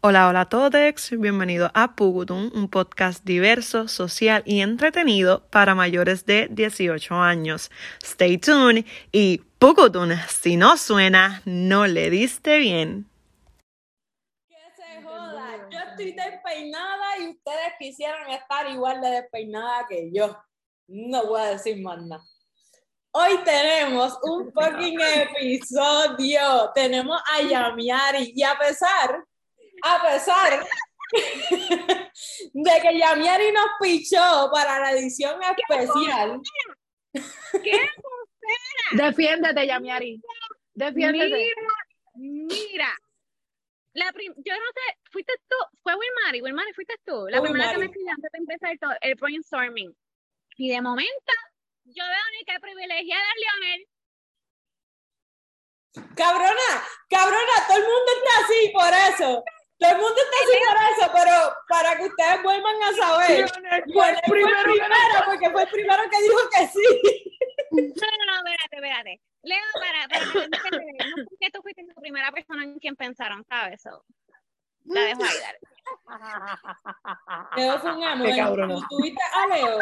Hola, 0.00 0.28
hola 0.28 0.42
a 0.42 0.48
todos, 0.48 1.10
bienvenido 1.10 1.72
a 1.74 1.96
Pugutun, 1.96 2.52
un 2.54 2.68
podcast 2.68 3.24
diverso, 3.24 3.88
social 3.88 4.44
y 4.46 4.60
entretenido 4.60 5.44
para 5.50 5.74
mayores 5.74 6.24
de 6.24 6.46
18 6.52 7.16
años. 7.16 7.68
Stay 8.00 8.38
tuned 8.38 8.84
y 9.10 9.38
Pugutun, 9.58 10.12
si 10.28 10.56
no 10.56 10.76
suena, 10.76 11.42
no 11.46 11.88
le 11.88 12.10
diste 12.10 12.58
bien. 12.58 13.10
Que 14.46 14.54
se 14.76 15.02
joda, 15.02 15.68
yo 15.68 15.80
estoy 15.80 16.12
despeinada 16.12 17.18
y 17.18 17.30
ustedes 17.30 17.72
quisieran 17.80 18.30
estar 18.30 18.70
igual 18.70 19.00
de 19.00 19.10
despeinada 19.10 19.84
que 19.88 20.12
yo. 20.12 20.38
No 20.86 21.26
voy 21.26 21.40
a 21.40 21.46
decir 21.46 21.82
más 21.82 22.00
nada. 22.02 22.22
Hoy 23.10 23.36
tenemos 23.44 24.16
un 24.22 24.52
fucking 24.52 25.00
episodio. 25.00 26.70
Tenemos 26.72 27.20
a 27.32 27.42
Yamiari 27.42 28.32
y 28.32 28.44
a 28.44 28.56
pesar 28.56 29.24
a 29.82 30.02
pesar 30.02 30.66
de 32.52 32.80
que 32.82 32.98
Yamiari 32.98 33.52
nos 33.52 33.66
pichó 33.80 34.50
para 34.52 34.78
la 34.80 34.92
edición 34.92 35.40
especial. 35.42 36.40
¿Qué 37.62 37.90
Defiéndete, 38.92 39.66
Yamiari. 39.66 40.20
Defiéndete. 40.74 41.52
Mira, 42.14 42.54
mira. 42.70 42.98
La 43.94 44.12
prim- 44.12 44.34
yo 44.36 44.54
no 44.54 44.66
sé, 44.74 44.98
fuiste 45.10 45.32
tú, 45.48 45.56
fue 45.82 45.94
Wilmary, 45.94 46.40
Wilmary, 46.40 46.72
fuiste 46.72 46.94
tú, 47.04 47.26
la 47.28 47.40
primera 47.42 47.72
que 47.72 47.78
me 47.78 47.86
escribió 47.86 48.12
antes 48.12 48.30
de 48.30 48.38
empezar 48.38 48.78
todo, 48.78 48.92
el 49.00 49.14
brainstorming. 49.16 49.96
Y 50.56 50.68
de 50.70 50.80
momento, 50.80 51.32
yo 51.84 52.04
veo 52.04 52.24
ni 52.38 52.44
que 52.44 52.60
privilegiada 52.60 53.24
a 53.24 53.34
Leonel. 53.40 53.88
Cabrona, 56.14 56.86
cabrona, 57.08 57.66
todo 57.66 57.78
el 57.78 57.82
mundo 57.84 58.12
está 58.18 58.40
así 58.44 58.72
por 58.72 58.92
eso. 59.14 59.44
Todo 59.78 59.90
el 59.92 59.96
mundo 59.98 60.14
está 60.16 60.36
así 60.42 60.56
por 60.66 60.76
eso, 60.90 61.04
pero 61.14 61.34
para 61.68 61.96
que 61.96 62.04
ustedes 62.06 62.42
vuelvan 62.42 62.76
a 62.82 62.92
saber. 62.96 63.48
Fue 63.92 64.10
el 64.10 64.16
primero, 64.26 64.72
porque 65.26 65.50
fue 65.50 65.62
el 65.62 65.68
primero 65.68 66.02
que 66.10 66.22
dijo 66.22 66.38
que 66.52 66.66
sí. 66.66 66.88
No, 67.70 67.82
no, 67.82 68.24
no, 68.26 68.50
espérate, 68.50 68.76
espérate. 68.76 69.20
Leo, 69.42 69.58
para, 69.74 70.08
para 70.08 70.32
que 70.32 70.48
no 70.48 70.56
sé 70.58 71.36
que 71.40 71.50
tú 71.50 71.62
fuiste 71.62 71.82
la 71.84 71.94
primera 71.94 72.32
persona 72.32 72.64
en 72.64 72.78
quien 72.78 72.96
pensaron, 72.96 73.44
¿sabes? 73.48 73.80
So, 73.82 74.04
la 74.86 75.00
dejo 75.02 75.22
ahí, 75.22 75.36
dale. 75.40 75.58
Leo 77.56 77.78
fue 77.78 77.92
un. 77.92 78.00
¿Tú 78.68 78.86
tuviste 78.88 79.22
a 79.34 79.46
Leo? 79.46 79.78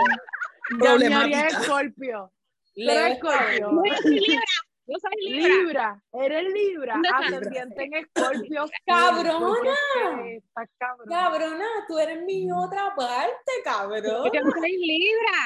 Escorpio. 1.47 2.33
Tú 2.75 2.81
Leo 2.83 3.06
Escorpio. 3.06 3.71
Soy 4.03 4.21
Libra, 4.21 4.45
yo 4.87 4.97
soy 5.01 5.31
Libra. 5.31 5.48
Libra. 5.48 6.03
Eres 6.12 6.53
Libra. 6.53 7.01
Ascendiente 7.15 7.84
en 7.84 7.95
Escorpio. 7.95 8.67
Cabrona. 8.87 9.75
Estás. 10.27 10.69
Cabrona, 11.09 11.67
tú 11.89 11.98
eres 11.98 12.23
mi 12.23 12.51
otra 12.53 12.95
parte, 12.95 13.53
cabrón. 13.65 14.31
Yo 14.33 14.41
soy 14.43 14.77
Libra. 14.78 15.39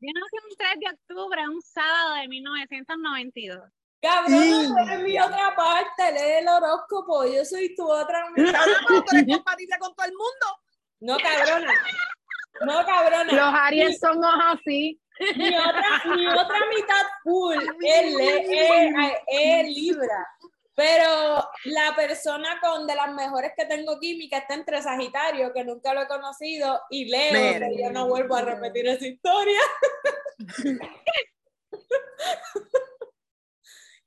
Yo 0.00 0.10
nací 0.14 0.36
un 0.48 0.56
3 0.56 0.70
de 0.80 0.90
octubre, 0.94 1.48
un 1.48 1.60
sábado 1.62 2.14
de 2.14 2.28
1992. 2.28 3.58
Cabrona, 4.00 4.68
tú 4.68 4.78
eres 4.78 5.02
mi 5.02 5.18
otra 5.18 5.54
parte, 5.56 6.12
lee 6.12 6.40
el 6.40 6.48
horóscopo, 6.48 7.24
yo 7.24 7.44
soy 7.44 7.74
tu 7.74 7.90
otra 7.90 8.30
mitad. 8.30 8.60
tú 8.86 9.02
eres 9.12 9.26
compatible 9.36 9.76
con 9.80 9.94
todo 9.94 10.06
el 10.06 10.12
mundo. 10.12 10.46
No, 11.00 11.16
cabrona. 11.18 11.72
No, 12.66 12.86
cabrona. 12.86 13.24
Los 13.24 13.60
Aries 13.60 13.98
somos 13.98 14.32
así. 14.44 15.00
Mi 15.36 15.56
otra, 15.56 16.02
mi 16.16 16.26
otra 16.26 16.58
mitad 16.68 17.06
full 17.22 17.56
es, 19.28 19.68
Libra. 19.68 20.26
Pero 20.74 21.48
la 21.66 21.94
persona 21.94 22.58
con 22.60 22.84
de 22.86 22.96
las 22.96 23.12
mejores 23.12 23.52
que 23.56 23.64
tengo 23.64 24.00
química 24.00 24.38
está 24.38 24.54
entre 24.54 24.82
Sagitario, 24.82 25.52
que 25.52 25.62
nunca 25.62 25.94
lo 25.94 26.02
he 26.02 26.08
conocido, 26.08 26.80
y 26.90 27.04
Leo, 27.04 27.32
Mira. 27.32 27.68
que 27.68 27.80
yo 27.80 27.92
no 27.92 28.08
vuelvo 28.08 28.34
a 28.34 28.42
repetir 28.42 28.88
esa 28.88 29.06
historia. 29.06 29.60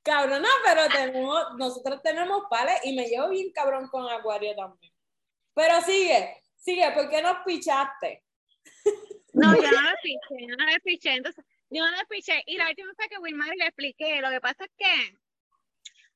Cabrona, 0.04 0.50
pero 0.64 0.88
tenemos, 0.88 1.46
nosotros 1.58 2.02
tenemos 2.02 2.44
pales 2.50 2.80
y 2.84 2.96
me 2.96 3.08
llevo 3.08 3.30
bien 3.30 3.52
cabrón 3.52 3.88
con 3.90 4.10
Acuario 4.10 4.56
también. 4.56 4.94
Pero 5.54 5.82
sigue, 5.82 6.44
sigue, 6.56 6.92
¿por 6.92 7.10
qué 7.10 7.22
nos 7.22 7.38
pichaste? 7.46 8.24
No, 9.38 9.54
yo 9.64 9.72
no 9.72 9.82
le 9.82 9.98
piché, 10.02 10.48
yo 10.48 10.56
no 10.56 10.66
le 10.66 10.80
piché. 10.80 11.14
Entonces, 11.14 11.46
yo 11.70 11.86
no 11.86 11.92
le 11.92 12.06
piché. 12.10 12.42
Y 12.46 12.58
la 12.58 12.70
última 12.70 12.92
vez 12.98 13.08
que 13.10 13.20
Wilmar 13.20 13.56
le 13.56 13.66
expliqué, 13.66 14.22
lo 14.22 14.30
que 14.30 14.42
pasa 14.42 14.66
es 14.66 14.72
que 14.78 15.18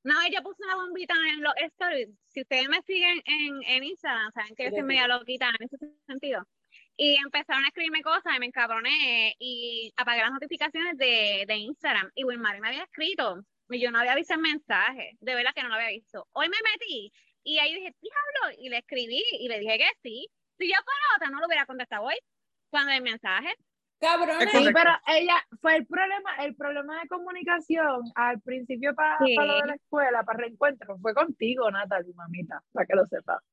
una 0.03 0.19
vez 0.19 0.31
yo 0.33 0.41
puse 0.41 0.63
una 0.63 0.75
bombita 0.75 1.13
en 1.13 1.41
los 1.41 1.53
stories. 1.57 2.09
Si 2.29 2.41
ustedes 2.41 2.67
me 2.67 2.81
siguen 2.81 3.21
en, 3.25 3.63
en 3.63 3.83
Instagram, 3.83 4.31
saben 4.33 4.55
que 4.55 4.65
yo 4.65 4.71
soy 4.71 4.83
media 4.83 5.07
loquita 5.07 5.49
en 5.49 5.65
ese 5.65 5.77
sentido. 6.07 6.47
Y 6.97 7.15
empezaron 7.17 7.63
a 7.63 7.67
escribirme 7.67 8.01
cosas 8.01 8.35
y 8.35 8.39
me 8.39 8.47
encabroné 8.47 9.35
y 9.39 9.93
apagué 9.95 10.21
las 10.21 10.31
notificaciones 10.31 10.97
de, 10.97 11.45
de 11.47 11.55
Instagram. 11.55 12.09
Y 12.15 12.23
Wilmar 12.23 12.59
me 12.59 12.69
había 12.69 12.83
escrito 12.83 13.43
y 13.69 13.79
yo 13.79 13.91
no 13.91 13.99
había 13.99 14.15
visto 14.15 14.33
el 14.33 14.41
mensaje. 14.41 15.11
De 15.19 15.35
verdad 15.35 15.51
que 15.53 15.61
no 15.61 15.69
lo 15.69 15.75
había 15.75 15.89
visto. 15.89 16.27
Hoy 16.31 16.49
me 16.49 16.57
metí 16.71 17.13
y 17.43 17.59
ahí 17.59 17.75
dije, 17.75 17.93
diablo, 18.01 18.57
y 18.57 18.69
le 18.69 18.79
escribí 18.79 19.23
y 19.39 19.47
le 19.47 19.59
dije 19.59 19.77
que 19.77 19.89
sí. 20.01 20.27
Si 20.57 20.67
yo 20.67 20.75
fuera 20.83 21.15
otra, 21.17 21.29
no 21.29 21.39
lo 21.39 21.45
hubiera 21.45 21.65
contestado 21.65 22.03
hoy 22.03 22.17
cuando 22.71 22.91
el 22.93 23.03
mensaje. 23.03 23.53
Cabrona, 23.99 24.39
Es 24.43 24.51
Sí, 24.51 24.65
pero 24.73 24.89
ella 25.05 25.35
fue 25.61 25.75
el 25.75 25.85
problema, 25.85 26.35
el 26.37 26.55
problema 26.55 26.99
de 27.01 27.07
comunicación 27.07 28.01
al 28.15 28.41
principio 28.41 28.95
para, 28.95 29.19
Sí. 29.23 29.35
para 29.35 29.47
lo 29.47 29.61
de 29.61 29.67
la 29.67 29.75
escuela, 29.75 30.23
para 30.23 30.39
reencuentro, 30.39 30.97
fue 30.97 31.13
contigo, 31.13 31.69
Natalie, 31.69 32.13
mamita, 32.15 32.63
para 32.73 32.87
que 32.87 32.95
lo 32.95 33.05
sepas. 33.05 33.43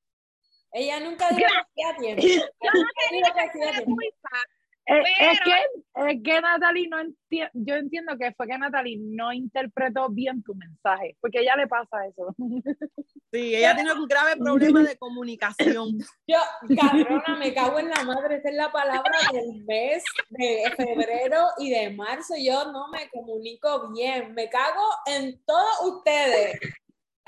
ella 0.72 1.00
nunca 1.00 1.28
dijo 1.30 1.48
que 1.74 1.82
hacía 1.84 1.98
tiempo. 1.98 2.22
Yo 2.22 2.70
no 2.72 2.86
que 3.34 3.50
que 3.52 3.84
Eh, 4.90 5.02
es, 5.20 5.40
que, 5.40 5.52
es 6.08 6.22
que 6.24 6.40
Natalie 6.40 6.88
no 6.88 6.98
entiende, 6.98 7.50
yo 7.52 7.74
entiendo 7.74 8.16
que 8.16 8.32
fue 8.32 8.46
que 8.46 8.56
Natalie 8.56 8.98
no 8.98 9.34
interpretó 9.34 10.08
bien 10.08 10.42
tu 10.42 10.54
mensaje, 10.54 11.14
porque 11.20 11.38
a 11.38 11.42
ella 11.42 11.56
le 11.56 11.66
pasa 11.66 12.06
eso. 12.06 12.34
Sí, 13.30 13.54
ella 13.54 13.74
tiene 13.74 13.92
un 13.92 14.06
grave 14.06 14.38
problema 14.38 14.82
de 14.82 14.96
comunicación. 14.96 15.98
Yo, 16.26 16.38
cabrona, 16.80 17.36
me 17.38 17.52
cago 17.52 17.78
en 17.78 17.90
la 17.90 18.02
madre, 18.02 18.36
esa 18.36 18.48
es 18.48 18.54
la 18.54 18.72
palabra 18.72 19.18
del 19.34 19.64
mes 19.66 20.02
de 20.30 20.62
febrero 20.74 21.48
y 21.58 21.68
de 21.68 21.90
marzo. 21.90 22.32
Yo 22.42 22.72
no 22.72 22.88
me 22.88 23.10
comunico 23.10 23.92
bien, 23.92 24.32
me 24.32 24.48
cago 24.48 24.82
en 25.04 25.44
todos 25.44 25.96
ustedes. 25.96 26.58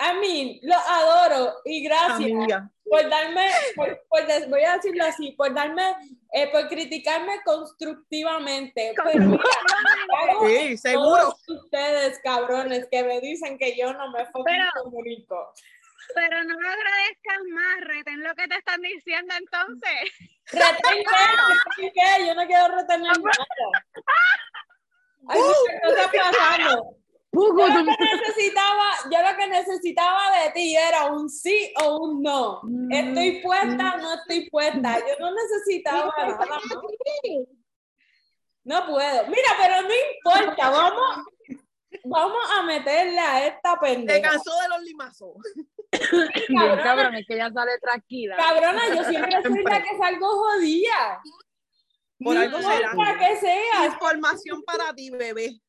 A 0.03 0.15
mí, 0.15 0.61
los 0.63 0.77
adoro 0.87 1.57
y 1.65 1.85
gracias 1.85 2.31
Amiga. 2.33 2.71
por 2.85 3.09
darme, 3.09 3.51
por, 3.77 4.03
voy 4.49 4.65
a 4.65 4.77
decirlo 4.77 5.05
así, 5.05 5.33
por 5.33 5.53
darme, 5.55 5.95
eh, 6.33 6.49
por 6.51 6.69
criticarme 6.69 7.41
constructivamente. 7.45 8.95
Pero 8.97 9.25
mira, 9.27 9.45
me 10.41 10.59
Sí, 10.69 10.77
seguro. 10.79 11.37
todos 11.47 11.49
ustedes, 11.65 12.19
cabrones, 12.25 12.89
que 12.91 13.03
me 13.05 13.21
dicen 13.21 13.59
que 13.59 13.77
yo 13.77 13.93
no 13.93 14.11
me 14.11 14.25
Pero- 14.45 14.83
comunico. 14.85 15.53
Pero 16.15 16.43
no 16.43 16.59
lo 16.59 16.69
agradezcas 16.69 17.39
más, 17.53 17.81
reten 17.83 18.21
lo 18.25 18.35
que 18.35 18.49
te 18.49 18.57
están 18.57 18.81
diciendo 18.81 19.33
entonces. 19.39 20.11
¿Retén 20.51 21.05
qué? 21.05 21.83
¿Retén 21.85 21.93
qué? 21.95 22.27
Yo 22.27 22.35
no 22.35 22.47
quiero 22.47 22.69
retener 22.75 23.13
nada. 23.21 23.85
Hay 25.29 25.39
muchas 25.39 25.81
cosas 25.85 26.11
pasando. 26.37 26.97
Yo 27.33 27.53
lo 27.53 27.65
que 27.67 27.83
necesitaba, 27.85 28.85
yo 29.11 29.19
lo 29.31 29.37
que 29.37 29.47
necesitaba 29.47 30.23
de 30.43 30.51
ti 30.51 30.77
era 30.77 31.07
un 31.07 31.29
sí 31.31 31.73
o 31.83 31.99
un 31.99 32.23
no. 32.23 32.61
Estoy 32.91 33.41
puesta, 33.41 33.97
no 33.99 34.15
estoy 34.15 34.51
puesta. 34.51 34.99
Yo 34.99 35.15
no 35.21 35.31
necesitaba 35.35 36.13
nada. 36.17 36.49
No 38.65 38.87
puedo. 38.87 39.27
Mira, 39.29 39.49
pero 39.59 39.83
no 39.83 39.89
importa. 40.13 40.71
Vamos, 40.71 41.25
vamos 42.05 42.51
a 42.59 42.63
meterle 42.63 43.19
a 43.21 43.47
esta 43.47 43.79
Te 43.81 43.87
pendeja. 43.87 44.31
cansó 44.31 44.51
de 44.63 44.69
los 44.69 44.83
limazos. 44.83 45.35
Bien, 46.49 46.77
cabrón, 46.83 47.15
es 47.15 47.27
que 47.27 47.35
ella 47.35 47.51
sale 47.53 47.79
tranquila. 47.81 48.37
Cabrona, 48.37 48.89
yo 48.95 49.05
siempre 49.05 49.41
soy 49.43 49.63
la 49.63 49.83
que 49.83 49.97
salgo 49.99 50.27
jodida. 50.29 51.23
Por 52.23 52.35
No 52.35 52.41
algo 52.43 52.59
será. 52.61 53.19
que 53.19 53.37
sea. 53.37 53.87
Información 53.87 54.63
para 54.63 54.93
ti, 54.95 55.11
bebé. 55.11 55.61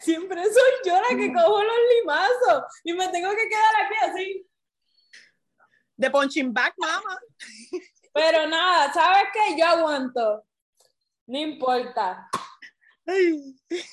Siempre 0.00 0.42
soy 0.42 0.72
yo 0.84 0.94
la 0.94 1.16
que 1.16 1.32
cojo 1.32 1.62
los 1.62 1.76
limazos 1.98 2.64
y 2.84 2.92
me 2.94 3.08
tengo 3.08 3.30
que 3.30 3.48
quedar 3.48 3.84
aquí 3.84 3.94
así. 4.02 4.46
De 5.96 6.10
punching 6.10 6.52
back, 6.52 6.74
mama. 6.78 7.18
Pero 8.14 8.46
nada, 8.46 8.92
¿sabes 8.92 9.24
qué? 9.32 9.58
Yo 9.58 9.66
aguanto. 9.66 10.44
No 11.26 11.38
importa. 11.38 12.28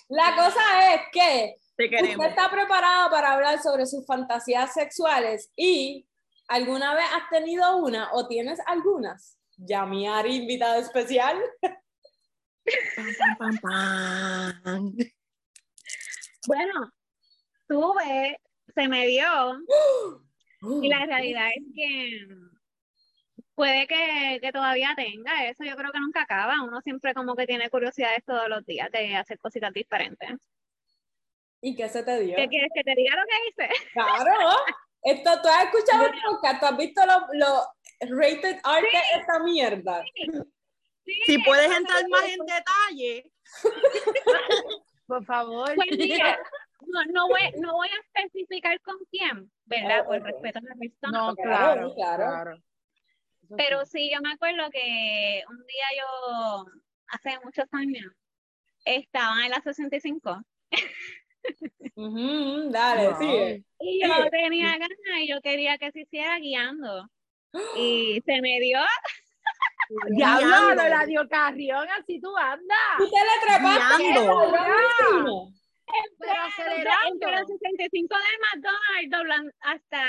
La 0.09 0.35
cosa 0.35 0.93
es 0.93 1.01
que 1.11 1.55
te 1.75 2.13
usted 2.13 2.25
está 2.25 2.49
preparado 2.49 3.09
para 3.11 3.33
hablar 3.33 3.61
sobre 3.61 3.85
sus 3.85 4.05
fantasías 4.05 4.73
sexuales 4.73 5.51
y 5.55 6.07
¿alguna 6.47 6.95
vez 6.95 7.05
has 7.13 7.29
tenido 7.29 7.77
una 7.77 8.11
o 8.13 8.27
tienes 8.27 8.59
algunas? 8.65 9.37
Yamiari, 9.57 10.37
invitada 10.37 10.77
especial. 10.77 11.37
Pam, 12.95 13.37
pam, 13.37 13.57
pam. 14.63 14.97
Bueno, 16.47 16.91
tuve, 17.67 18.39
se 18.73 18.87
me 18.87 19.05
dio 19.05 19.27
Y 20.81 20.89
la 20.89 21.05
realidad 21.05 21.49
es 21.55 21.63
que 21.75 22.27
puede 23.53 23.85
que, 23.87 24.39
que 24.41 24.51
todavía 24.51 24.93
tenga 24.95 25.47
eso, 25.47 25.63
yo 25.63 25.75
creo 25.75 25.91
que 25.91 25.99
nunca 25.99 26.21
acaba. 26.21 26.63
Uno 26.63 26.81
siempre 26.81 27.13
como 27.13 27.35
que 27.35 27.45
tiene 27.45 27.69
curiosidades 27.69 28.23
todos 28.25 28.49
los 28.49 28.65
días 28.65 28.89
de 28.91 29.15
hacer 29.15 29.37
cositas 29.37 29.71
diferentes. 29.73 30.31
¿Y 31.61 31.75
qué 31.75 31.89
se 31.89 32.03
te 32.03 32.19
dio? 32.21 32.35
¿Qué 32.35 32.47
quieres 32.47 32.69
que 32.73 32.83
te 32.83 32.95
diga 32.95 33.15
lo 33.15 33.23
que 33.27 33.63
hice? 33.65 33.73
Claro. 33.93 34.49
Esto, 35.03 35.41
¿Tú 35.41 35.47
has 35.47 35.65
escuchado 35.65 36.07
el 36.07 36.13
podcast? 36.27 36.59
¿Tú 36.59 36.65
has 36.65 36.77
visto 36.77 37.01
lo, 37.05 37.27
lo 37.33 38.17
rated 38.17 38.57
R 38.57 38.89
que 38.89 38.97
es 38.97 39.19
esta 39.19 39.39
mierda? 39.39 40.03
Sí, 41.05 41.21
Si 41.25 41.37
puedes 41.39 41.71
entrar 41.75 42.03
más 42.09 42.23
en 42.25 42.39
detalle, 42.45 43.31
Por 45.07 45.25
favor. 45.25 45.73
Pues 45.73 45.87
mira, 45.97 46.37
no, 46.81 47.05
no, 47.05 47.27
voy, 47.29 47.41
no 47.55 47.73
voy 47.73 47.87
a 47.87 48.21
especificar 48.21 48.79
con 48.81 48.97
quién, 49.09 49.49
¿verdad? 49.65 50.01
Oh, 50.03 50.07
Por 50.07 50.21
respeto 50.21 50.59
a 50.59 50.61
la 50.61 50.75
persona. 50.75 51.27
No, 51.27 51.35
Claro, 51.35 51.93
claro, 51.95 52.63
Pero 53.55 53.85
sí. 53.85 54.11
yo 54.13 54.21
me 54.21 54.33
acuerdo 54.33 54.69
que 54.69 55.43
un 55.49 55.57
día 55.65 55.85
yo, 55.97 56.65
hace 57.07 57.39
muchos 57.43 57.65
años, 57.71 58.11
estaba 58.85 59.43
en 59.45 59.51
la 59.51 59.61
65 59.61 60.41
Ujú, 61.95 62.69
dale, 62.69 63.07
Wow. 63.07 63.19
sigue. 63.19 63.63
y 63.79 63.99
yo 64.01 64.29
tenía 64.29 64.71
ganas 64.77 64.97
y 65.21 65.27
yo 65.27 65.41
quería 65.41 65.77
que 65.77 65.91
se 65.91 66.01
hiciera 66.01 66.37
guiando. 66.39 67.07
Y 67.79 68.21
se 68.25 68.41
me 68.41 68.59
dio, 68.59 68.79
Diablo, 70.09 70.47
Guiando. 70.47 70.83
lo 70.83 70.89
radio 70.89 71.27
Carrión, 71.29 71.87
así 71.99 72.19
tú 72.19 72.35
andas. 72.37 72.77
¿Tú 72.97 73.09
te 73.09 73.17
le 73.17 73.45
trepaste 73.45 74.03
Guiando. 74.03 74.39
al 74.39 74.51
vecino? 74.51 75.53
Pero 76.19 76.33
acelerando. 76.45 77.07
entre 77.13 77.31
los 77.31 77.47
65 77.47 78.15
de 78.15 78.59
McDonald's 78.59 79.09
doblan 79.09 79.51
hasta 79.61 80.03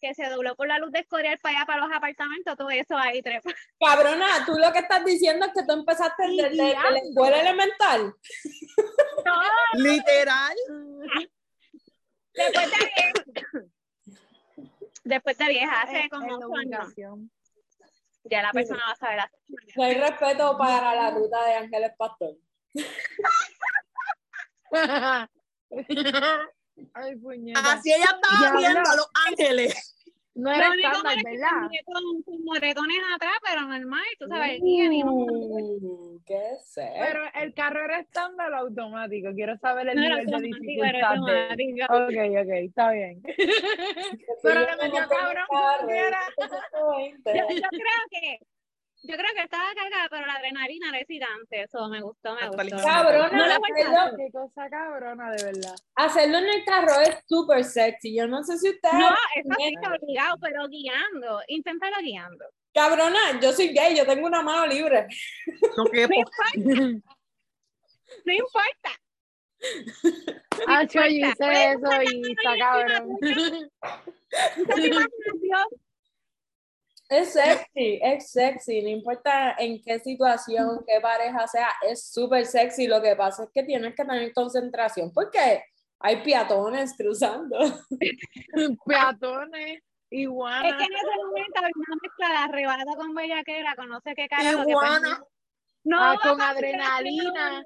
que 0.00 0.12
se 0.14 0.28
dobló 0.28 0.56
por 0.56 0.66
la 0.66 0.78
luz 0.80 0.90
de 0.90 0.98
Escorial 0.98 1.38
para 1.38 1.58
allá, 1.58 1.66
para 1.66 1.86
los 1.86 1.96
apartamentos, 1.96 2.56
todo 2.56 2.70
eso 2.70 2.96
ahí 2.98 3.22
trepa. 3.22 3.50
Cabrona, 3.78 4.44
tú 4.44 4.58
lo 4.58 4.72
que 4.72 4.80
estás 4.80 5.04
diciendo 5.04 5.46
es 5.46 5.52
que 5.52 5.62
tú 5.64 5.74
empezaste 5.74 6.24
desde 6.26 6.54
la 6.74 6.98
escuela 6.98 7.40
elemental. 7.40 8.14
literal, 9.74 10.56
Después 12.34 12.70
de 12.70 12.76
vieja. 12.76 13.62
Después 15.04 15.38
de 15.38 15.48
vieja, 15.48 15.82
hace 15.82 16.08
como 16.10 16.36
la 16.38 16.46
ubicación. 16.48 17.30
Ya 18.30 18.42
la 18.42 18.52
persona 18.52 18.82
va 18.86 18.92
a 18.92 18.96
saber 18.96 19.20
hacer. 19.20 19.38
No 19.76 19.84
hay 19.84 19.94
respeto 19.94 20.58
para 20.58 20.94
la 20.94 21.10
ruta 21.10 21.44
de 21.46 21.54
Ángeles 21.54 21.92
Pastor. 21.96 22.34
Ay, 26.92 27.16
puñeta. 27.16 27.72
así 27.72 27.90
ella 27.92 28.18
estaba 28.22 28.58
viendo 28.58 28.80
a 28.80 28.96
los 28.96 29.10
ángeles. 29.28 29.95
No 30.36 30.52
era 30.52 30.68
estándar, 30.68 31.02
malo 31.02 31.16
es 31.16 31.24
que 31.24 31.30
¿verdad? 31.30 31.68
con, 31.86 32.22
con 32.22 32.44
moretones 32.44 32.98
atrás, 33.14 33.34
pero 33.42 33.62
normal, 33.62 34.04
tú 34.18 34.26
sabes, 34.28 34.60
Uh, 34.60 36.20
¿Qué 36.26 36.42
sé? 36.62 36.92
Pero 36.98 37.22
el 37.34 37.54
carro 37.54 37.82
era 37.82 38.00
estándar 38.00 38.52
o 38.52 38.56
automático. 38.56 39.30
Quiero 39.34 39.56
saber 39.56 39.88
el 39.88 39.96
No 39.96 40.02
nivel 40.02 40.26
de 40.26 40.38
dificultad 40.40 41.14
de. 41.26 41.84
Ok, 41.88 42.44
ok, 42.44 42.52
está 42.68 42.90
bien. 42.90 43.22
Pero 44.42 44.60
le 44.60 44.76
metió 44.76 45.08
cabrón 45.08 45.44
como 45.48 45.88
quiera. 45.88 46.20
Yo, 46.38 47.32
yo 47.54 47.68
creo 47.70 48.02
que 48.10 48.40
yo 49.02 49.16
creo 49.16 49.34
que 49.34 49.42
estaba 49.42 49.72
cargada, 49.74 50.08
pero 50.10 50.26
la 50.26 50.34
adrenalina 50.34 50.88
era 50.88 50.98
excitante, 51.00 51.62
eso 51.62 51.88
me 51.88 52.00
gustó, 52.00 52.34
me 52.34 52.48
gustó. 52.48 52.76
Cabrona, 52.82 53.30
No 53.30 53.44
hacerlo, 53.44 54.16
Qué 54.16 54.30
cosa 54.32 54.68
cabrona, 54.70 55.30
de 55.32 55.44
verdad. 55.44 55.74
hacerlo 55.94 56.38
en 56.38 56.48
el 56.48 56.64
carro 56.64 57.00
es 57.00 57.18
súper 57.26 57.64
sexy. 57.64 58.16
Yo 58.16 58.26
no 58.26 58.42
sé 58.42 58.58
si 58.58 58.70
ustedes. 58.70 58.94
No, 58.94 59.08
eso 59.08 59.54
sí 59.58 59.74
está 59.74 59.94
obligado, 59.94 60.36
pero 60.40 60.66
guiando, 60.68 61.40
inténtalo 61.48 61.96
guiando. 62.02 62.44
Cabrona, 62.74 63.40
yo 63.40 63.52
soy 63.52 63.68
gay, 63.68 63.96
yo 63.96 64.04
tengo 64.06 64.26
una 64.26 64.42
mano 64.42 64.66
libre. 64.66 65.06
No 65.76 65.84
quepo. 65.84 66.14
No 68.24 68.32
importa. 68.32 68.90
Ah, 70.68 70.84
yo 70.84 71.04
hice 71.06 71.72
eso 71.72 72.02
y 72.02 72.32
está 72.32 72.58
cabrón. 72.58 73.18
Imaginación. 74.56 75.66
Es 77.08 77.32
sexy, 77.34 78.00
es 78.02 78.30
sexy, 78.32 78.82
no 78.82 78.88
importa 78.88 79.54
en 79.58 79.80
qué 79.80 79.98
situación, 80.00 80.84
qué 80.86 81.00
pareja 81.00 81.46
sea, 81.46 81.68
es 81.88 82.10
súper 82.10 82.44
sexy. 82.46 82.86
Lo 82.88 83.00
que 83.00 83.14
pasa 83.14 83.44
es 83.44 83.50
que 83.54 83.62
tienes 83.62 83.94
que 83.94 84.04
tener 84.04 84.32
concentración 84.32 85.12
porque 85.12 85.62
hay 86.00 86.22
peatones 86.22 86.94
cruzando. 86.96 87.58
Peatones, 88.86 89.76
Es 89.78 89.82
iguanas. 90.10 90.76
que 90.78 90.84
en 90.84 90.92
ese 90.92 91.24
momento 91.24 91.58
había 91.58 91.72
una 91.76 91.96
mezcla 92.02 92.28
de 92.28 92.36
arrebata 92.36 92.96
con 92.96 93.14
bellaquera, 93.14 93.76
con 93.76 93.88
no 93.88 94.00
sé 94.00 94.14
qué 94.14 94.28
carajo. 94.28 94.64
que 94.64 94.70
Iguana. 94.70 95.24
No, 95.84 96.02
Ah, 96.02 96.16
con 96.22 96.40
adrenalina. 96.40 97.64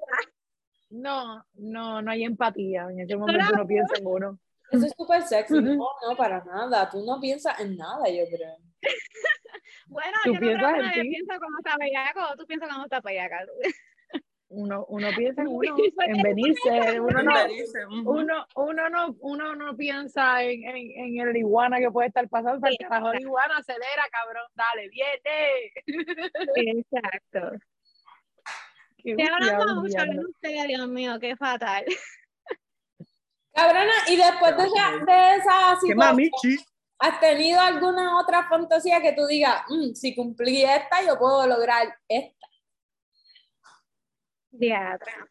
No, 0.91 1.43
no, 1.53 2.01
no 2.01 2.11
hay 2.11 2.23
empatía. 2.23 2.87
En 2.91 2.99
ese 2.99 3.15
momento 3.15 3.45
uno 3.53 3.65
piensa 3.67 3.95
en 3.97 4.05
uno. 4.07 4.39
Eso 4.71 4.85
es 4.85 4.93
súper 4.97 5.23
sexy. 5.23 5.55
No, 5.61 5.75
no, 5.75 6.15
para 6.15 6.43
nada. 6.43 6.89
Tú 6.89 7.03
no 7.05 7.19
piensas 7.19 7.59
en 7.59 7.75
nada, 7.77 8.07
yo 8.09 8.23
creo. 8.29 8.55
Bueno, 9.87 10.17
¿Tú 10.23 10.33
yo 10.33 10.39
no 10.39 10.39
creo 10.39 10.57
piensas 10.57 10.73
que 10.73 10.79
en 10.79 10.85
nadie 10.85 11.01
ti? 11.03 11.09
piensa 11.09 11.39
cómo 11.39 11.57
está 11.57 11.77
bellaco, 11.77 12.35
tú 12.37 12.45
piensas 12.45 12.69
cómo 12.69 12.83
está 12.85 13.01
bellaca. 13.01 13.45
Uno, 14.53 14.85
uno 14.89 15.07
piensa 15.15 15.41
en 15.41 15.47
uno, 15.49 15.75
en 16.05 16.21
venirse. 16.21 16.99
Uno 16.99 17.23
no, 17.23 18.11
uno, 18.11 18.45
uno 18.55 18.89
no, 18.89 19.15
uno 19.19 19.55
no 19.55 19.75
piensa 19.77 20.43
en, 20.43 20.63
en, 20.63 20.75
en 21.17 21.27
el 21.27 21.37
iguana 21.37 21.79
que 21.79 21.91
puede 21.91 22.07
estar 22.09 22.27
pasando. 22.29 22.67
El 22.67 22.77
carajo 22.77 23.11
de 23.11 23.21
iguana, 23.21 23.57
acelera, 23.57 24.03
cabrón, 24.11 24.45
dale, 24.55 24.89
viene. 24.89 25.71
Exacto. 26.55 27.57
Qué 29.03 29.11
Estoy 29.11 29.27
hablando 29.27 29.81
mucho, 29.81 29.99
hablando 29.99 30.29
usted, 30.29 30.67
Dios 30.67 30.87
mío, 30.87 31.17
qué 31.19 31.35
fatal. 31.35 31.83
Cabrona, 33.51 33.93
y 34.07 34.15
después 34.15 34.57
de 34.57 34.63
esa, 34.63 35.05
de 35.05 35.35
esa 35.37 35.77
Qué 35.81 35.87
situación. 35.87 36.70
¿Has 37.01 37.19
tenido 37.19 37.59
alguna 37.59 38.19
otra 38.19 38.47
fantasía 38.47 39.01
que 39.01 39.13
tú 39.13 39.25
digas, 39.25 39.63
"Mm, 39.69 39.93
si 39.93 40.15
cumplí 40.15 40.63
esta, 40.63 41.01
yo 41.05 41.17
puedo 41.19 41.45
lograr 41.47 41.93
esta? 42.07 42.47
Diatra. 44.51 45.27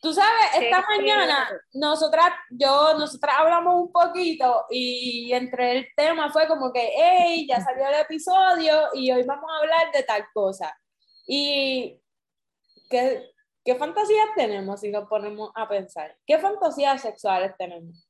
Tú 0.00 0.12
sabes, 0.12 0.46
esta 0.60 0.78
Sí. 0.78 0.84
mañana 0.98 1.48
nosotras, 1.74 2.30
yo, 2.50 2.94
nosotras 2.98 3.36
hablamos 3.38 3.74
un 3.76 3.92
poquito 3.92 4.66
y 4.68 5.32
entre 5.32 5.78
el 5.78 5.86
tema 5.96 6.30
fue 6.32 6.48
como 6.48 6.72
que, 6.72 6.90
hey, 6.96 7.46
ya 7.48 7.60
salió 7.60 7.86
el 7.86 7.94
episodio 8.00 8.88
y 8.94 9.12
hoy 9.12 9.22
vamos 9.22 9.48
a 9.48 9.58
hablar 9.58 9.92
de 9.92 10.02
tal 10.02 10.24
cosa. 10.34 10.76
Y 11.24 12.00
¿qué, 12.90 13.30
qué 13.64 13.76
fantasías 13.76 14.26
tenemos 14.36 14.80
si 14.80 14.90
nos 14.90 15.08
ponemos 15.08 15.52
a 15.54 15.68
pensar? 15.68 16.16
¿Qué 16.26 16.36
fantasías 16.38 17.00
sexuales 17.00 17.52
tenemos? 17.56 18.04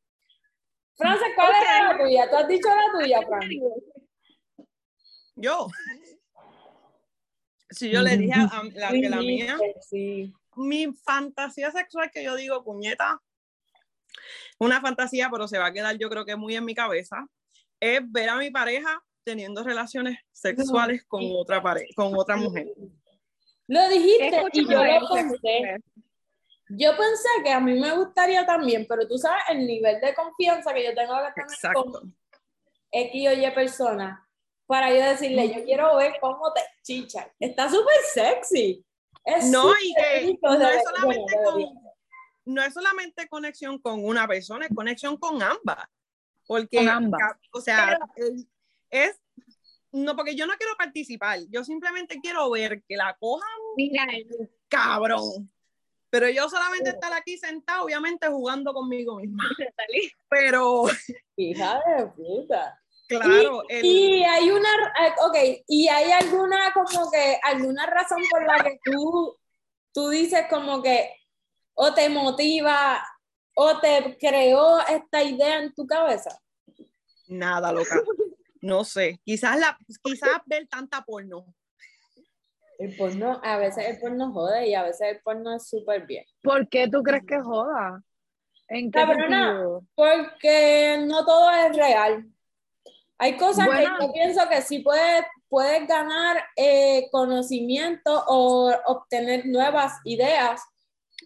Frances, 0.97 1.29
¿cuál 1.35 1.53
es 1.53 1.85
la 1.89 1.99
tuya? 1.99 2.31
¿Tú 2.31 2.37
has 2.37 2.49
dicho 2.49 2.69
la 2.69 3.01
tuya, 3.01 3.23
Fran? 3.27 3.51
Yo. 5.37 5.69
Si 7.71 7.91
yo 7.91 8.03
le 8.03 8.17
dije 8.19 8.35
a, 8.35 8.63
la, 8.75 8.91
que 8.91 9.09
la 9.09 9.17
mía, 9.17 9.59
Sí. 9.81 10.33
mi 10.57 10.93
fantasía 10.93 11.71
sexual 11.71 12.11
que 12.13 12.23
yo 12.23 12.37
digo, 12.37 12.63
puñeta, 12.63 13.21
una 14.59 14.81
fantasía, 14.81 15.31
pero 15.31 15.49
se 15.49 15.59
va 15.59 15.67
a 15.67 15.73
quedar 15.73 15.97
yo 15.99 16.11
creo 16.11 16.27
que 16.27 16.37
muy 16.37 16.55
en 16.55 16.65
mi 16.65 16.75
cabeza, 16.75 17.27
es 17.81 18.01
ver 18.13 18.29
a 18.29 18.37
mi 18.37 18.51
pareja 18.51 19.03
teniendo 19.25 19.63
relaciones 19.63 20.19
sexuales 20.33 21.05
con 21.07 21.23
otra 21.35 21.63
pareja, 21.63 21.89
con 21.97 22.13
otra 22.17 22.37
mujer. 22.37 22.69
Lo 23.69 23.89
dijiste 23.89 24.43
y 24.53 24.69
yo 24.69 24.85
lo 24.85 25.15
pensé. 25.15 25.77
Yo 26.75 26.97
pensé 26.97 27.29
que 27.45 27.51
a 27.53 27.61
mí 27.61 27.79
me 27.79 27.95
gustaría 27.97 28.47
también, 28.47 28.87
pero 28.89 29.07
tú 29.07 29.19
sabes 29.19 29.43
el 29.51 29.67
nivel 29.67 30.01
de 30.01 30.15
confianza 30.15 30.73
que 30.73 30.85
yo 30.85 30.95
tengo 30.95 31.15
que 31.15 31.33
tener 31.35 31.51
Exacto. 31.51 31.85
con 31.85 32.17
X 32.91 33.29
o 33.29 33.33
Y 33.33 33.51
persona 33.51 34.27
para 34.67 34.91
yo 34.91 35.05
decirle, 35.05 35.55
yo 35.55 35.65
quiero 35.65 35.97
ver 35.97 36.15
cómo 36.21 36.51
te 36.55 36.63
chichan. 36.83 37.27
Está 37.39 37.69
súper 37.69 37.95
sexy. 38.13 38.85
Es 39.25 39.45
No, 39.51 39.71
y 39.73 39.95
que 39.95 40.39
no 40.41 40.69
es 40.69 40.83
solamente 40.83 41.05
bueno, 41.05 41.45
con, 41.45 41.57
debería. 41.59 41.81
no 42.47 42.63
es 42.63 42.75
solamente 42.75 43.29
conexión 43.29 43.79
con 43.79 44.05
una 44.05 44.27
persona, 44.27 44.67
es 44.67 44.75
conexión 44.75 45.17
con 45.19 45.43
ambas. 45.43 45.87
Porque, 46.47 46.79
Con 46.79 46.89
ambas. 46.89 47.21
o 47.53 47.61
sea, 47.61 47.99
es, 48.91 49.21
no, 49.93 50.17
porque 50.17 50.35
yo 50.35 50.47
no 50.47 50.55
quiero 50.55 50.75
participar, 50.77 51.39
yo 51.51 51.65
simplemente 51.65 52.19
quiero 52.21 52.51
ver 52.51 52.83
que 52.89 52.97
la 52.97 53.17
cojan 53.21 53.49
Mira, 53.77 54.07
cabrón. 54.69 55.51
Pero 56.13 56.29
yo 56.29 56.47
solamente 56.51 56.91
estar 56.91 57.11
aquí 57.15 57.39
sentado, 57.39 57.85
obviamente 57.85 58.29
jugando 58.29 58.75
conmigo 58.75 59.17
misma. 59.17 59.43
Pero, 60.29 60.85
Hija 61.37 61.81
de 61.87 62.07
puta. 62.09 62.79
claro, 63.09 63.63
el- 63.71 63.83
Y 63.83 64.23
hay 64.23 64.51
una, 64.51 64.69
eh, 64.69 65.15
ok, 65.25 65.65
y 65.67 65.89
hay 65.89 66.11
alguna 66.13 66.71
como 66.75 67.11
que, 67.11 67.39
alguna 67.43 67.87
razón 67.87 68.19
por 68.31 68.45
la 68.47 68.63
que 68.63 68.79
tú, 68.85 69.39
tú 69.95 70.11
dices 70.11 70.45
como 70.51 70.83
que 70.83 71.15
o 71.73 71.95
te 71.95 72.11
motiva 72.11 73.03
o 73.57 73.81
te 73.81 74.19
creó 74.21 74.81
esta 74.81 75.23
idea 75.23 75.61
en 75.63 75.73
tu 75.75 75.87
cabeza. 75.87 76.39
Nada, 77.29 77.73
loca. 77.73 78.03
No 78.61 78.85
sé. 78.85 79.19
Quizás, 79.25 79.59
la, 79.59 79.79
quizás 80.03 80.43
ver 80.45 80.69
tanta 80.69 81.03
porno. 81.03 81.47
El 82.83 82.97
porno, 82.97 83.41
a 83.45 83.59
veces 83.59 83.89
el 83.89 84.01
porno 84.01 84.33
jode 84.33 84.67
y 84.67 84.75
a 84.75 84.83
veces 84.83 85.09
el 85.13 85.21
porno 85.21 85.55
es 85.55 85.69
súper 85.69 86.05
bien. 86.05 86.25
¿Por 86.43 86.69
qué 86.69 86.89
tú 86.89 87.01
crees 87.05 87.23
que 87.25 87.39
joda? 87.41 88.03
¿En 88.67 88.91
qué 88.91 88.99
Cabrona, 88.99 89.47
sentido? 89.51 89.85
Porque 89.95 90.99
no 91.07 91.25
todo 91.25 91.49
es 91.53 91.77
real. 91.77 92.27
Hay 93.19 93.37
cosas 93.37 93.67
Bueno. 93.67 93.99
que 94.01 94.07
yo 94.07 94.13
pienso 94.13 94.49
que 94.49 94.63
sí 94.63 94.81
puedes, 94.81 95.25
puedes 95.49 95.87
ganar 95.87 96.43
eh, 96.57 97.09
conocimiento 97.13 98.25
o 98.27 98.73
obtener 98.87 99.47
nuevas 99.47 100.01
ideas, 100.03 100.61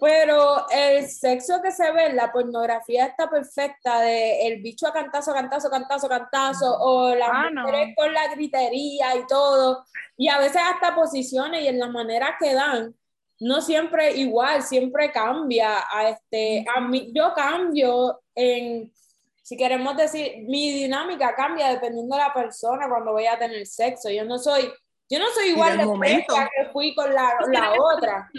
pero 0.00 0.66
el 0.70 1.08
sexo 1.08 1.60
que 1.62 1.70
se 1.72 1.90
ve 1.92 2.06
en 2.06 2.16
la 2.16 2.30
pornografía 2.32 3.06
está 3.06 3.28
perfecta 3.30 4.00
de 4.00 4.46
el 4.46 4.60
bicho 4.62 4.86
a 4.86 4.92
cantazo, 4.92 5.32
cantazo, 5.32 5.70
cantazo, 5.70 6.08
cantazo, 6.08 6.76
o 6.80 7.14
las 7.14 7.28
Ah, 7.32 7.50
no. 7.52 7.62
mujeres 7.62 7.94
con 7.96 8.12
la 8.12 8.28
gritería 8.34 9.16
y 9.16 9.26
todo, 9.26 9.84
y 10.16 10.28
a 10.28 10.38
veces 10.38 10.60
hasta 10.64 10.94
posiciones 10.94 11.62
y 11.62 11.68
en 11.68 11.78
la 11.78 11.88
manera 11.88 12.36
que 12.40 12.54
dan, 12.54 12.94
no 13.40 13.60
siempre 13.60 14.12
igual, 14.16 14.62
siempre 14.62 15.10
cambia. 15.12 15.84
A 15.90 16.08
este, 16.08 16.64
a 16.74 16.80
mí, 16.80 17.12
yo 17.14 17.32
cambio 17.34 18.20
en, 18.34 18.90
si 19.42 19.56
queremos 19.56 19.96
decir, 19.96 20.38
mi 20.46 20.72
dinámica 20.72 21.34
cambia 21.34 21.68
dependiendo 21.68 22.16
de 22.16 22.22
la 22.22 22.32
persona 22.32 22.88
cuando 22.88 23.12
voy 23.12 23.26
a 23.26 23.38
tener 23.38 23.66
sexo. 23.66 24.10
Yo 24.10 24.24
no 24.24 24.38
soy, 24.38 24.72
yo 25.10 25.18
no 25.18 25.26
soy 25.34 25.48
igual 25.50 25.76
de 25.76 25.84
momento. 25.84 26.34
que 26.34 26.70
fui 26.72 26.94
con 26.94 27.12
la, 27.14 27.34
la 27.52 27.72
otra. 27.78 28.30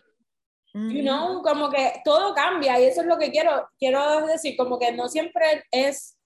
You 0.89 1.01
know, 1.01 1.41
como 1.41 1.69
que 1.69 2.01
todo 2.05 2.33
cambia 2.33 2.79
y 2.79 2.85
eso 2.85 3.01
es 3.01 3.07
lo 3.07 3.17
que 3.17 3.31
quiero, 3.31 3.67
quiero 3.79 4.25
decir, 4.27 4.55
como 4.55 4.77
que 4.77 4.91
no 4.91 5.09
siempre 5.09 5.63
es, 5.71 6.17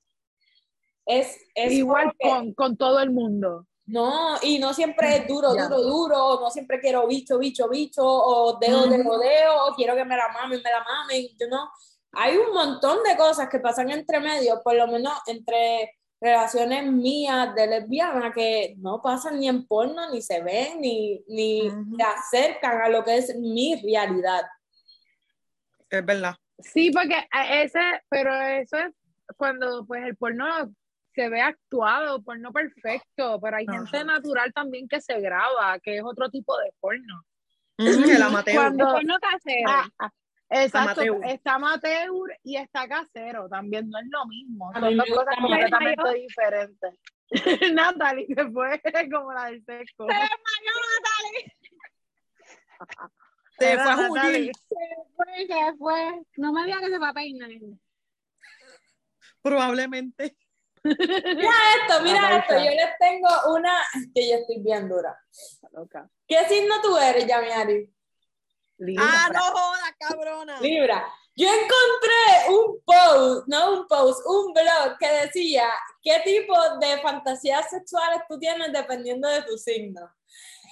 es, 1.05 1.37
es 1.55 1.71
Igual 1.73 2.11
que- 2.19 2.29
con, 2.29 2.53
con 2.53 2.77
todo 2.77 2.99
el 2.99 3.11
mundo. 3.11 3.65
no, 3.85 4.35
y 4.41 4.59
no 4.59 4.73
siempre 4.73 5.17
es 5.17 5.27
duro, 5.27 5.55
Ya. 5.55 5.67
duro, 5.67 5.81
duro, 5.81 6.39
no 6.41 6.49
siempre 6.49 6.79
quiero 6.79 7.07
bicho, 7.07 7.37
bicho, 7.39 7.67
bicho, 7.69 8.03
o 8.05 8.57
dedo 8.59 8.87
de 8.87 8.99
Ujú. 8.99 9.09
rodeo, 9.09 9.65
o 9.67 9.75
quiero 9.75 9.95
que 9.95 10.05
me 10.05 10.15
la 10.15 10.27
mamen, 10.29 10.61
me 10.63 10.69
la 10.69 10.83
mamen, 10.83 11.27
you 11.39 11.47
know. 11.47 11.67
Hay 12.13 12.35
un 12.37 12.53
montón 12.53 13.03
de 13.03 13.15
cosas 13.17 13.47
que 13.49 13.59
pasan 13.59 13.89
entre 13.89 14.19
medio, 14.19 14.61
por 14.63 14.75
lo 14.75 14.85
menos 14.87 15.13
entre 15.27 15.93
relaciones 16.21 16.85
mías 16.91 17.53
de 17.55 17.65
lesbiana 17.67 18.31
que 18.31 18.75
no 18.77 19.01
pasan 19.01 19.39
ni 19.39 19.47
en 19.49 19.65
porno, 19.65 20.09
ni 20.11 20.21
se 20.21 20.41
ven, 20.43 20.79
ni, 20.79 21.19
ni 21.27 21.69
se 21.97 22.03
acercan 22.03 22.79
a 22.79 22.89
lo 22.89 23.03
que 23.03 23.17
es 23.17 23.35
mi 23.35 23.75
realidad. 23.81 24.43
Es 25.89 26.05
verdad. 26.05 26.35
Sí, 26.59 26.91
porque 26.91 27.27
ese, 27.51 27.79
pero 28.07 28.33
eso 28.39 28.77
es 28.77 28.93
cuando 29.35 29.83
pues 29.87 30.03
el 30.05 30.15
porno 30.15 30.45
se 31.13 31.27
ve 31.27 31.41
actuado, 31.41 32.21
porno 32.21 32.53
perfecto, 32.53 33.39
pero 33.41 33.57
hay 33.57 33.65
gente 33.65 34.03
natural 34.05 34.53
también 34.53 34.87
que 34.87 35.01
se 35.01 35.19
graba, 35.19 35.79
que 35.79 35.97
es 35.97 36.03
otro 36.05 36.29
tipo 36.29 36.55
de 36.59 36.71
porno. 36.79 37.23
Ujú, 37.79 38.09
El 38.11 38.21
amateur. 38.21 38.55
Cuando- 38.55 38.85
El 38.89 38.93
porno 38.93 39.15
casero. 39.19 39.69
Ah, 39.69 39.89
ah, 39.99 40.09
exacto, 40.51 41.01
Amateur. 41.01 41.25
está 41.25 41.53
amateur 41.55 42.39
y 42.43 42.57
está 42.57 42.87
casero, 42.87 43.47
también 43.49 43.89
no 43.89 43.97
es 43.99 44.05
lo 44.09 44.25
mismo, 44.27 44.69
A 44.73 44.79
son 44.79 44.97
dos 44.97 45.09
cosas 45.09 45.35
completamente 45.39 46.13
diferentes. 46.15 46.93
Natalie 47.73 48.27
se 48.27 48.49
fue 48.51 48.81
como 49.11 49.33
la 49.33 49.45
del 49.45 49.63
sexo. 49.63 50.05
Se 50.05 50.13
desmayó 50.13 50.73
Natalie. 50.93 51.53
Se 53.57 53.73
fue 53.75 53.91
a 53.91 53.95
Natalie. 53.95 54.09
Julir, 54.09 54.51
Se 54.55 54.75
fue, 55.15 55.47
se 55.47 55.77
fue. 55.77 56.21
No 56.37 56.51
me 56.51 56.65
digas 56.65 56.81
que 56.81 56.89
se 56.89 56.97
va 56.99 57.09
a 57.09 57.13
peinar. 57.13 57.49
probablemente. 59.41 60.35
Mira 60.83 60.97
esto, 61.77 62.03
mira 62.03 62.37
esto, 62.39 62.55
yo 62.55 62.71
les 62.71 62.97
tengo 62.99 63.27
una 63.55 63.71
que 64.15 64.29
yo 64.29 64.35
estoy 64.37 64.61
bien 64.63 64.89
dura. 64.89 65.15
Loca. 65.73 66.09
¿Qué 66.27 66.43
signo 66.45 66.81
tú 66.81 66.97
eres, 66.97 67.27
Yamiari? 67.27 67.87
Libra. 68.81 69.05
Ah, 69.07 69.29
no 69.31 69.41
jodas, 69.41 69.93
cabrona. 69.99 70.59
Libra. 70.59 71.07
Yo 71.35 71.47
encontré 71.47 72.49
un 72.49 72.81
post, 72.83 73.47
no 73.47 73.79
un 73.79 73.87
post, 73.87 74.25
un 74.25 74.53
blog 74.53 74.97
que 74.99 75.07
decía 75.25 75.69
qué 76.01 76.19
tipo 76.25 76.55
de 76.79 76.99
fantasías 77.01 77.69
sexuales 77.69 78.21
tú 78.27 78.39
tienes 78.39 78.73
dependiendo 78.73 79.27
de 79.27 79.43
tu 79.43 79.57
signo. 79.57 80.11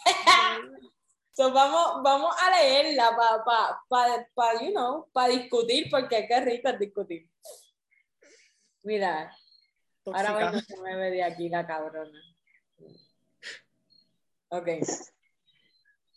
So, 1.31 1.53
vamos, 1.53 2.03
vamos 2.03 2.35
a 2.37 2.49
leerla 2.51 3.15
para, 3.15 3.43
pa, 3.45 3.81
pa, 3.87 4.27
pa, 4.35 4.61
you 4.61 4.71
know, 4.71 5.09
para 5.13 5.31
discutir, 5.31 5.89
porque 5.89 6.27
qué 6.27 6.41
rico 6.41 6.67
es 6.67 6.79
discutir. 6.79 7.29
Mira, 8.83 9.33
ahora 10.05 10.33
Tóxica. 10.33 10.33
bueno, 10.33 10.59
se 10.59 10.77
me 10.81 10.95
ve 10.97 11.11
de 11.11 11.23
aquí 11.23 11.47
la 11.47 11.65
cabrona. 11.65 12.21
Ok. 14.49 14.67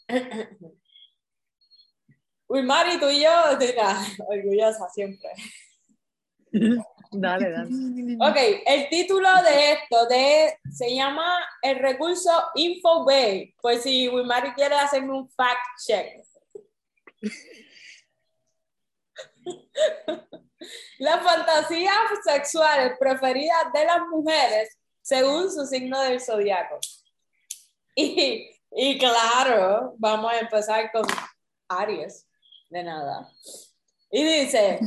Uy, 2.52 2.62
Mari, 2.64 3.00
tú 3.00 3.09
y 3.09 3.23
yo, 3.23 3.30
mira, 3.59 3.99
orgullosa 4.26 4.87
siempre. 4.90 5.30
Dale, 7.14 7.50
dale. 7.50 7.68
Ok, 8.21 8.37
el 8.66 8.88
título 8.88 9.28
de 9.42 9.73
esto 9.73 10.06
de, 10.06 10.59
se 10.71 10.94
llama 10.94 11.47
el 11.61 11.78
recurso 11.78 12.30
InfoBay, 12.54 13.54
pues 13.61 13.82
si 13.82 14.09
Wimari 14.09 14.54
quiere 14.54 14.76
hacerme 14.76 15.12
un 15.12 15.28
fact 15.30 15.61
check. 15.87 16.25
Las 20.99 21.23
fantasías 21.23 21.94
sexuales 22.25 22.94
preferidas 22.99 23.71
de 23.75 23.85
las 23.85 24.00
mujeres 24.09 24.78
según 25.02 25.52
su 25.52 25.66
signo 25.66 26.00
del 26.00 26.18
zodiaco. 26.18 26.78
Y, 27.94 28.59
y 28.71 28.99
claro, 28.99 29.97
vamos 29.99 30.32
a 30.32 30.38
empezar 30.38 30.90
con 30.92 31.06
Aries, 31.68 32.26
de 32.73 32.83
nada. 32.83 33.31
Y 34.11 34.25
dice, 34.25 34.81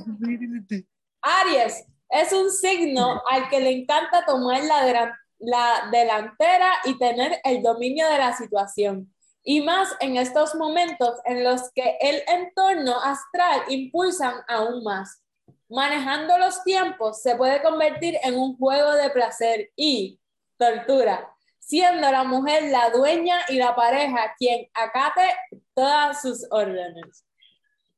Aries 1.22 1.86
es 2.10 2.34
un 2.34 2.52
signo 2.52 3.22
al 3.30 3.50
que 3.50 3.60
le 3.60 3.72
encanta 3.72 4.26
tomar 4.26 4.62
la, 4.64 5.90
delantera 5.92 6.74
y 6.86 6.98
tener 6.98 7.40
el 7.44 7.62
dominio 7.62 8.10
de 8.10 8.18
la 8.18 8.36
situación. 8.36 9.14
Y 9.44 9.62
más 9.62 9.90
en 10.00 10.18
estos 10.18 10.56
momentos 10.56 11.20
en 11.26 11.44
los 11.44 11.72
que 11.74 11.98
el 12.02 12.24
entorno 12.28 13.00
astral 13.00 13.62
impulsan 13.68 14.36
aún 14.48 14.84
más. 14.84 15.22
Manejando 15.70 16.38
los 16.38 16.64
tiempos 16.64 17.22
se 17.22 17.36
puede 17.36 17.62
convertir 17.62 18.18
en 18.24 18.36
un 18.36 18.58
juego 18.58 18.94
de 18.94 19.10
placer 19.10 19.72
y 19.76 20.20
tortura, 20.58 21.32
siendo 21.60 22.12
la 22.12 22.24
mujer 22.24 22.72
la 22.72 22.90
dueña 22.92 23.40
y 23.50 23.58
la 23.58 23.76
pareja 23.76 24.34
quien 24.38 24.68
acate 24.74 25.36
todas 25.74 26.22
sus 26.22 26.48
órdenes. 26.50 27.25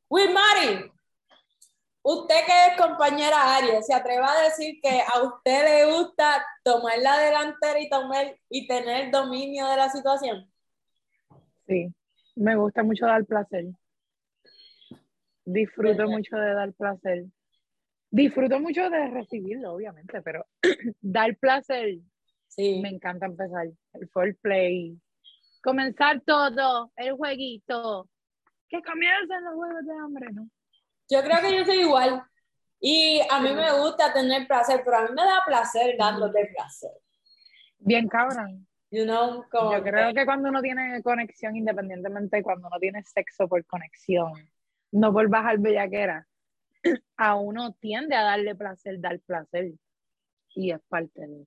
Wilmary, 0.10 0.92
Usted 2.10 2.36
que 2.46 2.68
es 2.68 2.78
compañera 2.78 3.58
Aries, 3.58 3.86
¿se 3.86 3.94
atreve 3.94 4.24
a 4.24 4.44
decir 4.44 4.80
que 4.82 5.02
a 5.02 5.24
usted 5.24 5.66
le 5.66 5.94
gusta 5.94 6.42
tomar 6.64 6.98
la 7.00 7.18
delantera 7.18 7.82
y, 7.82 7.90
tomar, 7.90 8.34
y 8.50 8.66
tener 8.66 9.12
dominio 9.12 9.68
de 9.68 9.76
la 9.76 9.90
situación? 9.90 10.50
Sí, 11.68 11.94
me 12.38 12.56
gusta 12.56 12.82
mucho 12.82 13.06
dar 13.06 13.26
placer. 13.26 13.66
Disfruto 15.44 16.08
mucho 16.08 16.38
de 16.38 16.54
dar 16.54 16.72
placer. 16.72 17.26
Disfruto 18.10 18.58
mucho 18.62 18.90
de 18.90 19.10
recibirlo, 19.10 19.74
obviamente, 19.74 20.22
pero 20.22 20.46
dar 21.02 21.36
placer, 21.36 22.00
Sí. 22.48 22.80
me 22.82 22.88
encanta 22.88 23.26
empezar. 23.26 23.68
El 23.92 24.08
foreplay, 24.08 24.98
comenzar 25.62 26.22
todo, 26.22 26.90
el 26.96 27.18
jueguito. 27.18 28.08
Que 28.70 28.82
comiencen 28.82 29.44
los 29.44 29.56
juegos 29.56 29.86
de 29.86 29.94
hambre, 29.94 30.28
¿no? 30.34 30.50
Yo 31.10 31.22
creo 31.24 31.42
que 31.42 31.58
yo 31.58 31.66
soy 31.66 31.82
igual. 31.82 32.24
Y 32.80 33.22
a 33.30 33.40
mí 33.40 33.54
me 33.54 33.72
gusta 33.80 34.14
tener 34.14 34.48
placer, 34.48 34.82
pero 34.84 34.98
a 34.98 35.02
mí 35.04 35.10
me 35.10 35.24
da 35.24 35.42
placer 35.46 35.96
dándote 35.98 36.52
placer. 36.54 36.92
Bien 37.80 38.08
cabrón. 38.08 38.68
You 38.90 39.04
know, 39.04 39.44
como 39.52 39.74
Yo 39.74 39.84
creo 39.84 40.14
que 40.14 40.26
cuando 40.26 40.50
uno 40.50 40.62
tiene 40.62 41.02
conexión, 41.04 41.58
independientemente 41.58 42.42
cuando 42.42 42.68
uno 42.68 42.80
tiene 42.80 43.04
sexo 43.04 43.48
por 43.48 43.66
conexión, 43.66 44.32
no 44.92 45.12
por 45.12 45.28
bajar 45.28 45.58
bellaquera, 45.60 46.26
a 47.18 47.36
uno 47.36 47.74
tiende 47.74 48.16
a 48.16 48.24
darle 48.24 48.56
placer, 48.56 49.02
dar 49.02 49.20
placer. 49.22 49.74
Y 50.56 50.72
es 50.72 50.80
parte 50.88 51.28
de 51.28 51.46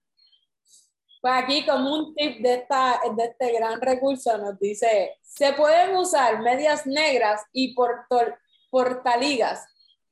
Pues 1.21 1.35
aquí 1.37 1.67
como 1.67 1.93
un 1.95 2.15
tip 2.15 2.41
de, 2.41 2.55
esta, 2.55 2.99
de 3.17 3.25
este 3.25 3.53
gran 3.53 3.81
recurso 3.81 4.39
nos 4.39 4.59
dice, 4.59 5.19
se 5.23 5.53
pueden 5.53 5.95
usar 5.97 6.41
medias 6.41 6.87
negras 6.87 7.43
y 7.53 7.75
portol- 7.75 8.37
portaligas 8.71 9.67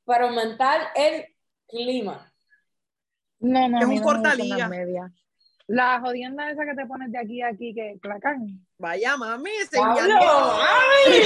para 0.05 0.27
aumentar 0.27 0.89
el 0.95 1.25
clima. 1.67 2.31
No, 3.41 3.69
no, 3.69 3.79
Es 3.79 3.85
un 3.87 3.95
no 3.97 4.03
cortaliga. 4.03 4.69
medias. 4.69 5.11
La 5.67 6.01
jodienda 6.01 6.51
esa 6.51 6.65
que 6.65 6.75
te 6.75 6.87
pones 6.87 7.13
de 7.13 7.19
aquí 7.19 7.43
a 7.43 7.49
aquí, 7.49 7.75
que 7.75 7.99
clacan. 8.01 8.67
Vaya, 8.79 9.17
mami, 9.17 9.51
¡Pablo! 9.75 9.97
señaló. 10.01 10.59
¡Ay! 10.61 11.23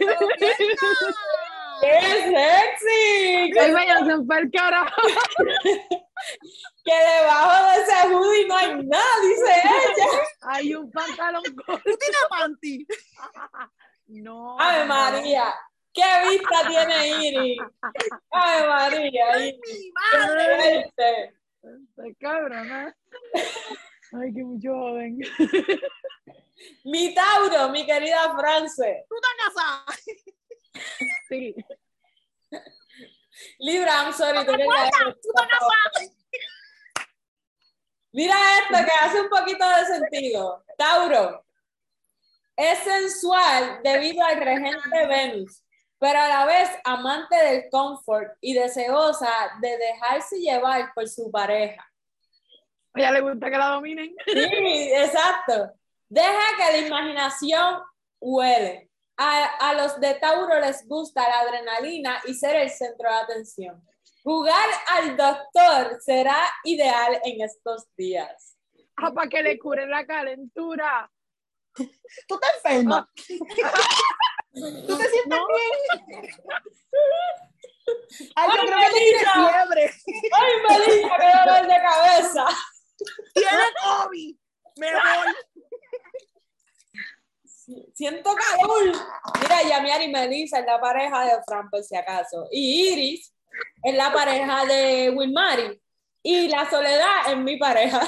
¡Qué 1.82 2.00
sexy! 2.00 3.50
¡Qué 3.52 3.72
me 3.72 4.24
para 4.24 4.40
el 4.40 4.50
carajo! 4.52 5.02
que 6.84 6.94
debajo 6.94 7.66
de 7.66 7.82
ese 7.82 8.08
hoodie 8.14 8.46
no 8.46 8.56
hay 8.56 8.84
nada, 8.84 9.20
dice 9.22 9.52
ella. 9.64 10.06
Hay 10.42 10.74
un 10.76 10.88
pantalón 10.92 11.42
corto. 11.66 11.82
una 11.90 12.28
panty? 12.38 12.86
no. 14.06 14.60
¡Ave 14.60 14.84
María! 14.84 15.52
¡Qué 15.92 16.04
vista 16.30 16.68
tiene 16.68 17.26
Iri! 17.26 17.56
¡Ave 18.30 18.68
María! 18.68 19.38
Iri. 19.38 19.60
¡Mi 19.66 19.92
madre! 19.92 20.92
¡Qué 20.96 21.32
este 21.62 22.16
cabrón, 22.20 22.70
¿eh? 22.70 22.94
Ay, 24.12 24.32
qué 24.34 24.44
mucho 24.44 24.72
joven. 24.72 25.18
Mi 26.84 27.12
Tauro, 27.12 27.70
mi 27.70 27.84
querida 27.84 28.36
France. 28.38 29.04
¡Tú 29.08 29.16
estás 29.16 29.54
casada! 29.54 30.32
Sí. 31.28 31.54
Libra, 33.58 34.02
I'm 34.02 34.12
sorry, 34.12 34.44
tú 34.44 34.52
Mira 38.12 38.34
esto 38.58 38.84
que 38.84 39.06
hace 39.06 39.20
un 39.22 39.28
poquito 39.30 39.64
de 39.66 39.86
sentido. 39.86 40.64
Tauro 40.76 41.44
es 42.56 42.78
sensual 42.80 43.80
debido 43.82 44.24
al 44.24 44.36
regente 44.36 45.06
Venus, 45.06 45.64
pero 45.98 46.20
a 46.20 46.28
la 46.28 46.46
vez 46.46 46.68
amante 46.84 47.36
del 47.36 47.70
confort 47.70 48.36
y 48.40 48.54
deseosa 48.54 49.30
de 49.60 49.78
dejarse 49.78 50.38
llevar 50.38 50.92
por 50.94 51.08
su 51.08 51.30
pareja. 51.30 51.88
A 52.94 53.00
ella 53.00 53.12
le 53.12 53.20
gusta 53.22 53.50
que 53.50 53.56
la 53.56 53.68
dominen. 53.68 54.14
Sí, 54.26 54.92
exacto. 54.94 55.72
Deja 56.08 56.56
que 56.58 56.80
la 56.80 56.86
imaginación 56.86 57.82
huele. 58.20 58.90
A, 59.24 59.44
a 59.68 59.74
los 59.74 60.00
de 60.00 60.14
Tauro 60.14 60.58
les 60.60 60.86
gusta 60.88 61.22
la 61.28 61.40
adrenalina 61.40 62.20
y 62.26 62.34
ser 62.34 62.56
el 62.56 62.70
centro 62.70 63.08
de 63.08 63.16
atención. 63.16 63.80
Jugar 64.24 64.68
al 64.88 65.16
doctor 65.16 66.00
será 66.00 66.36
ideal 66.64 67.20
en 67.24 67.40
estos 67.42 67.86
días. 67.96 68.56
Ah, 68.96 69.12
para 69.12 69.28
que 69.28 69.42
le 69.42 69.58
cure 69.60 69.86
la 69.86 70.04
calentura. 70.06 71.08
Tú 71.74 72.34
estás 72.34 72.54
enferma. 72.64 73.08
Tú 74.54 74.98
te 74.98 75.08
sientes 75.08 75.26
No. 75.26 75.46
bien. 75.46 76.34
Ay, 78.36 78.48
yo 78.48 78.60
Ay, 78.60 78.66
creo 78.66 78.78
que 78.78 78.86
tú 78.86 78.92
tienes 78.92 79.22
Melissa. 79.22 79.32
fiebre. 79.50 79.92
¡Ay, 80.32 80.52
Melissa, 80.68 81.16
qué 81.18 81.30
dolor 81.38 81.66
de 81.66 81.82
cabeza! 81.82 82.46
Tienes 83.34 83.72
COVID. 83.82 84.36
Me 84.76 84.92
voy. 84.92 85.34
Siento 87.94 88.30
calor. 88.34 88.92
Mira, 89.40 89.62
Yamiar 89.62 90.02
y 90.02 90.08
Melissa 90.08 90.58
es 90.60 90.66
la 90.66 90.80
pareja 90.80 91.24
de 91.24 91.42
Fran, 91.46 91.70
por 91.70 91.82
si 91.82 91.96
acaso. 91.96 92.48
Y 92.50 92.88
Iris 92.92 93.32
es 93.82 93.94
la 93.94 94.12
pareja 94.12 94.64
de 94.64 95.10
Wilmary. 95.10 95.80
Y 96.24 96.48
la 96.48 96.68
soledad 96.68 97.30
es 97.30 97.36
mi 97.36 97.56
pareja. 97.56 98.00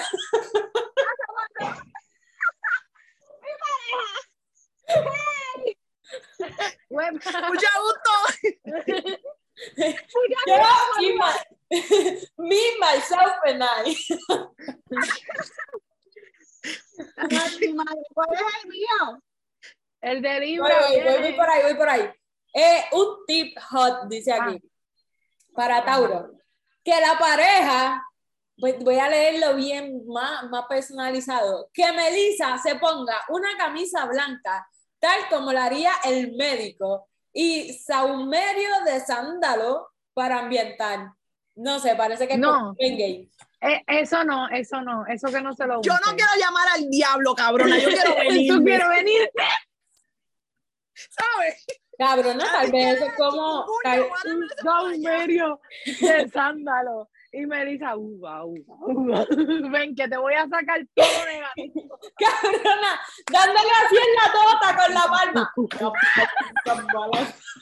Bueno, 6.90 7.18
Mucho 7.48 7.66
gusto. 7.82 8.10
Yo, 10.46 10.56
my- 11.16 11.40
me, 12.38 12.60
myself 12.80 13.32
and 13.46 13.62
I. 13.62 13.96
Ay, 17.16 17.58
mi 17.60 17.72
madre, 17.72 18.02
¿cuál 18.12 18.28
es 18.32 18.40
el 18.62 18.68
mío? 18.70 19.22
El 20.04 20.22
de 20.22 20.28
Voy, 20.28 20.46
Libra 20.46 20.86
voy, 20.88 21.20
voy, 21.22 21.32
por 21.32 21.48
ahí, 21.50 21.62
voy 21.62 21.74
por 21.74 21.88
ahí. 21.88 22.10
Eh, 22.54 22.84
un 22.92 23.24
tip 23.26 23.58
hot, 23.70 24.08
dice 24.08 24.32
aquí, 24.32 24.60
para 25.54 25.84
Tauro. 25.84 26.30
Que 26.84 27.00
la 27.00 27.18
pareja, 27.18 28.04
voy, 28.58 28.98
a 28.98 29.08
leerlo 29.08 29.56
bien, 29.56 30.06
más, 30.06 30.44
más 30.50 30.66
personalizado. 30.68 31.70
Que 31.72 31.90
Melissa 31.92 32.58
se 32.58 32.76
ponga 32.76 33.20
una 33.28 33.56
camisa 33.56 34.04
blanca, 34.04 34.66
tal 34.98 35.28
como 35.30 35.52
la 35.52 35.64
haría 35.64 35.92
el 36.04 36.36
médico, 36.36 37.08
y 37.32 37.72
saumerio 37.72 38.70
de 38.84 39.00
sándalo 39.00 39.88
para 40.12 40.40
ambientar. 40.40 41.10
No 41.56 41.78
sé, 41.78 41.94
parece 41.96 42.28
que 42.28 42.34
es 42.34 42.38
No. 42.38 42.74
gay. 42.78 43.30
Eh, 43.60 43.82
eso 43.86 44.24
no, 44.24 44.48
eso 44.50 44.82
no, 44.82 45.06
eso 45.06 45.28
que 45.28 45.40
no 45.40 45.54
se 45.54 45.66
lo 45.66 45.80
Yo 45.80 45.94
no 45.94 46.14
quiero 46.14 46.30
llamar 46.38 46.68
al 46.74 46.90
diablo, 46.90 47.34
cabrona. 47.34 47.78
Yo 47.78 47.88
quiero 47.88 48.14
venir. 48.28 48.52
Tú 48.52 48.62
quieres 48.62 48.88
venir. 48.88 49.30
¿Sabes? 50.94 51.66
Cabrona, 51.98 52.44
tal 52.44 52.72
vez 52.72 52.96
eso 52.96 53.06
es 53.06 53.14
como... 53.16 53.66
Tal- 53.82 54.00
vale, 54.00 54.34
me 54.34 54.46
hace 54.46 54.62
Saumerio 54.62 55.60
de 56.00 56.28
sándalo. 56.28 57.08
Y 57.32 57.46
Melissa, 57.46 57.96
uva, 57.96 58.44
uva, 58.44 58.76
uva. 58.80 59.26
Ven, 59.70 59.94
que 59.94 60.08
te 60.08 60.16
voy 60.16 60.34
a 60.34 60.48
sacar 60.48 60.80
todo 60.94 61.26
negativo. 61.26 61.98
cabrona, 62.18 63.00
dándole 63.32 63.70
así 63.84 63.96
en 63.96 64.14
la 64.14 64.32
tota 64.32 64.76
con 64.76 64.94
la 64.94 65.04
palma. 65.10 65.52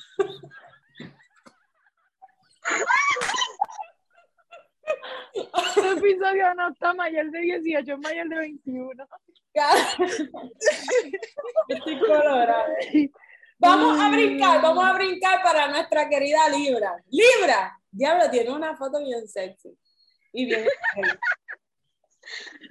Este 5.34 5.90
episodio 5.90 6.54
no 6.54 6.70
está 6.70 6.94
mayor 6.94 7.30
de 7.30 7.38
18, 7.40 7.92
es 7.92 7.98
mayor 7.98 8.28
de 8.28 8.36
21. 8.36 9.08
Estoy 11.68 11.98
colorada. 11.98 12.66
Vamos 13.58 14.00
a 14.00 14.10
brincar, 14.10 14.60
vamos 14.60 14.84
a 14.84 14.92
brincar 14.94 15.42
para 15.42 15.68
nuestra 15.68 16.08
querida 16.08 16.48
Libra. 16.48 16.96
Libra, 17.10 17.78
diablo, 17.90 18.28
tiene 18.30 18.50
una 18.50 18.76
foto 18.76 18.98
bien 18.98 19.26
sexy. 19.28 19.76
Y 20.32 20.46
bien. 20.46 20.66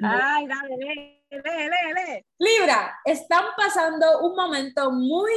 Ay, 0.03 0.47
dale, 0.47 0.75
lee, 0.77 1.23
lee, 1.29 1.39
lee, 1.41 1.93
lee. 1.95 2.25
Libra, 2.39 2.99
están 3.05 3.45
pasando 3.55 4.21
un 4.21 4.35
momento 4.35 4.91
muy 4.91 5.31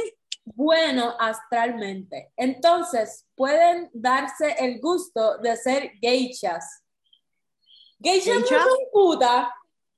bueno 0.45 1.15
astralmente. 1.19 2.31
Entonces, 2.37 3.25
pueden 3.35 3.89
darse 3.93 4.55
el 4.59 4.79
gusto 4.79 5.37
de 5.39 5.55
ser 5.57 5.91
geishas. 5.99 6.83
Geishas 8.01 8.35
no 8.35 8.41
¿Geishas? 8.41 8.63
son 8.63 8.77
putas. 8.91 9.47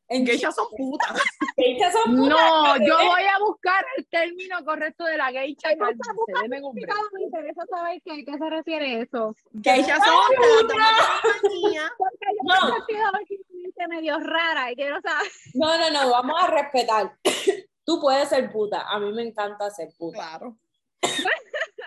Ellas 0.10 0.56
son 0.56 0.68
putas. 0.78 1.22
geishas 1.58 1.92
son 1.92 2.16
putas. 2.16 2.30
No, 2.40 2.78
yo 2.78 2.96
voy 2.98 3.24
a 3.24 3.40
buscar 3.46 3.86
el 3.98 4.08
término 4.08 4.64
correcto 4.64 5.04
de 5.04 5.18
la 5.18 5.32
geisha. 5.32 5.70
No 5.72 5.80
cálmense, 5.80 6.02
está 6.02 6.14
buscando 6.14 6.42
denme 6.44 6.66
un 6.66 6.74
break. 6.76 6.96
Me 7.12 7.24
interesa 7.24 7.66
saber 7.70 8.02
qué, 8.06 8.24
qué 8.24 8.38
se 8.38 8.50
refiere 8.50 9.02
eso. 9.02 9.36
Ellas 9.64 10.00
son 10.06 10.16
compañía. 10.62 11.92
Porque 11.98 12.26
yo 12.32 12.44
No. 12.44 12.70
me 12.70 12.76
he 12.78 13.28
sentido 13.28 13.90
medio 13.90 14.20
rara 14.20 14.72
y 14.72 14.76
quiero 14.76 15.00
saber. 15.02 15.30
No, 15.54 15.78
no, 15.78 15.90
no, 15.92 16.10
vamos 16.10 16.42
a 16.42 16.48
respetar. 16.48 17.18
Tú 17.88 18.02
puedes 18.02 18.28
ser 18.28 18.52
puta. 18.52 18.82
A 18.82 19.00
mí 19.00 19.14
me 19.14 19.24
encanta 19.24 19.70
ser 19.72 19.88
puta. 19.98 20.18
Claro. 20.18 20.58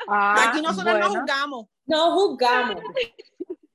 Ah, 0.08 0.48
Aquí 0.48 0.62
nosotros 0.62 0.98
no 0.98 1.08
juzgamos. 1.10 1.66
No 1.84 2.14
juzgamos. 2.14 2.82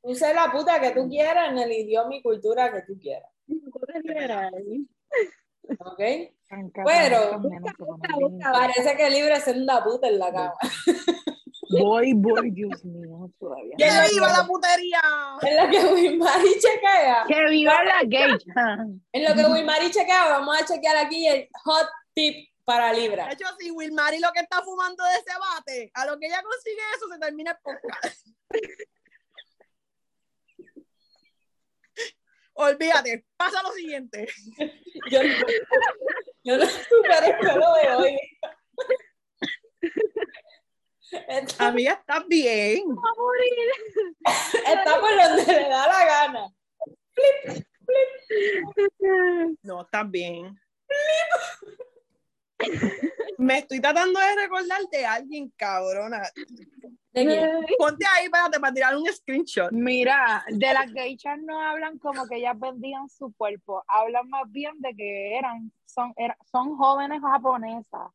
Tú 0.02 0.16
sé 0.16 0.34
la 0.34 0.52
puta 0.52 0.82
que 0.82 0.90
tú 0.90 1.08
quieras 1.08 1.52
en 1.52 1.60
el 1.60 1.72
idioma 1.72 2.16
y 2.16 2.24
cultura 2.24 2.72
que 2.72 2.82
tú 2.82 3.00
quieras. 3.00 3.30
¿Ok? 5.80 6.00
Pero- 6.84 7.42
Parece 8.54 8.98
que 8.98 9.10
libre 9.12 9.40
senda 9.40 9.84
puta 9.84 10.08
en 10.08 10.18
la 10.20 10.32
cama. 10.32 10.54
Voy, 11.80 12.14
voy, 12.14 12.52
Dios 12.52 12.84
mío, 12.86 13.30
todavía. 13.40 13.76
¡Que 13.78 13.86
viva 14.14 14.28
la 14.32 14.46
putería! 14.48 15.02
En 15.42 15.58
lo 15.58 15.70
que 15.72 15.94
Wilmary 15.94 16.54
chequea. 16.60 17.24
Que 17.28 17.50
viva 17.50 17.84
la 17.84 18.00
geisha. 18.02 18.78
En 19.12 19.24
lo 19.24 19.34
que 19.36 19.46
Wilmary 19.52 19.90
chequea, 19.92 20.30
vamos 20.30 20.56
a 20.62 20.66
chequear 20.66 20.98
aquí 20.98 21.28
el 21.28 21.50
hot 21.64 21.88
tip 22.16 22.50
para 22.64 22.92
Libra. 22.94 23.28
De 23.28 23.34
hecho, 23.34 23.46
si 23.60 23.70
Wilmary 23.70 24.20
lo 24.20 24.32
que 24.32 24.40
está 24.40 24.64
fumando 24.64 25.04
de 25.04 25.12
ese 25.12 25.38
bate, 25.40 25.92
a 25.94 26.06
lo 26.06 26.18
que 26.18 26.26
ella 26.26 26.42
consigue 26.42 26.82
eso, 26.96 27.08
se 27.12 27.20
termina 27.20 27.52
el 27.52 27.58
podcast. 27.62 28.28
Olvídate, 32.58 33.26
pasa 33.36 33.62
lo 33.62 33.72
siguiente. 33.74 34.28
Yo 35.12 35.22
no, 35.22 35.30
yo 36.44 36.58
no 36.58 36.66
supero 36.66 37.26
el 37.26 37.38
pelo 37.38 37.74
de 37.74 37.96
hoy. 37.96 38.18
Está, 41.28 41.68
Amiga, 41.68 41.94
estás 41.94 42.28
bien. 42.28 42.84
está 44.66 45.00
por 45.00 45.16
donde 45.16 45.46
le 45.46 45.70
da 45.70 45.88
la 45.88 46.06
gana. 46.06 46.48
No, 49.62 49.82
estás 49.82 50.10
bien. 50.10 50.58
Me 53.38 53.60
estoy 53.60 53.80
tratando 53.82 54.20
de 54.20 54.36
recordar 54.44 54.82
de 54.92 55.06
alguien, 55.06 55.52
cabrona. 55.58 56.22
¿De 57.14 57.26
quién? 57.26 57.50
Ponte 57.78 58.06
ahí, 58.06 58.26
espérate, 58.26 58.60
para 58.60 58.74
tirar 58.74 58.96
un 58.98 59.06
screenshot. 59.08 59.72
Mira, 59.72 60.44
de 60.48 60.74
las 60.74 60.92
geishas 60.92 61.40
no 61.40 61.60
hablan 61.62 61.98
como 62.00 62.28
que 62.28 62.38
ellas 62.38 62.58
vendían 62.60 63.10
su 63.10 63.34
cuerpo, 63.36 63.84
hablan 63.88 64.28
más 64.30 64.50
bien 64.52 64.74
de 64.80 64.96
que 64.96 65.38
eran, 65.38 65.72
son, 65.86 66.14
era- 66.18 66.38
son 66.52 66.76
jóvenes 66.78 67.22
japonesas 67.22 68.12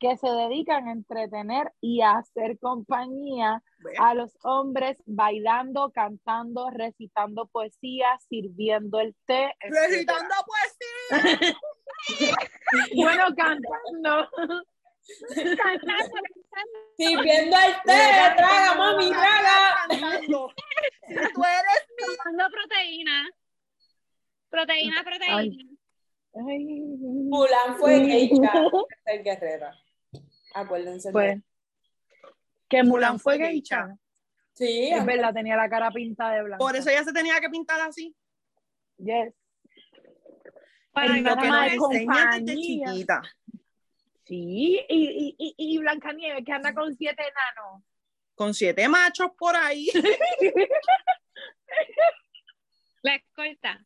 que 0.00 0.16
se 0.16 0.28
dedican 0.28 0.88
a 0.88 0.92
entretener 0.92 1.72
y 1.80 2.02
a 2.02 2.18
hacer 2.18 2.58
compañía 2.58 3.62
a 3.98 4.14
los 4.14 4.36
hombres 4.42 4.98
bailando, 5.06 5.92
cantando, 5.92 6.68
recitando 6.70 7.46
poesía, 7.46 8.08
sirviendo 8.28 9.00
el 9.00 9.14
té. 9.24 9.54
Recitando 9.60 10.34
poesía. 10.46 11.56
Bueno, 12.96 13.24
cantando. 13.36 14.30
Cantando, 15.56 16.20
Sí, 16.96 17.16
viendo 17.22 17.56
el 17.56 17.72
té, 17.84 18.34
traga, 18.36 18.74
mami, 18.76 19.10
traga. 19.10 19.86
Cantando. 19.88 20.52
Si 21.06 21.14
tú 21.14 21.44
eres 21.44 21.86
cantando 21.96 22.44
proteína. 22.50 23.28
Proteína, 24.48 25.04
proteína. 25.04 25.36
Ay. 25.36 26.80
Mulan 27.30 27.76
fue 27.78 28.00
geisha, 28.00 28.52
el 29.04 29.22
guerrera. 29.22 29.72
Acuérdense. 30.54 31.08
de 31.08 31.12
Pues, 31.12 31.42
que 32.68 32.82
Mulan 32.82 33.18
fue 33.20 33.38
geisha. 33.38 33.96
Sí, 34.54 34.88
Es 34.92 35.04
verdad, 35.04 35.34
tenía 35.34 35.56
la 35.56 35.68
cara 35.68 35.90
pintada 35.90 36.34
de 36.34 36.42
blanco. 36.44 36.64
Por 36.64 36.76
eso 36.76 36.88
ella 36.88 37.02
se 37.02 37.12
tenía 37.12 37.40
que 37.40 37.50
pintar 37.50 37.80
así. 37.80 38.14
Yes. 38.98 39.34
Para 40.94 41.16
Hermana 41.18 41.34
Lo 41.34 41.42
que 41.42 41.48
nos 41.48 41.90
de 41.90 41.96
enseñan 41.96 42.44
desde 42.44 42.54
compañía. 42.54 42.86
chiquita. 42.92 43.22
Sí, 44.24 44.80
y, 44.88 44.88
y, 44.88 45.36
y, 45.38 45.54
y 45.58 45.78
Blancanieves 45.78 46.44
que 46.46 46.52
anda 46.52 46.72
con 46.72 46.94
siete 46.96 47.22
enanos. 47.22 47.82
Con 48.34 48.54
siete 48.54 48.88
machos 48.88 49.32
por 49.36 49.54
ahí. 49.54 49.88
La 53.02 53.16
escolta. 53.16 53.84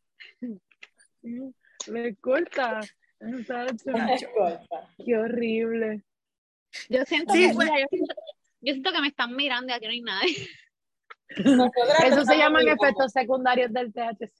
Muchacho, 1.21 2.93
Escolta. 3.19 4.67
Qué 5.03 5.17
horrible. 5.17 6.03
Yo 6.87 7.03
siento, 7.05 7.33
Sí, 7.33 7.49
que, 7.49 7.53
mira, 7.57 7.79
yo, 7.79 7.85
siento, 7.89 8.15
yo 8.61 8.73
siento 8.73 8.91
que 8.91 9.01
me 9.01 9.07
están 9.07 9.35
mirando 9.35 9.73
y 9.73 9.75
aquí 9.75 9.85
no 9.87 9.91
hay 9.91 10.01
nadie. 10.01 10.47
Eso 12.05 12.23
se 12.25 12.37
llaman 12.37 12.67
efectos 12.67 13.11
secundarios 13.11 13.73
del 13.73 13.91
THC. 13.91 14.31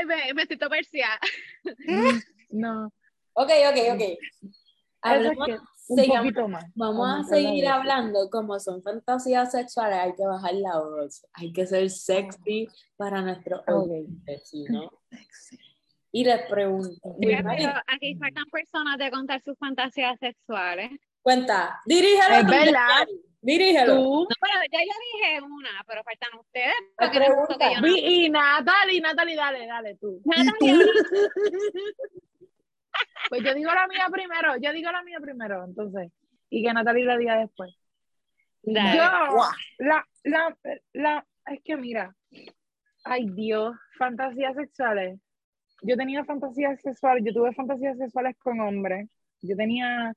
Me, 0.06 0.34
me 0.34 0.46
siento 0.46 0.68
persia. 0.68 1.08
No, 2.50 2.92
Ok, 3.34 3.50
ok, 3.70 3.78
ok. 3.94 4.00
eso 4.00 4.18
es 4.42 4.56
Hablemos- 5.02 5.46
que 5.46 5.58
un 5.88 5.98
sigamos- 5.98 6.18
poquito 6.26 6.48
más. 6.48 6.64
Vamos 6.74 7.08
a 7.08 7.22
seguir 7.24 7.66
hablando 7.68 8.28
como 8.28 8.58
son 8.58 8.82
fantasías 8.82 9.52
sexuales, 9.52 9.98
hay 9.98 10.14
que 10.14 10.26
bajar 10.26 10.54
la 10.54 10.78
voz, 10.78 11.24
hay 11.34 11.52
que 11.52 11.66
ser 11.66 11.88
sexy 11.90 12.68
para 12.96 13.22
nuestros 13.22 13.60
Ok. 13.60 13.68
oyentes, 13.68 14.48
¿sí, 14.48 14.64
no? 14.68 14.90
Y 16.12 16.24
les 16.24 16.42
pregunto, 16.50 17.16
pero 17.20 17.70
aquí 17.86 18.16
faltan 18.16 18.44
personas 18.50 18.98
de 18.98 19.10
contar 19.12 19.40
sus 19.42 19.56
fantasías 19.58 20.18
sexuales. 20.18 20.90
Cuenta, 21.22 21.80
dirígelo. 21.86 22.34
Es 22.36 22.46
verdad. 22.46 23.06
Dirígelo. 23.42 23.94
Tú, 23.94 24.20
No, 24.28 24.36
pero 24.40 24.60
ya 24.70 24.78
yo 24.80 24.92
dije 25.14 25.40
una, 25.42 25.70
pero 25.86 26.02
faltan 26.04 26.38
ustedes. 26.38 26.74
Porque 26.98 27.18
pregunta. 27.18 27.56
que 27.58 27.74
yo 27.74 27.80
no- 27.80 27.86
y 27.88 28.28
Natalie, 28.28 29.00
Natalie, 29.00 29.36
dale, 29.36 29.66
dale 29.66 29.94
tú. 29.96 30.20
Natalia, 30.24 30.76
Pues 33.28 33.42
yo 33.44 33.54
digo 33.54 33.72
la 33.72 33.86
mía 33.86 34.06
primero, 34.10 34.56
yo 34.60 34.72
digo 34.72 34.90
la 34.90 35.02
mía 35.02 35.18
primero, 35.20 35.64
entonces. 35.64 36.10
Y 36.50 36.64
que 36.64 36.72
Natalie 36.72 37.04
la 37.04 37.16
diga 37.16 37.38
después. 37.38 37.70
Dale. 38.62 38.96
Yo, 38.98 39.04
la, 39.78 40.06
la, 40.24 40.56
la, 40.92 41.26
es 41.46 41.60
que 41.64 41.76
mira, 41.76 42.14
ay 43.04 43.26
Dios, 43.30 43.76
fantasías 43.98 44.54
sexuales. 44.56 45.18
Yo 45.82 45.96
tenía 45.96 46.24
fantasías 46.24 46.80
sexuales, 46.82 47.24
yo 47.24 47.32
tuve 47.32 47.54
fantasías 47.54 47.96
sexuales 47.96 48.36
con 48.38 48.60
hombres. 48.60 49.08
Yo 49.40 49.56
tenía 49.56 50.12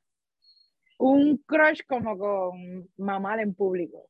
un 0.99 1.38
crush 1.45 1.82
como 1.88 2.17
con 2.17 2.89
mamar 2.97 3.39
en 3.39 3.53
público. 3.53 4.10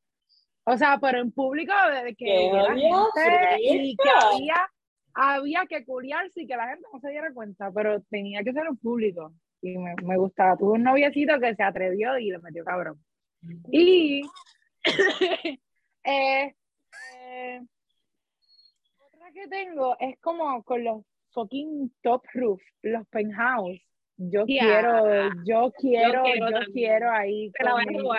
O 0.64 0.76
sea, 0.78 0.98
pero 1.00 1.20
en 1.20 1.30
público 1.30 1.72
de 1.90 2.14
que 2.14 2.24
¡Qué 2.24 2.50
viera 2.50 2.74
gente 2.74 3.56
y 3.60 3.96
que 3.96 4.08
había, 4.08 4.70
había 5.12 5.66
que 5.66 5.84
culiarse 5.84 6.42
y 6.42 6.46
que 6.46 6.56
la 6.56 6.68
gente 6.68 6.86
no 6.92 7.00
se 7.00 7.10
diera 7.10 7.32
cuenta, 7.34 7.70
pero 7.70 8.00
tenía 8.02 8.42
que 8.42 8.52
ser 8.52 8.66
en 8.66 8.76
público. 8.76 9.32
Y 9.60 9.76
me, 9.78 9.94
me 10.02 10.16
gustaba. 10.16 10.56
Tuve 10.56 10.72
un 10.72 10.82
noviecito 10.82 11.38
que 11.38 11.54
se 11.54 11.62
atrevió 11.62 12.18
y 12.18 12.30
le 12.30 12.38
metió 12.38 12.64
cabrón. 12.64 12.98
Y 13.70 14.22
eh, 16.04 16.54
eh, 17.22 17.60
otra 18.98 19.32
que 19.32 19.48
tengo 19.48 19.96
es 19.98 20.18
como 20.20 20.62
con 20.62 20.84
los 20.84 21.04
fucking 21.32 21.92
top 22.02 22.22
roof, 22.32 22.62
los 22.82 23.06
penthouse. 23.08 23.80
Yo 24.16 24.44
Ya. 24.46 24.64
quiero, 24.64 25.28
yo 25.44 25.72
quiero, 25.76 26.22
quiero 26.22 26.50
yo 26.50 26.72
quiero 26.72 27.10
ahí 27.10 27.50
la 27.60 27.70
con 27.72 27.84
con 27.84 28.16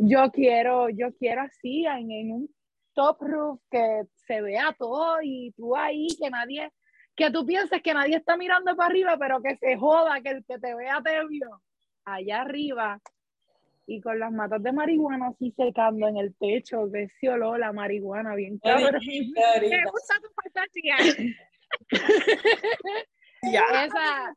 yo 0.00 0.30
quiero, 0.30 0.88
yo 0.90 1.12
quiero 1.16 1.42
así 1.42 1.84
en, 1.86 2.10
en 2.10 2.32
un 2.32 2.54
top 2.94 3.18
roof 3.20 3.60
que 3.70 4.02
se 4.26 4.40
vea 4.40 4.74
todo 4.78 5.18
y 5.22 5.52
tú 5.56 5.76
ahí 5.76 6.08
que 6.20 6.30
nadie, 6.30 6.70
que 7.14 7.30
tú 7.30 7.46
pienses 7.46 7.82
que 7.82 7.94
nadie 7.94 8.16
está 8.16 8.36
mirando 8.36 8.74
para 8.76 8.88
arriba, 8.88 9.16
pero 9.18 9.40
que 9.40 9.56
se 9.56 9.76
joda, 9.76 10.20
que 10.20 10.30
el 10.30 10.44
que 10.44 10.58
te 10.58 10.74
vea 10.74 11.00
te 11.04 11.24
vio 11.26 11.62
allá 12.04 12.40
arriba 12.42 13.00
y 13.86 14.00
con 14.00 14.18
las 14.18 14.32
matas 14.32 14.62
de 14.62 14.72
marihuana 14.72 15.28
así 15.28 15.52
secando 15.56 16.06
en 16.08 16.16
el 16.18 16.34
techo, 16.36 16.90
que 16.92 17.04
ese 17.04 17.30
olor 17.30 17.62
a 17.62 17.72
marihuana 17.72 18.34
bien 18.34 18.58
¿Qué 18.62 18.68
cabrón. 18.70 19.00
dijiste 19.00 19.40
me 19.62 19.82
gusta 19.90 20.14
tu 20.20 20.28
fantasía. 20.42 20.96
Ya. 23.42 23.64
Esa, 23.84 24.34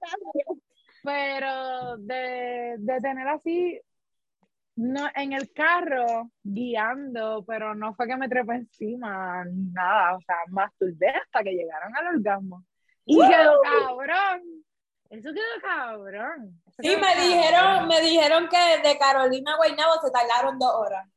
pero 1.03 1.97
de, 1.97 2.75
de 2.77 3.01
tener 3.01 3.27
así, 3.27 3.79
no, 4.75 5.07
en 5.15 5.33
el 5.33 5.51
carro, 5.53 6.29
guiando, 6.43 7.43
pero 7.45 7.75
no 7.75 7.93
fue 7.95 8.07
que 8.07 8.15
me 8.15 8.29
trepé 8.29 8.55
encima, 8.55 9.43
nada, 9.73 10.15
o 10.15 10.21
sea, 10.21 10.35
masturbé 10.49 11.09
hasta 11.09 11.43
que 11.43 11.51
llegaron 11.51 11.95
al 11.95 12.15
orgasmo. 12.15 12.63
Y 13.05 13.17
quedó 13.17 13.59
cabrón. 13.61 14.41
Eso 15.09 15.29
quedó 15.33 15.61
cabrón. 15.61 16.61
Eso 16.67 16.77
Sí, 16.81 16.89
quedó 16.89 16.99
me 16.99 17.07
cabrón. 17.07 17.27
dijeron, 17.27 17.87
me 17.87 18.01
dijeron 18.01 18.49
que 18.49 18.87
de 18.87 18.97
Carolina 18.97 19.53
a 19.53 19.57
Guaynabo 19.57 19.93
se 20.01 20.11
tardaron 20.11 20.57
dos 20.59 20.71
horas. 20.73 21.07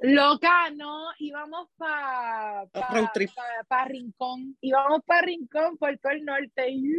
Loca, 0.00 0.70
no, 0.70 1.10
íbamos 1.18 1.68
para 1.76 2.66
pa, 2.72 2.88
Road 2.92 3.08
trip. 3.14 3.30
pa- 3.34 3.64
pa 3.68 3.84
Rincón, 3.84 4.56
íbamos 4.60 5.02
para 5.04 5.22
Rincón 5.22 5.76
por 5.76 5.96
todo 5.98 6.12
el 6.12 6.24
norte, 6.24 6.70
y, 6.70 6.92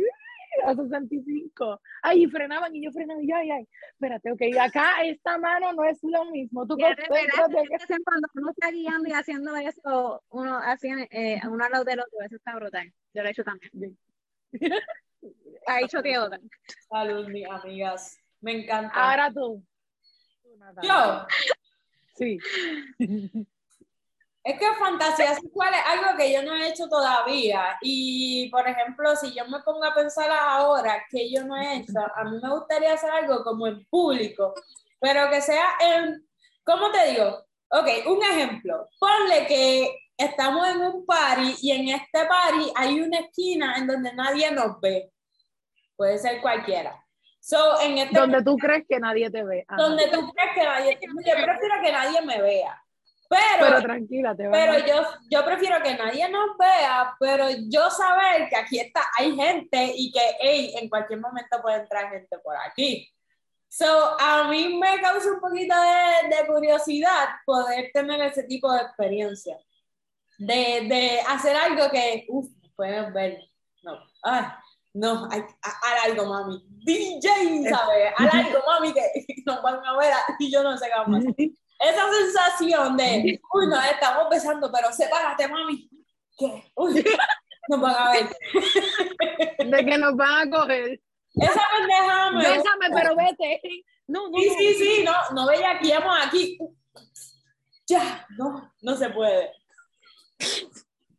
a 0.65 0.73
65. 0.75 1.81
Ay, 2.03 2.23
y 2.23 2.27
frenaban 2.27 2.75
y 2.75 2.83
yo 2.85 2.91
frenaba 2.91 3.21
y 3.21 3.27
yo, 3.27 3.35
ay, 3.35 3.49
ay, 3.51 3.67
espérate, 3.93 4.31
ok, 4.31 4.41
acá 4.61 5.01
esta 5.03 5.37
mano 5.37 5.73
no 5.73 5.83
es 5.83 5.99
lo 6.03 6.25
mismo, 6.25 6.65
tú 6.67 6.77
Ya 6.77 6.95
que- 6.95 7.07
cuando 7.07 8.27
uno 8.35 8.51
está 8.51 8.69
guiando 8.71 9.09
y 9.09 9.13
haciendo 9.13 9.55
eso, 9.55 10.23
uno 10.29 10.57
así, 10.57 10.89
eh, 11.09 11.41
uno 11.49 11.65
al 11.65 11.71
lado 11.71 11.83
del 11.83 11.99
otro, 12.01 12.19
eso 12.23 12.35
está 12.35 12.55
brutal. 12.55 12.93
Yo 13.13 13.21
lo 13.23 13.27
he 13.27 13.31
hecho 13.31 13.43
también. 13.43 13.97
Ha 15.65 15.79
hecho 15.79 16.01
tío. 16.03 16.29
Salud, 16.89 17.29
mis 17.29 17.47
amigas. 17.49 18.17
Me 18.41 18.61
encanta. 18.63 18.91
Ahora 18.93 19.31
tú. 19.31 19.63
Yo, 20.81 21.25
Sí. 22.13 22.37
es 24.43 24.59
que 24.59 24.65
fantasía 24.77 25.35
sexual 25.35 25.73
es 25.73 25.81
algo 25.85 26.17
que 26.17 26.31
yo 26.31 26.43
no 26.43 26.55
he 26.55 26.69
hecho 26.69 26.87
todavía. 26.87 27.77
Y, 27.81 28.49
por 28.49 28.67
ejemplo, 28.67 29.15
si 29.15 29.33
yo 29.33 29.47
me 29.47 29.59
pongo 29.61 29.83
a 29.85 29.95
pensar 29.95 30.29
ahora 30.31 31.05
que 31.09 31.31
yo 31.31 31.43
no 31.43 31.55
he 31.55 31.77
hecho, 31.77 31.93
a 32.15 32.23
mí 32.25 32.39
me 32.41 32.49
gustaría 32.49 32.93
hacer 32.93 33.09
algo 33.09 33.43
como 33.43 33.67
en 33.67 33.85
público, 33.85 34.53
pero 34.99 35.29
que 35.29 35.41
sea 35.41 35.65
en, 35.81 36.27
¿cómo 36.63 36.91
te 36.91 37.11
digo? 37.11 37.45
Ok, 37.69 37.87
un 38.07 38.23
ejemplo. 38.23 38.87
Ponle 38.99 39.47
que 39.47 39.97
estamos 40.17 40.67
en 40.67 40.81
un 40.81 41.05
party 41.05 41.55
y 41.61 41.71
en 41.71 41.89
este 41.89 42.25
party 42.25 42.71
hay 42.75 43.01
una 43.01 43.19
esquina 43.19 43.77
en 43.77 43.87
donde 43.87 44.13
nadie 44.13 44.51
nos 44.51 44.79
ve. 44.79 45.11
Puede 45.95 46.17
ser 46.17 46.41
cualquiera. 46.41 47.02
So, 47.45 47.81
en 47.81 47.97
este 47.97 48.17
Donde 48.17 48.41
tú 48.41 48.55
crees 48.55 48.85
que 48.87 48.97
nadie 49.01 49.29
te 49.29 49.43
ve. 49.43 49.65
Ajá. 49.67 49.81
donde 49.81 50.07
tú 50.07 50.31
crees 50.31 50.51
que 50.55 50.63
nadie, 50.63 50.97
yo 51.01 51.33
prefiero 51.43 51.75
que 51.83 51.91
nadie 51.91 52.21
me 52.21 52.41
vea. 52.41 52.81
Pero, 53.27 53.41
Pero 53.59 53.81
tranquila, 53.81 54.33
te 54.33 54.47
pero 54.49 54.73
a 54.73 54.85
yo, 54.85 55.03
yo 55.29 55.43
prefiero 55.43 55.83
que 55.83 55.93
nadie 55.95 56.29
nos 56.29 56.57
vea, 56.57 57.13
pero 57.19 57.47
yo 57.67 57.89
saber 57.89 58.47
que 58.47 58.55
aquí 58.55 58.79
está, 58.79 59.01
hay 59.17 59.35
gente 59.35 59.91
y 59.93 60.09
que, 60.13 60.21
hey, 60.39 60.73
en 60.79 60.87
cualquier 60.87 61.19
momento 61.19 61.61
puede 61.61 61.81
entrar 61.81 62.11
gente 62.11 62.37
por 62.39 62.55
aquí. 62.55 63.11
So, 63.67 64.15
a 64.17 64.47
mí 64.47 64.77
me 64.79 65.01
causa 65.01 65.33
un 65.33 65.41
poquito 65.41 65.75
de, 65.75 66.37
de 66.37 66.47
curiosidad 66.47 67.27
poder 67.45 67.89
tener 67.93 68.21
ese 68.21 68.43
tipo 68.43 68.71
de 68.71 68.83
experiencia. 68.83 69.57
De, 70.37 70.87
de 70.87 71.19
hacer 71.27 71.57
algo 71.57 71.89
que, 71.91 72.25
uff, 72.29 72.49
pueden 72.73 73.11
ver. 73.11 73.41
No, 73.81 73.99
ay, 74.21 74.45
no, 74.93 75.27
hay, 75.31 75.41
ha- 75.41 75.69
haz 75.69 76.05
algo, 76.05 76.25
mami. 76.25 76.63
DJ, 76.83 77.69
¿sabes? 77.69 78.13
Haz 78.17 78.33
algo, 78.33 78.59
mami, 78.67 78.93
que 78.93 79.01
nos 79.45 79.61
van 79.61 79.85
a 79.85 79.97
ver 79.97 80.13
y 80.39 80.51
yo 80.51 80.63
no 80.63 80.77
sé 80.77 80.85
qué 80.85 80.91
vamos 80.95 81.19
hacer. 81.19 81.49
Esa 81.79 82.03
sensación 82.11 82.95
de, 82.97 83.41
uy, 83.53 83.67
nos 83.67 83.85
estamos 83.85 84.29
besando, 84.29 84.71
pero 84.71 84.91
sepárate, 84.93 85.47
mami. 85.47 85.89
¿Qué? 86.37 86.71
Uy, 86.75 87.03
nos 87.69 87.81
van 87.81 87.95
a 87.95 88.11
ver. 88.11 88.29
De 89.69 89.85
que 89.85 89.97
nos 89.97 90.15
van 90.15 90.47
a 90.47 90.57
coger. 90.57 91.01
Esa 91.35 91.61
pendeja 91.77 92.31
me 92.31 92.37
Bésame, 92.47 92.89
pero 92.93 93.15
vete. 93.15 93.61
No, 94.07 94.29
no, 94.29 94.37
Sí, 94.37 94.47
no. 94.49 94.53
sí, 94.57 94.73
sí, 94.75 95.03
no, 95.03 95.13
no 95.33 95.47
bellaqueamos 95.47 96.15
aquí. 96.25 96.57
Ya, 97.87 98.25
no, 98.37 98.71
no 98.81 98.95
se 98.95 99.09
puede. 99.09 99.51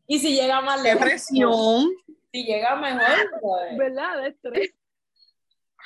Y 0.06 0.18
si 0.18 0.34
llega 0.34 0.60
más 0.60 0.80
lejos, 0.82 1.00
Depresión. 1.00 1.88
Si 2.34 2.44
llega 2.44 2.74
mejor, 2.74 3.30
pues, 3.40 3.78
¿Verdad? 3.78 4.22
De 4.22 4.28
estrés. 4.28 4.74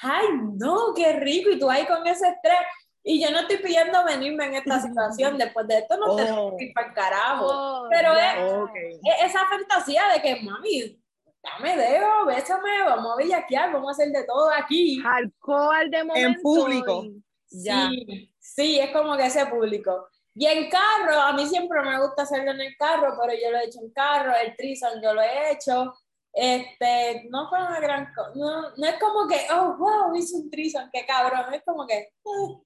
ay, 0.03 0.27
no, 0.55 0.95
qué 0.97 1.13
rico, 1.15 1.51
y 1.51 1.59
tú 1.59 1.69
ahí 1.71 1.85
con 1.87 2.07
ese 2.07 2.29
estrés. 2.29 2.59
Y 3.03 3.23
yo 3.23 3.31
no 3.31 3.41
estoy 3.41 3.59
pidiendo 3.59 4.05
venirme 4.05 4.47
en 4.47 4.55
esta 4.55 4.81
situación, 4.81 5.37
después 5.39 5.67
de 5.69 5.79
esto 5.79 5.97
no 5.99 6.17
te 6.17 6.31
Oh. 6.33 6.57
ir 6.59 6.73
para 6.73 6.89
el 6.89 6.95
carajo. 6.95 7.47
Oh, 7.47 7.87
Pero 7.91 8.15
ya. 8.15 8.37
es- 8.47 8.53
Ok. 8.53 8.75
E- 8.77 9.25
esa 9.27 9.45
fantasía 9.47 10.03
de 10.15 10.21
que, 10.23 10.43
mami, 10.43 10.99
dame 11.43 11.77
dedo, 11.77 12.27
bésame, 12.27 12.83
vamos 12.85 13.13
a 13.13 13.17
bellaquear, 13.17 13.73
vamos 13.73 13.89
a 13.89 13.93
hacer 13.93 14.13
de 14.13 14.25
todo 14.25 14.51
aquí. 14.51 15.03
Alcohol 15.07 15.91
de 15.91 16.05
momento. 16.05 16.41
público. 16.43 17.05
y 17.51 17.65
Ya. 17.65 17.89
Sí, 17.89 18.35
sí, 18.39 18.81
es 18.81 18.91
como 18.91 19.17
que 19.17 19.27
ese 19.27 19.47
público. 19.47 20.09
Y 20.35 20.47
en 20.47 20.69
carro, 20.71 21.19
a 21.21 21.33
mí 21.33 21.47
siempre 21.47 21.81
me 21.83 21.99
gusta 22.01 22.23
hacerlo 22.23 22.51
en 22.53 22.61
el 22.61 22.77
carro, 22.77 23.17
pero 23.21 23.33
yo 23.39 23.51
lo 23.51 23.59
he 23.59 23.65
hecho 23.65 23.81
en 23.81 23.91
carro, 23.93 24.33
el 24.37 24.55
trison 24.57 25.01
yo 25.03 25.15
lo 25.15 25.23
he 25.23 25.53
hecho. 25.53 25.95
Este, 26.33 27.27
no 27.31 27.49
fue 27.49 27.59
una 27.59 27.81
gran 27.81 28.13
cosa, 28.15 28.31
no, 28.35 28.71
no 28.77 28.87
es 28.87 28.95
como 29.01 29.27
que, 29.27 29.47
oh, 29.53 29.77
wow, 29.77 30.15
hice 30.15 30.37
un 30.37 30.51
trison, 30.51 30.89
qué 30.93 31.05
cabrón, 31.07 31.53
es 31.53 31.63
como 31.65 31.87
que, 31.87 31.95
eh, 31.97 32.63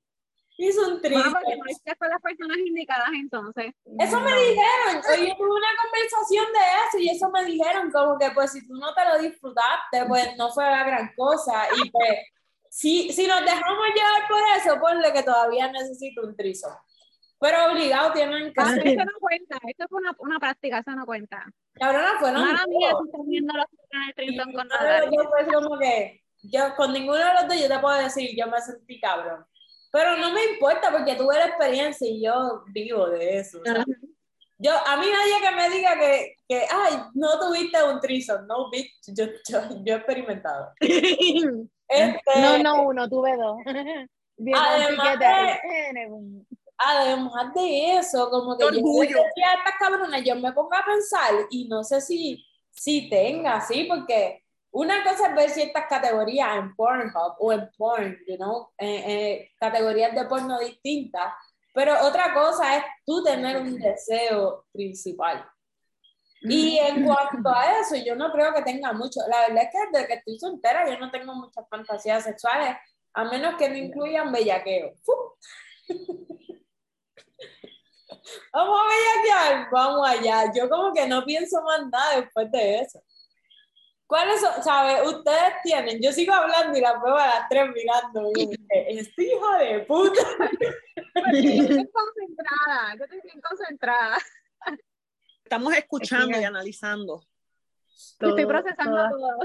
hice 0.59 0.81
un 0.81 1.01
Bueno, 1.01 1.01
trison. 1.01 1.33
porque 1.33 1.57
no 1.57 1.97
con 1.99 2.09
las 2.09 2.21
personas 2.21 2.59
indicadas 2.59 3.09
entonces. 3.15 3.73
Eso 3.99 4.21
me 4.21 4.33
dijeron, 4.33 5.03
oye, 5.13 5.35
tuve 5.39 5.51
una 5.51 5.73
conversación 5.83 6.47
de 6.53 6.59
eso 6.89 6.99
y 6.99 7.09
eso 7.09 7.31
me 7.31 7.45
dijeron, 7.45 7.91
como 7.91 8.19
que 8.19 8.31
pues 8.33 8.53
si 8.53 8.67
tú 8.67 8.75
no 8.75 8.93
te 8.95 9.05
lo 9.07 9.19
disfrutaste, 9.19 10.05
pues 10.07 10.37
no 10.37 10.51
fue 10.53 10.65
la 10.65 10.85
gran 10.85 11.13
cosa. 11.17 11.67
Y 11.77 11.91
pues, 11.91 12.19
si, 12.69 13.13
si 13.13 13.27
nos 13.27 13.41
dejamos 13.41 13.87
llevar 13.95 14.29
por 14.29 14.41
eso, 14.57 14.81
ponle 14.81 15.13
que 15.13 15.23
todavía 15.23 15.71
necesito 15.71 16.23
un 16.23 16.37
trizo. 16.37 16.69
Pero 17.43 17.73
obligado 17.73 18.13
tienen 18.13 18.53
que 18.53 18.61
Ah, 18.61 18.67
ser. 18.73 18.87
eso 18.87 19.05
no 19.05 19.19
cuenta, 19.21 19.59
esto 19.67 19.85
fue 19.89 20.01
una, 20.01 20.15
una 20.21 20.39
práctica, 20.39 20.79
eso 20.79 20.93
no 20.93 21.05
cuenta. 21.05 21.45
Cabrona, 21.75 22.19
fueron 22.21 22.41
Mala 22.43 22.65
mía, 22.69 22.91
tú 22.93 23.05
estás 23.07 23.21
viendo 23.27 23.53
los 23.55 23.67
en 23.91 24.03
el 24.03 24.11
Y 24.11 24.15
trintón 24.15 24.53
con 24.53 24.69
Natalia. 24.69 25.11
dos 25.11 25.27
fue 25.29 25.53
como 25.53 25.79
que, 25.79 26.23
yo 26.45 26.75
con 26.77 26.93
ninguno 26.93 27.19
de 27.19 27.35
los 27.35 27.49
dos 27.49 27.61
yo 27.61 27.69
te 27.69 27.79
puedo 27.81 27.99
decir, 27.99 28.31
yo 28.39 28.47
me 28.47 28.61
sentí 28.61 29.01
cabrón. 29.01 29.45
Pero 29.91 30.17
no 30.19 30.33
me 30.33 30.45
importa 30.53 30.91
porque 30.93 31.17
tuve 31.17 31.35
la 31.37 31.47
experiencia 31.47 32.09
y 32.09 32.25
yo 32.25 32.63
vivo 32.69 33.11
de 33.11 33.39
eso. 33.39 33.59
o 33.61 33.65
sea. 33.65 33.85
Yo, 34.59 34.71
a 34.87 34.97
mí 34.97 35.07
nadie 35.11 35.41
que 35.49 35.57
me 35.57 35.69
diga 35.71 35.99
que, 35.99 36.37
que 36.49 36.65
ay, 36.71 36.95
no 37.15 37.39
tuviste 37.41 37.83
un 37.83 37.99
trison, 38.01 38.47
no, 38.47 38.71
bitch, 38.71 38.93
yo, 39.09 39.25
yo, 39.49 39.59
yo 39.85 39.95
he 39.95 39.97
experimentado. 39.99 40.73
Este, 41.89 42.41
No, 42.41 42.57
no, 42.59 42.83
uno, 42.85 43.07
tuve 43.09 43.37
dos. 43.37 43.57
Además 44.55 45.19
de-. 45.19 45.61
Además 46.85 47.55
de 47.55 47.97
eso, 47.97 48.29
como 48.31 48.57
que 48.57 48.65
yo 48.65 49.23
a 49.23 49.55
estas 49.55 49.79
cabronas, 49.79 50.23
yo 50.25 50.35
me 50.37 50.53
pongo 50.53 50.75
a 50.75 50.85
pensar 50.85 51.33
y 51.51 51.69
no 51.69 51.85
sé 51.85 52.01
si, 52.01 52.45
si 52.71 53.09
tenga, 53.09 53.61
sí, 53.61 53.85
porque 53.85 54.43
una 54.71 55.05
cosa 55.05 55.29
es 55.29 55.35
ver 55.35 55.51
ciertas 55.51 55.87
categorías 55.87 56.57
en 56.57 56.75
Pornhub 56.75 57.37
o 57.39 57.53
en 57.53 57.71
porn, 57.77 58.19
you 58.27 58.37
know, 58.37 58.71
eh, 58.79 59.05
eh, 59.07 59.51
categorías 59.61 60.15
de 60.15 60.25
porno 60.25 60.59
distintas, 60.59 61.33
pero 61.75 61.95
otra 62.07 62.35
cosa 62.35 62.77
es 62.79 62.85
tú 63.07 63.23
tener 63.23 63.59
un 63.59 63.79
deseo 63.79 64.67
principal. 64.73 65.47
Y 66.41 66.79
en 66.79 67.05
cuanto 67.05 67.49
a 67.51 67.79
eso, 67.81 67.95
yo 67.97 68.17
no 68.17 68.33
creo 68.33 68.53
que 68.53 68.63
tenga 68.63 68.93
mucho. 68.93 69.21
La 69.29 69.47
verdad 69.47 69.65
es 69.65 69.71
que 69.71 69.79
desde 69.93 70.07
que 70.09 70.15
estoy 70.15 70.39
soltera, 70.41 70.89
yo 70.91 70.99
no 70.99 71.11
tengo 71.11 71.35
muchas 71.35 71.69
fantasías 71.69 72.25
sexuales, 72.25 72.77
a 73.15 73.25
menos 73.25 73.55
que 73.57 73.69
no 73.69 73.77
incluyan 73.77 74.33
bellaqueo. 74.33 74.95
¡Fu! 75.05 75.13
Vamos 78.53 78.81
a 78.81 78.89
bellaquear, 78.89 79.71
vamos 79.71 80.09
allá. 80.09 80.53
Yo 80.55 80.69
como 80.69 80.93
que 80.93 81.07
no 81.07 81.25
pienso 81.25 81.63
más 81.63 81.87
nada 81.89 82.17
después 82.21 82.51
de 82.53 82.81
eso. 82.81 83.03
¿Cuáles 84.07 84.41
son? 84.43 84.63
¿Sabes? 84.63 85.07
Ustedes 85.07 85.55
tienen, 85.63 85.99
yo 86.03 86.13
sigo 86.13 86.35
hablando 86.35 86.77
y 86.77 86.83
las 86.83 87.01
veo 87.03 87.17
a 87.17 87.27
las 87.27 87.49
tres 87.49 87.67
mirando. 87.75 88.31
y 88.37 88.51
Este 88.99 89.23
hijo 89.25 89.57
de 89.57 89.81
puta. 89.81 90.21
Porque 91.15 91.57
yo 91.57 91.63
estoy 91.63 91.91
concentrada, 91.91 92.95
yo 92.99 93.05
estoy 93.05 93.21
bien 93.23 93.41
concentrada. 93.41 94.19
Estamos 95.45 95.75
escuchando 95.75 96.39
y 96.39 96.45
analizando. 96.45 97.21
Yo 98.21 98.29
estoy 98.29 98.43
Todo- 98.43 98.49
procesando 98.49 98.97
todas- 98.97 99.11
todo. 99.13 99.39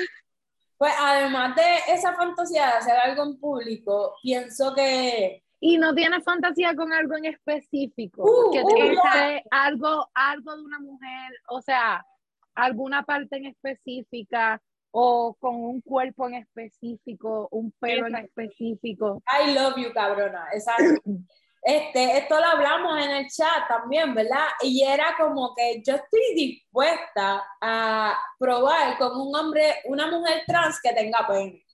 Pues 0.78 0.93
además 1.00 1.56
de 1.56 1.78
esa 1.93 2.13
fantasía 2.13 2.67
de 2.67 2.72
hacer 2.74 2.98
algo 2.98 3.24
en 3.24 3.39
público, 3.39 4.15
pienso 4.22 4.76
que 4.76 5.43
Y 5.60 5.78
no 5.78 5.93
tienes 5.96 6.24
fantasía 6.24 6.76
con 6.76 6.93
algo 6.93 7.15
en 7.15 7.26
específico. 7.26 8.24
Uh, 8.24 8.52
que 8.52 8.62
uh, 8.62 9.41
algo, 9.52 10.08
algo 10.13 10.56
de 10.56 10.62
una 10.63 10.80
mujer, 10.80 11.34
o 11.50 11.62
sea, 11.62 12.06
alguna 12.54 13.04
parte 13.04 13.38
en 13.38 13.46
específica 13.46 14.62
o 14.91 15.36
con 15.39 15.56
un 15.56 15.82
cuerpo 15.82 16.28
en 16.28 16.36
específico, 16.36 17.48
un 17.52 17.72
pelo 17.80 18.08
en 18.08 18.15
específico. 18.15 19.22
I 19.28 19.54
love 19.54 19.76
you, 19.78 19.93
cabrona. 19.93 20.48
Exacto. 20.54 21.02
Este, 21.60 22.20
esto 22.20 22.39
lo 22.39 22.46
hablamos 22.46 22.98
en 23.04 23.12
el 23.12 23.28
chat 23.28 23.67
también, 23.67 24.13
¿verdad? 24.13 24.46
Y 24.62 24.84
era 24.84 25.15
como 25.17 25.54
que 25.54 25.82
yo 25.86 25.96
estoy 25.96 26.34
dispuesta 26.34 27.43
a 27.60 28.17
probar 28.39 28.98
con 28.98 29.20
un 29.20 29.36
hombre, 29.36 29.82
una 29.86 30.10
mujer 30.10 30.43
trans 30.48 30.80
que 30.82 30.93
tenga 30.93 31.28
pene. 31.28 31.65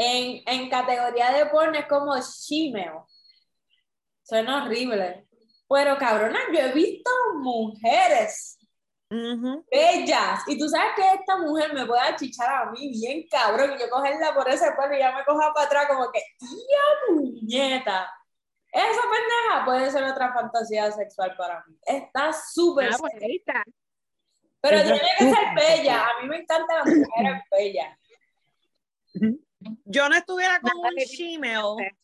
En, 0.00 0.42
en 0.46 0.70
categoría 0.70 1.32
de 1.32 1.46
porno 1.46 1.76
es 1.76 1.86
como 1.86 2.14
shemale. 2.16 3.02
Suena 4.22 4.64
horrible. 4.64 5.26
Pero 5.68 5.98
cabrona, 5.98 6.38
yo 6.52 6.60
he 6.60 6.72
visto 6.72 7.10
mujeres 7.34 8.58
bellas. 9.10 10.44
Y 10.46 10.58
tú 10.58 10.68
sabes 10.68 10.92
que 10.94 11.02
esta 11.02 11.38
mujer 11.38 11.74
me 11.74 11.84
puede 11.84 12.00
achichar 12.00 12.48
a 12.48 12.70
mí 12.70 12.90
bien 12.90 13.26
cabrón. 13.28 13.72
Y 13.74 13.80
yo 13.80 13.90
cogerla 13.90 14.34
por 14.34 14.48
ese 14.48 14.70
pelo 14.72 14.94
y 14.94 15.00
ya 15.00 15.12
me 15.12 15.24
coja 15.24 15.52
para 15.52 15.66
atrás 15.66 15.86
como 15.88 16.10
que, 16.12 16.22
¡ya 16.40 17.12
muñeta! 17.12 18.10
Esa 18.70 19.02
pendeja 19.02 19.64
puede 19.64 19.90
ser 19.90 20.04
otra 20.04 20.32
fantasía 20.32 20.92
sexual 20.92 21.34
para 21.36 21.64
mí. 21.66 21.76
Está 21.84 22.32
súper. 22.32 22.90
Ah, 22.92 22.96
pues 22.98 23.14
pero 24.60 24.82
tiene 24.82 25.00
que 25.18 25.24
ser 25.24 25.54
bella. 25.54 26.04
A 26.04 26.20
mí 26.20 26.28
me 26.28 26.38
encantan 26.38 26.78
las 26.78 26.86
mujeres 26.86 27.42
bellas. 27.50 27.98
Yo 29.84 30.08
no 30.08 30.16
estuviera 30.16 30.60
con 30.60 30.80
Nada 30.80 30.90
un 30.90 30.96
Gmail, 30.96 31.96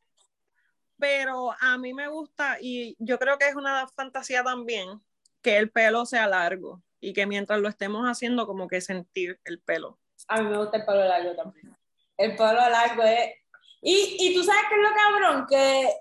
pero 0.99 1.55
a 1.61 1.79
mí 1.79 1.95
me 1.95 2.09
gusta 2.09 2.59
y 2.61 2.97
yo 2.99 3.19
creo 3.19 3.39
que 3.39 3.49
es 3.49 3.55
una 3.55 3.87
fantasía 3.89 4.43
también 4.43 5.01
que 5.43 5.59
el 5.59 5.71
pelo 5.71 6.07
sea 6.07 6.27
largo 6.27 6.83
y 7.01 7.13
que 7.13 7.27
mientras 7.27 7.61
lo 7.61 7.69
estemos 7.69 8.07
haciendo 8.07 8.47
como 8.47 8.67
que 8.67 8.81
sentir 8.81 9.39
el 9.45 9.61
pelo. 9.61 9.99
A 10.29 10.41
mí 10.41 10.49
me 10.49 10.59
gusta 10.59 10.79
el 10.79 10.85
pelo 10.87 11.05
largo 11.05 11.35
también. 11.37 11.77
El 12.17 12.35
pelo 12.35 12.55
largo 12.55 13.03
es. 13.03 13.35
Y, 13.83 14.17
y 14.19 14.35
tú 14.35 14.43
sabes 14.43 14.63
qué 14.69 14.75
es 14.77 14.81
lo 14.81 14.95
cabrón, 14.95 15.47
que 15.49 15.93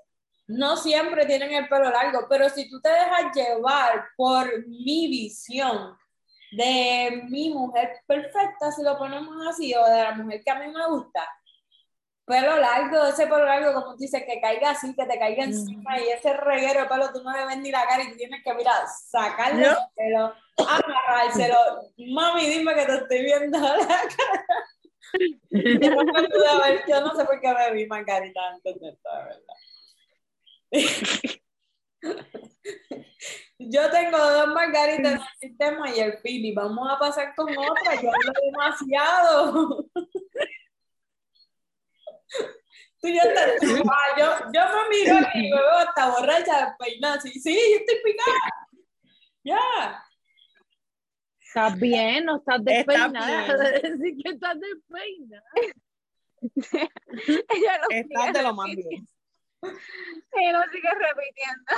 no 0.47 0.77
siempre 0.77 1.25
tienen 1.25 1.53
el 1.53 1.67
pelo 1.67 1.89
largo, 1.89 2.25
pero 2.29 2.49
si 2.49 2.69
tú 2.69 2.79
te 2.81 2.89
dejas 2.89 3.35
llevar 3.35 4.05
por 4.15 4.65
mi 4.67 5.07
visión 5.07 5.97
de 6.51 7.23
mi 7.29 7.49
mujer 7.49 7.99
perfecta, 8.05 8.71
si 8.71 8.83
lo 8.83 8.97
ponemos 8.97 9.35
así, 9.47 9.73
o 9.73 9.83
de 9.85 10.03
la 10.03 10.11
mujer 10.13 10.41
que 10.43 10.51
a 10.51 10.59
mí 10.59 10.71
me 10.71 10.87
gusta, 10.87 11.27
pelo 12.25 12.57
largo, 12.57 13.05
ese 13.05 13.25
pelo 13.25 13.45
largo, 13.45 13.73
como 13.73 13.93
tú 13.95 13.99
dices, 13.99 14.23
que 14.25 14.39
caiga 14.39 14.71
así, 14.71 14.95
que 14.95 15.05
te 15.05 15.19
caiga 15.19 15.43
encima, 15.43 15.99
y 15.99 16.09
ese 16.09 16.33
reguero 16.33 16.81
de 16.81 16.87
pelo, 16.87 17.11
tú 17.11 17.21
no 17.23 17.31
le 17.35 17.45
ves 17.45 17.57
ni 17.57 17.71
la 17.71 17.85
cara 17.85 18.03
y 18.03 18.11
tú 18.11 18.17
tienes 18.17 18.41
que, 18.43 18.53
mira, 18.53 18.71
sacarle 18.87 19.65
¿No? 19.65 19.71
el 19.71 19.77
pelo, 19.95 20.33
amarrárselo. 20.57 21.57
Mami, 22.13 22.47
dime 22.47 22.73
que 22.75 22.85
te 22.85 22.95
estoy 22.95 23.23
viendo 23.23 23.59
la 23.59 23.77
cara. 23.77 24.45
Yo 25.51 25.91
no 25.91 26.03
me 26.05 26.27
pude 26.27 26.47
haber- 26.49 26.83
yo 26.87 27.01
no 27.01 27.15
sé 27.15 27.25
por 27.25 27.39
qué 27.39 27.53
me 27.53 27.71
vi 27.73 27.85
Margarita 27.85 28.39
antes 28.49 28.79
de 28.79 28.89
esto, 28.89 29.09
de 29.15 29.23
verdad. 29.25 29.55
Yo 33.59 33.89
tengo 33.91 34.17
dos 34.17 34.47
margaritas 34.47 35.13
en 35.13 35.19
el 35.19 35.21
sistema 35.39 35.89
y 35.89 35.99
el 35.99 36.17
Philly. 36.21 36.53
Vamos 36.53 36.89
a 36.91 36.97
pasar 36.99 37.33
con 37.35 37.47
otra. 37.55 38.01
Yo 38.01 38.09
hablo 38.09 38.33
demasiado. 38.43 39.85
Tú 43.03 43.09
ya 43.09 43.21
estás. 43.23 43.51
Ah, 43.91 44.17
yo, 44.17 44.25
yo 44.53 44.61
me 44.61 44.89
miro 44.89 45.17
y 45.35 45.41
me 45.51 45.57
veo 45.57 45.77
hasta 45.77 46.09
borracha 46.09 46.65
despeinada. 46.67 47.19
Sí, 47.21 47.31
sí, 47.39 47.53
yo 47.53 47.77
estoy 47.79 47.97
picada. 48.03 48.37
Ya. 49.43 50.03
Estás 51.41 51.77
bien, 51.79 52.25
no 52.25 52.37
estás 52.37 52.61
Está 52.65 52.71
despeinada. 52.71 53.45
bien. 53.81 53.99
Decir 53.99 54.23
que 54.23 54.29
estás 54.31 54.57
despeinada. 54.59 55.43
Ella 57.49 57.77
lo 57.81 57.87
Estás 57.89 58.33
de 58.33 58.41
lo 58.41 58.53
más 58.53 58.67
bien. 58.73 59.07
Ella 60.31 60.51
lo 60.65 60.71
sigue 60.71 60.89
repitiendo. 60.89 61.73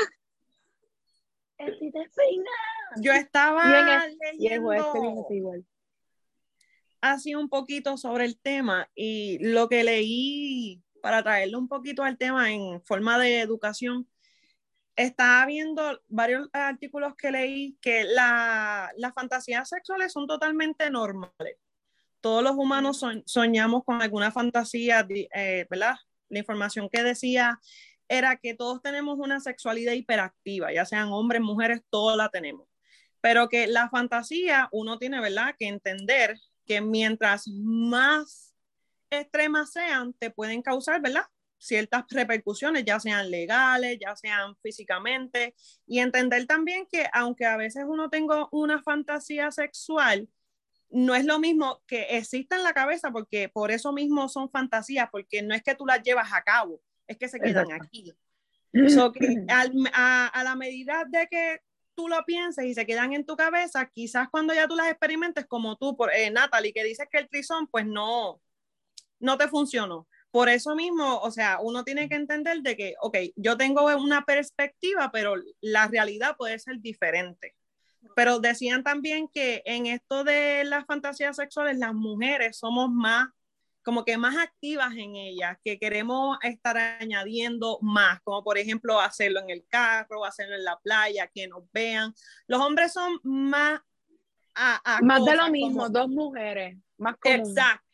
Estoy 1.57 1.91
despeinada. 1.91 2.95
Yo 3.01 3.13
estaba 3.13 3.63
Y 3.63 3.73
en 3.73 3.89
el- 3.89 4.41
Y 4.41 4.47
el 4.47 4.61
juez 4.61 4.81
te 4.81 4.87
dijo 4.87 4.93
leyendo 5.01 5.25
así 5.25 5.35
igual. 5.35 5.65
así 7.01 7.35
un 7.35 7.49
poquito 7.49 7.97
sobre 7.97 8.25
el 8.25 8.39
tema 8.39 8.87
y 8.95 9.39
lo 9.39 9.67
que 9.69 9.83
leí 9.83 10.81
para 11.05 11.21
traerle 11.21 11.55
un 11.55 11.67
poquito 11.67 12.01
al 12.01 12.17
tema 12.17 12.51
en 12.51 12.81
forma 12.81 13.19
de 13.19 13.39
educación, 13.39 14.09
estaba 14.95 15.45
viendo 15.45 16.01
varios 16.07 16.49
artículos 16.51 17.13
que 17.15 17.29
leí 17.29 17.77
que 17.79 18.05
la- 18.05 18.91
las 18.97 19.13
fantasías 19.13 19.69
sexuales 19.69 20.11
son 20.11 20.25
totalmente 20.25 20.89
normales. 20.89 21.57
todos 22.21 22.41
los 22.41 22.55
humanos 22.55 23.03
soñ- 23.03 23.21
soñamos 23.27 23.83
con 23.83 24.01
alguna 24.01 24.31
fantasía, 24.31 25.05
eh, 25.07 25.67
¿verdad? 25.69 25.93
La 26.27 26.39
información 26.39 26.89
que 26.91 27.03
decía 27.03 27.59
era 28.07 28.37
que 28.37 28.55
todos 28.55 28.81
tenemos 28.81 29.19
una 29.19 29.39
sexualidad 29.39 29.93
hiperactiva, 29.93 30.73
ya 30.73 30.85
sean 30.85 31.09
hombres, 31.09 31.43
mujeres, 31.43 31.83
todos 31.91 32.17
la 32.17 32.29
tenemos. 32.29 32.67
Pero 33.21 33.47
que 33.47 33.67
la 33.67 33.89
fantasía, 33.91 34.69
uno 34.71 34.97
tiene, 34.97 35.21
¿verdad? 35.21 35.53
Que 35.59 35.67
entender 35.67 36.35
que 36.65 36.81
mientras 36.81 37.47
más 37.47 38.54
extremas 39.09 39.71
sean, 39.71 40.13
te 40.13 40.29
pueden 40.29 40.61
causar, 40.61 41.01
¿verdad? 41.01 41.23
Ciertas 41.57 42.05
repercusiones, 42.09 42.85
ya 42.85 42.99
sean 42.99 43.31
legales, 43.31 43.97
ya 43.99 44.15
sean 44.15 44.55
físicamente, 44.61 45.55
y 45.87 45.99
entender 45.99 46.45
también 46.45 46.85
que 46.91 47.07
aunque 47.13 47.45
a 47.45 47.57
veces 47.57 47.85
uno 47.87 48.09
tenga 48.09 48.47
una 48.51 48.81
fantasía 48.83 49.51
sexual, 49.51 50.27
no 50.89 51.15
es 51.15 51.25
lo 51.25 51.39
mismo 51.39 51.81
que 51.87 52.03
exista 52.17 52.55
en 52.55 52.63
la 52.63 52.73
cabeza, 52.73 53.11
porque 53.11 53.49
por 53.49 53.71
eso 53.71 53.91
mismo 53.91 54.29
son 54.29 54.49
fantasías, 54.49 55.09
porque 55.11 55.41
no 55.41 55.55
es 55.55 55.63
que 55.63 55.75
tú 55.75 55.85
las 55.85 56.01
llevas 56.03 56.31
a 56.33 56.43
cabo, 56.43 56.81
es 57.07 57.17
que 57.17 57.27
se 57.27 57.39
quedan 57.39 57.71
Exacto. 57.71 57.85
aquí. 57.85 58.13
So 58.87 59.11
que 59.13 59.41
al- 59.47 59.71
a, 59.93 60.27
a 60.27 60.43
la 60.43 60.55
medida 60.55 61.05
de 61.07 61.27
que 61.27 61.61
tú 61.95 62.09
lo 62.09 62.23
pienses 62.25 62.65
y 62.65 62.73
se 62.73 62.85
quedan 62.85 63.13
en 63.13 63.25
tu 63.25 63.35
cabeza, 63.37 63.89
quizás 63.89 64.27
cuando 64.29 64.53
ya 64.53 64.67
tú 64.67 64.75
las 64.75 64.89
experimentes, 64.89 65.45
como 65.45 65.77
tú, 65.77 65.95
por, 65.95 66.13
eh, 66.13 66.29
Natalie, 66.29 66.73
que 66.73 66.83
dices 66.83 67.07
que 67.09 67.19
el 67.19 67.29
trisón, 67.29 67.67
pues 67.67 67.85
no, 67.85 68.41
no 69.25 69.37
te 69.37 69.47
funcionó. 69.47 70.07
Por 70.31 70.49
eso 70.49 70.75
mismo, 70.75 71.17
o 71.19 71.31
sea, 71.31 71.59
uno 71.61 71.83
tiene 71.83 72.07
que 72.09 72.15
entender 72.15 72.61
de 72.61 72.75
que, 72.75 72.95
ok, 73.01 73.17
yo 73.35 73.57
tengo 73.57 73.85
una 73.97 74.23
perspectiva, 74.25 75.09
pero 75.11 75.35
la 75.61 75.87
realidad 75.87 76.35
puede 76.37 76.59
ser 76.59 76.79
diferente. 76.79 77.55
Pero 78.15 78.39
decían 78.39 78.83
también 78.83 79.27
que 79.33 79.63
en 79.65 79.87
esto 79.87 80.23
de 80.23 80.63
las 80.65 80.85
fantasías 80.85 81.35
sexuales, 81.37 81.77
las 81.77 81.93
mujeres 81.93 82.57
somos 82.57 82.89
más, 82.89 83.29
como 83.81 84.03
que 84.03 84.17
más 84.17 84.35
activas 84.37 84.93
en 84.93 85.15
ellas, 85.15 85.57
que 85.63 85.79
queremos 85.79 86.37
estar 86.41 86.77
añadiendo 86.77 87.77
más, 87.81 88.19
como 88.23 88.43
por 88.43 88.57
ejemplo 88.57 88.99
hacerlo 88.99 89.39
en 89.41 89.49
el 89.51 89.65
carro, 89.69 90.25
hacerlo 90.25 90.55
en 90.55 90.63
la 90.63 90.77
playa, 90.79 91.29
que 91.33 91.47
nos 91.47 91.63
vean. 91.71 92.13
Los 92.47 92.61
hombres 92.61 92.93
son 92.93 93.19
más... 93.23 93.79
A, 94.57 94.97
a 94.97 95.01
Más 95.01 95.23
de 95.25 95.35
lo 95.35 95.49
mismo, 95.49 95.83
como- 95.83 95.89
dos 95.89 96.07
mujeres, 96.09 96.77
más 96.97 97.15
común. 97.17 97.39
Exacto, 97.41 97.84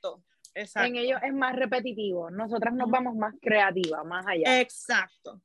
exacto. 0.54 0.88
En 0.88 0.96
ellos 0.96 1.20
es 1.24 1.34
más 1.34 1.56
repetitivo. 1.56 2.30
Nosotras 2.32 2.74
nos 2.74 2.90
vamos 2.90 3.16
más 3.16 3.34
creativas, 3.42 4.06
más 4.06 4.26
allá. 4.28 4.60
Exacto. 4.60 5.42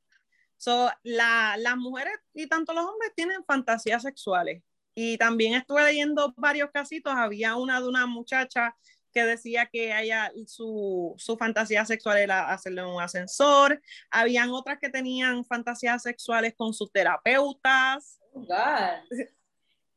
So, 0.57 0.89
la- 1.03 1.55
las 1.57 1.77
mujeres 1.77 2.13
y 2.33 2.47
tanto 2.47 2.73
los 2.73 2.85
hombres 2.85 3.11
tienen 3.15 3.43
fantasías 3.45 4.01
sexuales. 4.01 4.63
Y 4.95 5.17
también 5.17 5.53
estuve 5.53 5.83
leyendo 5.83 6.33
varios 6.37 6.71
casitos. 6.71 7.13
Había 7.15 7.55
una 7.55 7.79
de 7.79 7.87
una 7.87 8.07
muchacha 8.07 8.75
que 9.13 9.23
decía 9.23 9.67
que 9.67 9.97
ella, 9.99 10.31
su, 10.47 11.13
su 11.17 11.37
fantasía 11.37 11.85
sexual 11.85 12.17
era 12.17 12.51
hacerlo 12.51 12.81
en 12.81 12.87
un 12.95 13.01
ascensor. 13.01 13.79
Habían 14.09 14.49
otras 14.49 14.79
que 14.79 14.89
tenían 14.89 15.45
fantasías 15.45 16.01
sexuales 16.03 16.53
con 16.55 16.73
sus 16.73 16.91
terapeutas. 16.91 18.19
Oh, 18.33 18.41
God. 18.41 19.17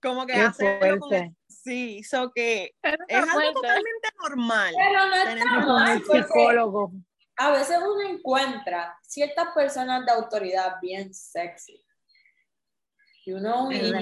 Como 0.03 0.27
que 0.27 0.33
hacerlo 0.35 0.99
con 0.99 1.09
fuerte. 1.11 1.35
Sí, 1.49 2.03
so 2.03 2.31
que 2.33 2.73
es 2.83 2.95
algo 3.13 3.33
fuerte. 3.33 3.53
totalmente 3.55 4.09
normal. 4.23 4.75
Pero 4.77 5.07
no 5.07 5.15
está 5.15 5.29
Tenemos 5.31 5.65
Con 5.67 5.75
mal, 5.75 5.97
el 5.97 6.03
porque 6.03 6.23
psicólogo. 6.23 6.93
a 7.37 7.51
veces 7.51 7.79
uno 7.79 8.09
encuentra 8.09 8.99
ciertas 9.03 9.49
personas 9.55 10.07
de 10.07 10.13
autoridad 10.13 10.77
bien 10.81 11.13
sexy. 11.13 11.85
Y 13.27 13.33
uno, 13.33 13.71
Es 13.71 13.93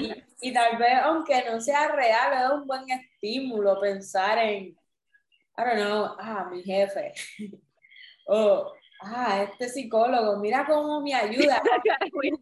y 0.40 0.52
tal 0.52 0.78
vez, 0.78 0.94
aunque 1.02 1.44
no 1.50 1.60
sea 1.60 1.88
real, 1.88 2.32
es 2.44 2.50
un 2.60 2.66
buen 2.66 2.88
estímulo 2.88 3.80
pensar 3.80 4.38
en, 4.38 4.66
I 4.66 4.76
don't 5.56 5.74
know, 5.74 6.16
ah, 6.20 6.48
mi 6.50 6.62
jefe. 6.62 7.12
o, 8.26 8.72
ah, 9.02 9.42
este 9.42 9.68
psicólogo, 9.68 10.36
mira 10.38 10.64
cómo 10.64 11.00
me 11.00 11.12
ayuda. 11.14 11.60
Puedes 12.12 12.38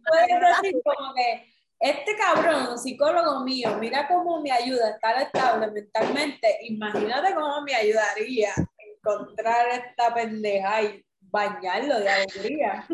decir 0.62 0.76
como 0.84 1.14
que, 1.14 1.54
este 1.78 2.16
cabrón, 2.16 2.78
psicólogo 2.78 3.44
mío, 3.44 3.76
mira 3.78 4.08
cómo 4.08 4.40
me 4.40 4.50
ayuda 4.50 4.86
a 4.86 4.90
estar 4.90 5.22
estable 5.22 5.70
mentalmente. 5.70 6.58
Imagínate 6.62 7.34
cómo 7.34 7.60
me 7.62 7.74
ayudaría 7.74 8.52
encontrar 8.78 9.68
esta 9.68 10.14
pendeja 10.14 10.82
y 10.82 11.04
bañarlo 11.20 12.00
de 12.00 12.08
alegría. 12.08 12.86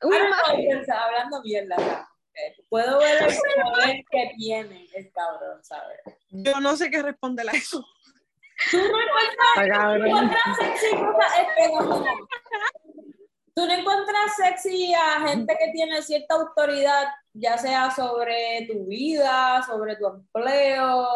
Hablando 0.00 1.42
mierda. 1.42 1.76
acá. 1.76 2.10
Eh, 2.34 2.56
Puedo 2.68 2.98
ver 2.98 3.22
el 3.22 3.36
poder 3.62 4.04
que 4.10 4.32
tiene 4.36 4.88
el 4.94 5.12
cabrón, 5.12 5.62
¿sabes? 5.62 6.00
Yo 6.30 6.60
no 6.60 6.76
sé 6.76 6.90
qué 6.90 7.00
responderle 7.02 7.52
a 7.52 7.54
eso. 7.54 7.86
Tú 8.70 8.78
no 8.78 8.84
encuentras, 8.84 9.56
Tú 13.54 13.66
no 13.66 13.72
encuentras 13.72 14.36
sexy 14.36 14.92
a 14.94 15.26
gente 15.28 15.56
que 15.58 15.70
tiene 15.72 16.02
cierta 16.02 16.34
autoridad, 16.34 17.04
ya 17.32 17.56
sea 17.56 17.90
sobre 17.90 18.66
tu 18.70 18.84
vida, 18.86 19.62
sobre 19.62 19.94
tu 19.96 20.08
empleo. 20.08 21.06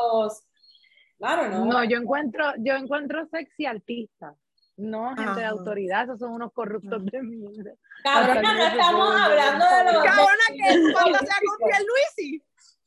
Claro, 1.18 1.48
¿no? 1.48 1.64
No, 1.64 1.84
yo 1.84 1.96
encuentro, 1.98 2.44
yo 2.58 2.74
encuentro 2.74 3.26
sexy 3.26 3.66
artistas, 3.66 4.36
no 4.76 5.16
gente 5.16 5.40
de 5.40 5.46
Ajá. 5.46 5.48
autoridad, 5.48 6.04
esos 6.04 6.20
son 6.20 6.32
unos 6.32 6.52
corruptos 6.52 7.04
de 7.06 7.22
mierda. 7.22 7.72
Cabrona, 8.04 8.54
no 8.54 8.62
estamos 8.62 9.20
hablando 9.20 9.64
de 9.64 9.92
los. 9.92 10.04
Cabrona, 10.04 10.46
que 10.56 10.78
de- 10.78 10.92
cuando 10.92 11.18
sea 11.18 11.36
con 11.44 11.68
Pierluisi. 11.68 12.42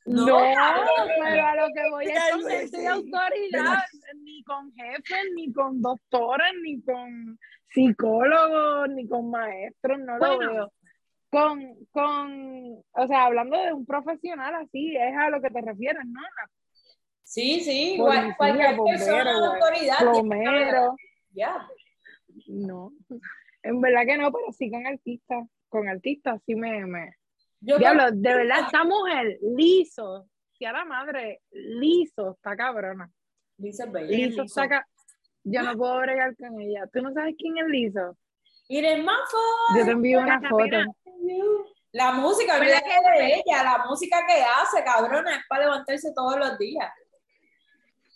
No, 0.06 0.26
No, 0.26 0.56
cabrón. 0.56 1.10
pero 1.24 1.46
a 1.46 1.56
lo 1.58 1.68
que 1.76 1.90
voy 1.92 2.06
es 2.08 2.20
con 2.32 2.44
gente 2.50 2.78
de 2.78 2.88
autoridad, 2.88 3.84
ni 4.24 4.44
con 4.46 4.72
jefes, 4.74 5.26
ni 5.36 5.52
con 5.54 5.82
doctores, 5.82 6.54
ni 6.64 6.82
con 6.82 7.38
psicólogos, 7.74 8.90
ni 8.90 9.08
con 9.08 9.30
maestros, 9.30 10.00
no 10.00 10.18
lo 10.18 10.38
veo. 10.40 10.74
Con, 11.30 11.86
con, 11.92 12.84
o 12.92 13.08
sea, 13.08 13.26
hablando 13.26 13.58
de 13.58 13.72
un 13.74 13.86
profesional 13.86 14.54
así, 14.56 14.96
es 14.98 15.16
a 15.16 15.30
lo 15.30 15.42
que 15.42 15.50
te 15.50 15.62
refieres, 15.62 16.04
¿no? 16.06 16.20
Sí, 17.24 17.62
sí, 17.62 17.96
Policía, 17.98 18.36
cual- 18.36 18.36
cualquier 18.38 18.76
bombero, 18.76 18.98
persona 19.00 19.40
de 19.40 19.46
autoridad. 19.48 19.98
Plomero, 20.00 20.96
Ya. 21.34 21.68
no. 22.48 22.92
En 23.64 23.80
verdad 23.80 24.02
que 24.06 24.18
no, 24.18 24.32
pero 24.32 24.52
sí 24.52 24.70
con 24.70 24.86
artistas, 24.86 25.48
con 25.70 25.88
artistas 25.88 26.42
sí 26.46 26.56
me, 26.56 26.86
me, 26.86 27.16
Yo 27.62 27.78
Diablo, 27.78 28.12
de 28.12 28.36
verdad, 28.36 28.60
esta 28.66 28.84
mujer, 28.84 29.38
liso, 29.56 30.28
si 30.58 30.66
a 30.66 30.74
la 30.74 30.84
madre, 30.84 31.42
liso, 31.52 32.32
está 32.32 32.58
cabrona. 32.58 33.10
Dice 33.56 33.86
Bella. 33.86 34.08
¿Quién 34.08 34.20
es 34.22 34.30
Liso 34.32 34.42
liso? 34.44 34.62
está 34.62 34.68
ca- 34.68 34.88
Yo 35.44 35.64
no 35.64 35.76
puedo 35.76 36.00
bregar 36.02 36.36
con 36.38 36.60
ella. 36.62 36.88
¿Tú 36.94 37.02
no 37.02 37.14
sabes 37.14 37.36
quién 37.38 37.58
es 37.58 37.68
liso? 37.68 38.18
Miren, 38.70 39.04
Mafo. 39.04 39.38
Yo 39.78 39.86
te 39.86 39.92
envío 39.92 40.20
una 40.20 40.40
foto. 40.50 40.78
La 41.92 42.14
música, 42.14 42.58
¿Verdad 42.58 42.80
olvídate 42.86 43.20
de 43.20 43.34
ella, 43.36 43.64
la 43.64 43.86
música 43.86 44.26
que 44.26 44.42
hace, 44.42 44.82
cabrona, 44.84 45.36
es 45.36 45.44
para 45.50 45.66
levantarse 45.66 46.14
todos 46.16 46.38
los 46.38 46.58
días. 46.58 46.90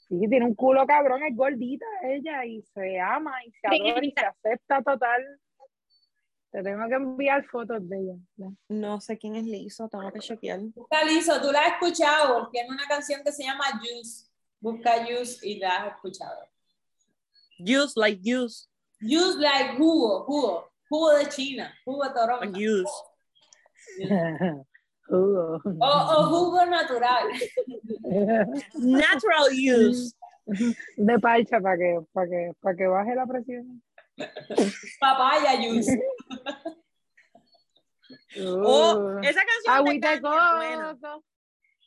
Sí, 0.08 0.18
tiene 0.30 0.46
un 0.46 0.56
culo 0.56 0.86
cabrón, 0.86 1.24
es 1.24 1.36
gordita 1.36 1.86
ella 2.04 2.46
y 2.46 2.62
se 2.62 3.00
ama 3.00 3.34
y 3.46 3.52
se 3.52 3.68
¿Quién 3.68 3.86
es 3.86 3.92
adora 3.92 4.06
y 4.06 4.12
se 4.12 4.26
acepta 4.26 4.82
total. 4.82 5.40
Te 6.52 6.64
tengo 6.64 6.88
que 6.88 6.94
enviar 6.94 7.44
fotos 7.48 7.90
de 7.90 8.00
ella. 8.00 8.14
¿no? 8.38 8.56
No 8.70 9.02
sé 9.02 9.18
quién 9.18 9.36
es 9.36 9.44
Lizo, 9.44 9.90
tengo 9.90 10.10
que 10.10 10.20
chequear. 10.20 10.60
Busca 10.74 11.04
Lizo, 11.04 11.42
tú 11.42 11.52
la 11.52 11.62
has 11.62 11.74
escuchado, 11.74 12.50
tiene 12.52 12.70
una 12.70 12.88
canción 12.88 13.22
que 13.26 13.34
se 13.34 13.44
llama 13.44 13.66
Juice. 13.80 14.28
Busca 14.62 15.04
Juice 15.04 15.46
y 15.46 15.60
la 15.60 15.76
has 15.76 15.96
escuchado. 15.96 16.55
Use 17.60 17.94
like 17.96 18.20
use, 18.24 18.68
Juice 19.02 19.38
like 19.38 19.78
jugo, 19.78 20.26
jugo, 20.26 20.64
jugo 20.92 21.18
de 21.18 21.26
China, 21.30 21.72
jugo 21.86 22.04
de 22.04 22.14
toronja. 22.14 22.40
like 22.46 22.58
use. 22.58 22.92
Uh. 25.08 25.60
O, 25.64 25.86
o 25.86 26.24
jugo 26.30 26.66
natural. 26.66 27.30
Natural 28.74 29.50
use. 29.54 30.16
De 30.98 31.20
parcha 31.20 31.60
para 31.62 31.78
que, 31.78 32.00
para 32.12 32.28
que, 32.28 32.52
para 32.60 32.76
que 32.76 32.88
baje 32.88 33.14
la 33.16 33.28
presión. 33.28 33.84
Papaya 35.00 35.58
juice. 35.62 35.96
Oh, 38.40 38.96
Uh. 38.96 39.20
esa 39.24 39.42
canción 39.46 39.64
de 39.64 39.70
Agüita 39.72 40.12
de 40.12 40.22
caña. 40.22 40.98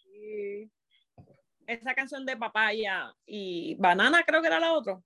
Sí. 0.04 0.70
Esa 1.66 1.94
canción 1.94 2.24
de 2.24 2.36
papaya 2.36 3.12
y 3.26 3.74
banana 3.80 4.22
creo 4.24 4.40
que 4.40 4.46
era 4.46 4.60
la 4.60 4.72
otra. 4.74 5.00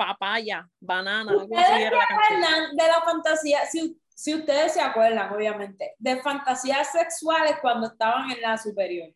Papaya, 0.00 0.66
banana, 0.80 1.36
¿Ustedes 1.36 1.66
se 1.66 1.86
acuerdan 1.88 2.74
de 2.74 2.86
la 2.86 3.02
fantasía? 3.02 3.66
Si, 3.66 4.00
si 4.14 4.34
ustedes 4.34 4.72
se 4.72 4.80
acuerdan, 4.80 5.30
obviamente, 5.30 5.94
de 5.98 6.22
fantasías 6.22 6.90
sexuales 6.90 7.56
cuando 7.60 7.88
estaban 7.88 8.30
en 8.30 8.40
la 8.40 8.56
superior. 8.56 9.14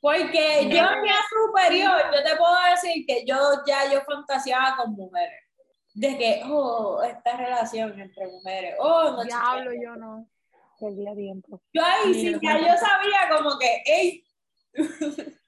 Porque 0.00 0.68
yo 0.68 0.88
en 0.88 1.04
la 1.04 1.18
superior, 1.28 2.00
yo 2.14 2.22
te 2.22 2.36
puedo 2.36 2.54
decir 2.70 3.04
que 3.04 3.24
yo 3.26 3.36
ya 3.66 3.92
yo 3.92 4.02
fantaseaba 4.02 4.76
con 4.76 4.92
mujeres. 4.92 5.42
De 5.94 6.16
que, 6.16 6.42
oh, 6.44 7.02
esta 7.02 7.38
relación 7.38 8.00
entre 8.00 8.28
mujeres, 8.28 8.76
oh, 8.78 9.16
no 9.16 9.24
Diablo, 9.24 9.72
yo 9.72 9.96
no. 9.96 10.30
Perdí 10.78 11.12
tiempo. 11.16 11.60
Yo 11.72 11.82
ahí 11.84 12.14
sí, 12.14 12.38
ya 12.40 12.56
yo 12.56 12.76
sabía 12.76 13.36
como 13.36 13.58
que, 13.58 13.82
hey, 13.84 14.24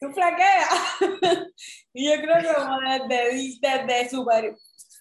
tú 0.00 0.10
flaqueas. 0.12 0.68
y 1.92 2.10
yo 2.10 2.20
creo 2.22 2.38
que 2.38 2.54
como 2.54 2.80
desde, 2.80 3.58
desde 3.60 4.10
super, 4.10 4.56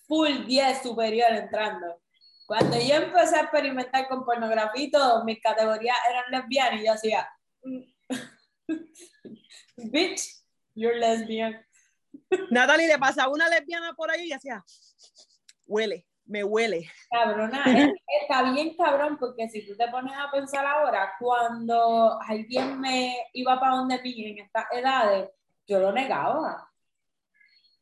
full 0.07 0.45
10 0.45 0.83
superior 0.83 1.31
entrando. 1.31 2.01
Cuando 2.45 2.77
yo 2.77 2.95
empecé 2.95 3.37
a 3.37 3.41
experimentar 3.41 4.07
con 4.07 4.25
pornografía 4.25 4.83
y 4.83 4.91
mis 5.25 5.39
categorías 5.39 5.97
eran 6.09 6.31
lesbianas 6.31 6.81
y 6.81 6.85
yo 6.85 6.93
hacía, 6.93 7.29
bitch, 9.77 10.21
you're 10.73 10.97
lesbian. 10.97 11.63
Natalie 12.49 12.87
le 12.87 12.97
pasaba 12.97 13.31
una 13.31 13.47
lesbiana 13.49 13.93
por 13.93 14.09
ahí 14.09 14.25
y 14.25 14.33
decía, 14.33 14.63
huele, 15.67 16.07
me 16.29 16.43
huele. 16.43 16.89
Cabrona, 17.09 17.63
es- 17.65 17.93
está 18.21 18.51
bien 18.51 18.75
cabrón, 18.77 19.17
porque 19.19 19.49
si 19.49 19.65
tú 19.67 19.75
te 19.75 19.87
pones 19.89 20.13
a 20.15 20.31
pensar 20.31 20.65
ahora, 20.65 21.11
cuando 21.19 22.19
alguien 22.21 22.79
me 22.79 23.17
iba 23.33 23.59
para 23.59 23.75
donde 23.77 24.01
mí 24.01 24.25
en 24.25 24.39
estas 24.45 24.65
edades, 24.71 25.29
yo 25.67 25.79
lo 25.79 25.91
negaba. 25.91 26.69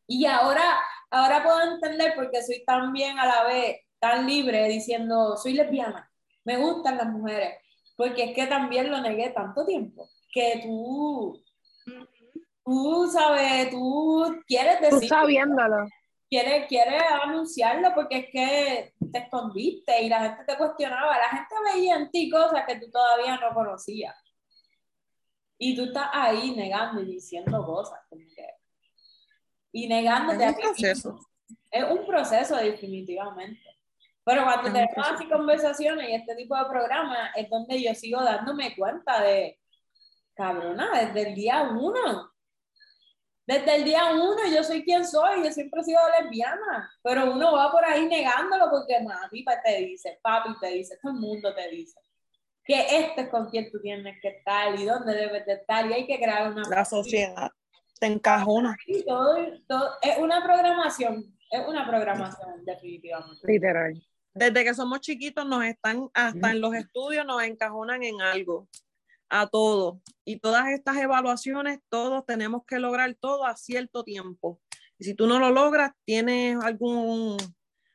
Y 0.08 0.26
ahora, 0.26 0.80
ahora 1.12 1.44
puedo 1.44 1.62
entender 1.74 2.14
porque 2.16 2.42
soy 2.42 2.64
tan 2.66 2.94
bien 2.94 3.20
a 3.20 3.26
la 3.26 3.44
vez, 3.44 3.82
tan 4.00 4.26
libre, 4.26 4.68
diciendo, 4.70 5.36
soy 5.36 5.54
lesbiana, 5.54 6.10
me 6.46 6.58
gustan 6.58 6.98
las 6.98 7.08
mujeres, 7.08 7.56
porque 7.98 8.24
es 8.26 8.36
que 8.36 8.48
también 8.48 8.90
lo 8.90 9.02
negué 9.02 9.32
tanto 9.32 9.66
tiempo, 9.66 10.10
que 10.32 10.62
tú, 10.64 11.44
tú 12.64 13.10
sabes, 13.12 13.70
tú 13.72 14.42
quieres 14.48 14.80
Tú 14.80 14.86
decir 14.96 15.10
sabiéndolo. 15.10 15.88
Quiere, 16.30 16.68
quiere 16.68 16.98
anunciarlo 16.98 17.94
porque 17.96 18.18
es 18.18 18.26
que 18.32 18.94
te 19.12 19.20
escondiste 19.20 20.02
y 20.02 20.10
la 20.10 20.22
gente 20.22 20.44
te 20.46 20.58
cuestionaba. 20.58 21.18
La 21.18 21.30
gente 21.30 21.56
veía 21.74 21.96
en 21.96 22.12
ti 22.12 22.30
cosas 22.30 22.64
que 22.68 22.80
tú 22.80 22.90
todavía 22.92 23.38
no 23.38 23.54
conocías. 23.54 24.16
Y 25.58 25.76
tú 25.76 25.86
estás 25.86 26.10
ahí 26.14 26.56
negando 26.56 27.02
y 27.02 27.06
diciendo 27.06 27.66
cosas. 27.66 28.00
como 28.10 28.22
que- 28.36 28.56
y 29.72 29.88
negándote 29.88 30.46
Es 30.46 30.56
un 30.56 30.62
proceso. 30.62 31.20
Es 31.72 31.84
un 31.84 32.06
proceso, 32.06 32.56
definitivamente. 32.58 33.62
Pero 34.24 34.44
cuando 34.44 34.72
tenemos 34.72 35.08
así 35.08 35.28
conversaciones 35.30 36.10
y 36.10 36.14
este 36.14 36.36
tipo 36.36 36.58
de 36.58 36.66
programas, 36.66 37.32
es 37.36 37.50
donde 37.50 37.82
yo 37.82 37.94
sigo 37.96 38.22
dándome 38.22 38.76
cuenta 38.76 39.22
de, 39.22 39.60
cabrona, 40.34 40.90
desde 41.00 41.30
el 41.30 41.36
día 41.36 41.64
uno. 41.64 42.32
Desde 43.48 43.76
el 43.78 43.86
día 43.86 44.12
uno 44.14 44.36
yo 44.54 44.62
soy 44.62 44.84
quien 44.84 45.06
soy, 45.08 45.42
yo 45.44 45.52
siempre 45.54 45.80
he 45.80 45.84
sido 45.86 46.02
lesbiana, 46.22 46.92
pero 47.02 47.32
uno 47.32 47.54
va 47.54 47.72
por 47.72 47.84
ahí 47.86 48.06
negándolo 48.06 48.70
porque 48.70 49.00
mami 49.02 49.42
pa- 49.44 49.62
te 49.64 49.78
dice, 49.78 50.20
papi 50.22 50.50
te 50.60 50.68
dice, 50.68 51.00
todo 51.02 51.14
el 51.14 51.20
mundo 51.20 51.56
te 51.56 51.70
dice 51.70 51.98
que 52.66 52.82
este 52.98 53.22
es 53.22 53.30
con 53.30 53.50
quien 53.50 53.72
tú 53.72 53.80
tienes 53.82 54.18
que 54.22 54.28
estar 54.28 54.78
y 54.78 54.84
dónde 54.84 55.14
debes 55.16 55.46
de 55.46 55.54
estar 55.54 55.90
y 55.90 55.94
hay 55.94 56.06
que 56.06 56.18
crear 56.18 56.52
una 56.52 56.64
La 56.70 56.84
sociedad 56.84 57.50
te 57.98 58.08
encajona. 58.08 58.76
y 58.86 59.04
todo, 59.06 59.38
todo- 59.66 59.92
es 60.02 60.18
una 60.18 60.44
programación, 60.44 61.34
es 61.50 61.66
una 61.66 61.88
programación 61.88 62.66
definitivamente. 62.66 63.48
Literal. 63.48 63.94
Desde 64.34 64.64
que 64.66 64.74
somos 64.74 65.00
chiquitos 65.00 65.46
nos 65.48 65.64
están, 65.64 66.10
hasta 66.14 66.52
en 66.52 66.60
los 66.60 66.76
estudios 66.76 67.26
nos 67.26 67.42
encajonan 67.42 68.04
en 68.04 68.22
algo, 68.22 68.68
a 69.30 69.48
todo. 69.48 70.02
Y 70.26 70.40
todas 70.40 70.70
estas 70.70 70.98
evaluaciones, 70.98 71.80
todos 71.90 72.26
tenemos 72.26 72.66
que 72.66 72.80
lograr 72.80 73.14
todo 73.16 73.46
a 73.46 73.56
cierto 73.56 74.04
tiempo. 74.04 74.60
Y 74.98 75.06
si 75.06 75.14
tú 75.14 75.28
no 75.28 75.40
lo 75.40 75.52
logras, 75.52 75.92
tienes 76.06 76.58
algún 76.64 77.38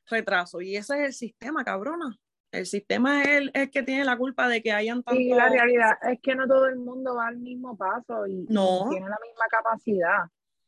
retraso. 0.08 0.60
Y 0.60 0.76
ese 0.76 0.94
es 1.00 1.06
el 1.06 1.12
sistema, 1.12 1.64
cabrona. 1.64 2.16
El 2.52 2.66
sistema 2.66 3.22
es 3.22 3.28
el, 3.28 3.50
el 3.54 3.70
que 3.70 3.82
tiene 3.82 4.04
la 4.04 4.16
culpa 4.16 4.46
de 4.46 4.62
que 4.62 4.72
hayan 4.72 5.02
tanto... 5.02 5.18
Y 5.20 5.30
la 5.30 5.48
realidad 5.48 5.92
es 6.02 6.20
que 6.20 6.34
no 6.34 6.46
todo 6.46 6.66
el 6.66 6.76
mundo 6.76 7.14
va 7.16 7.28
al 7.28 7.38
mismo 7.38 7.76
paso 7.76 8.26
y, 8.26 8.40
y 8.42 8.46
No. 8.50 8.88
tiene 8.90 9.08
la 9.08 9.18
misma 9.26 9.44
capacidad. 9.50 10.18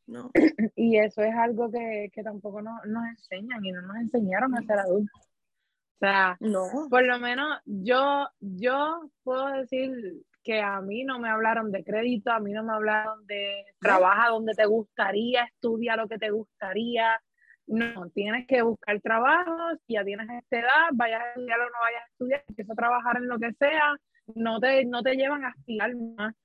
No. 0.07 0.31
Y 0.75 0.97
eso 0.97 1.21
es 1.21 1.33
algo 1.35 1.71
que, 1.71 2.09
que 2.11 2.23
tampoco 2.23 2.61
nos, 2.61 2.83
nos 2.85 3.05
enseñan 3.07 3.63
y 3.63 3.71
no 3.71 3.81
nos 3.83 3.97
enseñaron 3.97 4.55
a 4.57 4.61
ser 4.63 4.79
adultos. 4.79 5.21
O 5.21 5.97
sea, 5.99 6.37
No. 6.39 6.65
por 6.89 7.03
lo 7.05 7.19
menos 7.19 7.59
yo, 7.65 8.27
yo 8.39 9.09
puedo 9.23 9.47
decir 9.51 10.23
que 10.45 10.61
a 10.61 10.79
mí 10.79 11.03
no 11.03 11.19
me 11.19 11.27
hablaron 11.27 11.71
de 11.71 11.83
crédito, 11.83 12.31
a 12.31 12.39
mí 12.39 12.53
no 12.53 12.63
me 12.63 12.73
hablaron 12.73 13.25
de 13.25 13.65
trabaja 13.79 14.29
donde 14.29 14.53
te 14.53 14.65
gustaría, 14.67 15.43
estudia 15.43 15.97
lo 15.97 16.07
que 16.07 16.19
te 16.19 16.29
gustaría. 16.29 17.19
No, 17.65 18.09
tienes 18.11 18.45
que 18.45 18.61
buscar 18.61 19.01
trabajo, 19.01 19.57
si 19.87 19.95
ya 19.95 20.03
tienes 20.03 20.29
esta 20.29 20.59
edad, 20.59 20.89
vayas 20.93 21.19
a 21.19 21.29
estudiar 21.29 21.59
o 21.59 21.63
no 21.63 21.79
vayas 21.81 22.03
a 22.03 22.11
estudiar, 22.11 22.43
empieza 22.47 22.73
a 22.73 22.75
trabajar 22.75 23.17
en 23.17 23.27
lo 23.27 23.39
que 23.39 23.53
sea, 23.53 23.95
no 24.35 24.59
te, 24.59 24.85
no 24.85 25.01
te 25.01 25.15
llevan 25.15 25.43
a 25.43 25.49
aspirar 25.49 25.95
más. 25.95 26.35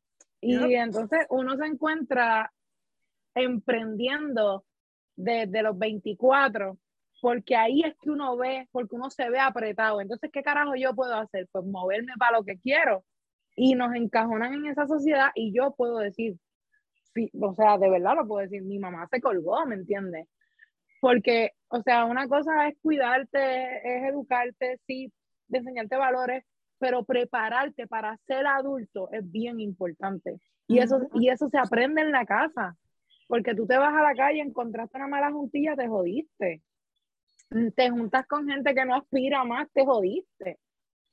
Y 0.41 0.75
entonces 0.75 1.27
uno 1.29 1.59
se 1.59 1.67
encuentra 1.67 2.51
emprendiendo 3.35 4.65
desde 5.15 5.63
los 5.63 5.79
24, 5.79 6.79
porque 7.21 7.55
ahí 7.55 7.83
es 7.83 7.95
que 8.01 8.09
uno 8.09 8.35
ve, 8.39 8.67
porque 8.73 8.95
uno 8.95 9.11
se 9.11 9.29
ve 9.29 9.39
apretado. 9.39 10.01
Entonces, 10.01 10.31
¿qué 10.33 10.43
carajo 10.43 10.75
yo 10.75 10.95
puedo 10.95 11.15
hacer? 11.15 11.47
Pues 11.53 11.67
moverme 11.67 12.15
para 12.19 12.39
lo 12.39 12.45
que 12.45 12.59
quiero. 12.59 13.05
Y 13.63 13.75
nos 13.75 13.95
encajonan 13.95 14.55
en 14.55 14.67
esa 14.69 14.87
sociedad 14.87 15.33
y 15.35 15.53
yo 15.53 15.75
puedo 15.77 15.99
decir, 15.99 16.39
o 17.39 17.55
sea, 17.55 17.77
de 17.77 17.91
verdad 17.91 18.15
lo 18.17 18.27
puedo 18.27 18.41
decir, 18.41 18.63
mi 18.63 18.79
mamá 18.79 19.07
se 19.11 19.21
colgó, 19.21 19.67
¿me 19.67 19.75
entiendes? 19.75 20.27
Porque, 20.99 21.51
o 21.69 21.83
sea, 21.83 22.07
una 22.07 22.27
cosa 22.27 22.69
es 22.69 22.79
cuidarte, 22.81 23.39
es 23.85 24.09
educarte, 24.09 24.81
sí, 24.87 25.13
enseñarte 25.51 25.99
valores, 25.99 26.43
pero 26.79 27.05
prepararte 27.05 27.87
para 27.87 28.17
ser 28.27 28.47
adulto 28.47 29.11
es 29.13 29.31
bien 29.31 29.61
importante. 29.61 30.41
Y 30.67 30.79
eso, 30.79 31.03
y 31.13 31.29
eso 31.29 31.51
se 31.51 31.59
aprende 31.59 32.01
en 32.01 32.13
la 32.13 32.25
casa, 32.25 32.79
porque 33.29 33.55
tú 33.55 33.67
te 33.67 33.77
vas 33.77 33.95
a 33.95 34.03
la 34.03 34.15
calle, 34.15 34.41
encontraste 34.41 34.97
una 34.97 35.07
mala 35.07 35.33
juntilla, 35.33 35.77
te 35.77 35.87
jodiste. 35.87 36.63
Te 37.77 37.91
juntas 37.91 38.27
con 38.27 38.49
gente 38.49 38.75
que 38.75 38.87
no 38.87 38.95
aspira 38.95 39.45
más, 39.45 39.69
te 39.75 39.85
jodiste. 39.85 40.59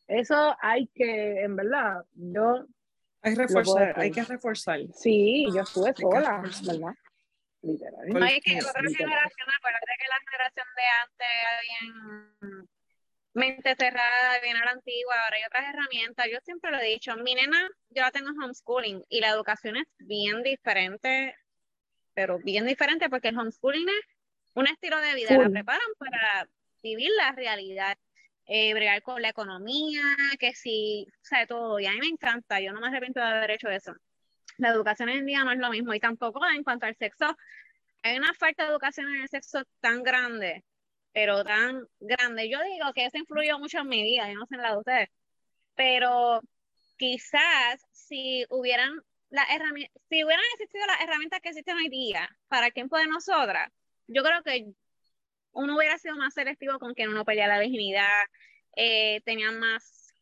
Eso 0.07 0.55
hay 0.61 0.87
que, 0.87 1.41
en 1.41 1.55
verdad, 1.55 2.03
yo, 2.13 2.65
Hay, 3.21 3.35
reforzar, 3.35 3.99
hay 3.99 4.11
que 4.11 4.23
reforzar. 4.23 4.79
sí, 4.93 5.45
yo 5.53 5.61
estuve 5.61 5.93
que 5.93 6.01
sola. 6.01 6.41
¿verdad? 6.41 6.95
Literal. 7.61 8.07
No, 8.07 8.25
y 8.25 8.39
que 8.39 8.57
otra 8.57 8.81
literal. 8.81 8.95
generación, 8.95 9.47
acuérdate 9.57 9.91
que 9.99 10.07
la 10.07 10.19
generación 10.29 10.67
de 10.75 10.83
antes 11.03 11.27
era 11.41 11.61
bien 11.61 12.67
mente 13.37 13.75
cerrada, 13.75 14.39
bien 14.41 14.57
a 14.57 14.65
la 14.65 14.71
antigua, 14.71 15.13
ahora 15.23 15.37
hay 15.37 15.43
otras 15.45 15.65
herramientas. 15.69 16.25
Yo 16.31 16.39
siempre 16.43 16.71
lo 16.71 16.79
he 16.79 16.85
dicho, 16.85 17.15
mi 17.17 17.35
nena, 17.35 17.69
yo 17.89 18.01
la 18.01 18.11
tengo 18.11 18.29
en 18.29 18.41
homeschooling 18.41 19.03
y 19.09 19.21
la 19.21 19.29
educación 19.29 19.77
es 19.77 19.87
bien 19.99 20.41
diferente, 20.43 21.35
pero 22.13 22.39
bien 22.39 22.65
diferente 22.65 23.09
porque 23.09 23.29
el 23.29 23.37
homeschooling 23.37 23.87
es 23.89 24.05
un 24.55 24.67
estilo 24.67 24.99
de 24.99 25.13
vida, 25.13 25.37
la 25.37 25.49
preparan 25.49 25.87
para 25.99 26.47
vivir 26.81 27.11
la 27.15 27.31
realidad, 27.31 27.97
eh, 28.47 28.73
bregar 28.73 29.01
con 29.01 29.21
la 29.21 29.29
economía, 29.29 30.01
que 30.39 30.53
sí, 30.53 31.05
o 31.09 31.25
sea, 31.25 31.45
todo. 31.47 31.79
Y 31.79 31.85
a 31.85 31.91
mí 31.91 31.99
me 31.99 32.07
encanta, 32.07 32.59
yo 32.61 32.71
no 32.73 32.79
me 32.81 32.87
arrepiento 32.87 33.19
de 33.19 33.25
haber 33.27 33.51
hecho 33.51 33.69
eso. 33.69 33.93
La 34.57 34.69
educación 34.69 35.09
en 35.09 35.25
día 35.25 35.43
no 35.43 35.51
es 35.51 35.59
lo 35.59 35.69
mismo 35.69 35.93
y 35.93 35.99
tampoco 35.99 36.39
en 36.47 36.63
cuanto 36.63 36.85
al 36.85 36.95
sexo, 36.95 37.35
hay 38.03 38.17
una 38.17 38.33
falta 38.33 38.63
de 38.63 38.69
educación 38.71 39.13
en 39.13 39.21
el 39.23 39.29
sexo 39.29 39.63
tan 39.81 40.03
grande, 40.03 40.63
pero 41.13 41.43
tan 41.43 41.85
grande. 41.99 42.49
Yo 42.49 42.61
digo 42.63 42.93
que 42.93 43.05
eso 43.05 43.17
influyó 43.17 43.59
mucho 43.59 43.79
en 43.79 43.89
mi 43.89 44.03
vida, 44.03 44.31
yo 44.31 44.39
no 44.39 44.45
sé 44.47 44.55
en 44.55 44.61
la 44.61 44.71
de 44.71 44.77
ustedes, 44.77 45.09
pero 45.75 46.41
quizás 46.97 47.85
si 47.91 48.45
hubieran 48.49 49.01
las 49.29 49.49
herramientas, 49.49 50.01
si 50.09 50.23
hubieran 50.23 50.45
existido 50.53 50.85
las 50.87 51.01
herramientas 51.01 51.41
que 51.41 51.49
existen 51.49 51.77
hoy 51.77 51.89
día 51.89 52.29
para 52.47 52.67
el 52.67 52.73
tiempo 52.73 52.97
de 52.97 53.07
nosotras, 53.07 53.71
yo 54.07 54.23
creo 54.23 54.41
que 54.43 54.73
uno 55.57 55.75
hubiera 55.75 55.97
sido 55.97 56.15
más 56.15 56.33
selectivo 56.33 56.77
con 56.79 56.93
quien 56.93 57.09
uno 57.09 57.25
perdía 57.25 57.47
la 57.47 57.59
virginidad, 57.59 58.23
eh, 58.75 59.21
tenían 59.25 59.59
más 59.59 60.13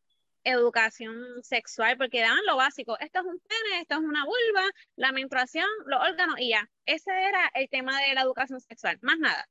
educación 0.45 1.43
sexual, 1.43 1.97
porque 1.97 2.21
daban 2.21 2.45
lo 2.47 2.55
básico, 2.55 2.97
esto 2.99 3.19
es 3.19 3.25
un 3.25 3.39
pene, 3.39 3.81
esto 3.81 3.95
es 3.95 4.01
una 4.01 4.23
vulva, 4.23 4.69
la 4.95 5.11
menstruación, 5.11 5.67
los 5.87 6.01
órganos 6.01 6.35
y 6.39 6.49
ya. 6.49 6.69
Ese 6.85 7.11
era 7.11 7.51
el 7.53 7.67
tema 7.69 7.99
de 7.99 8.13
la 8.13 8.21
educación 8.21 8.61
sexual, 8.61 8.97
más 9.01 9.17
nada. 9.19 9.45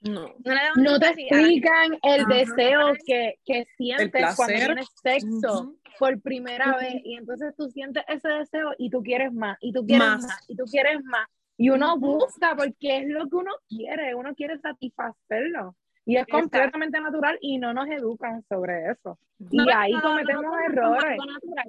No. 0.00 0.34
No, 0.44 0.54
le 0.54 0.60
daban 0.60 0.82
No 0.82 0.98
te 0.98 1.08
explican 1.08 1.98
el 2.02 2.20
Ajá. 2.20 2.34
deseo 2.34 2.92
que, 3.06 3.34
que 3.44 3.66
sientes 3.76 4.36
cuando 4.36 4.58
tienes 4.58 4.88
sexo 5.02 5.60
Ujú. 5.60 5.80
por 5.98 6.20
primera 6.20 6.76
vez 6.76 7.00
y 7.02 7.16
entonces 7.16 7.54
tú 7.56 7.68
sientes 7.70 8.04
ese 8.08 8.28
deseo 8.28 8.74
y 8.78 8.90
tú 8.90 9.02
quieres 9.02 9.32
más 9.32 9.56
y 9.60 9.72
tú 9.72 9.84
quieres 9.84 10.08
Más. 10.08 10.22
más, 10.22 10.44
y 10.48 10.56
tú 10.56 10.64
quieres 10.64 11.02
más 11.04 11.26
y 11.58 11.68
uno 11.70 11.98
busca 11.98 12.54
porque 12.56 12.98
es 12.98 13.08
lo 13.08 13.28
que 13.28 13.36
uno 13.36 13.52
quiere, 13.68 14.14
uno 14.14 14.34
quiere 14.34 14.58
satisfacerlo 14.60 15.76
y 16.06 16.16
es 16.16 16.22
Exacto. 16.22 16.40
completamente 16.40 17.00
natural 17.00 17.38
y 17.42 17.58
no 17.58 17.74
nos 17.74 17.88
educan 17.88 18.42
sobre 18.48 18.90
eso 18.90 19.18
y 19.50 19.68
ahí 19.70 19.92
no, 19.92 20.00
cometemos 20.02 20.44
no, 20.44 20.60
errores 20.60 21.20
algo 21.20 21.26
natural. 21.26 21.66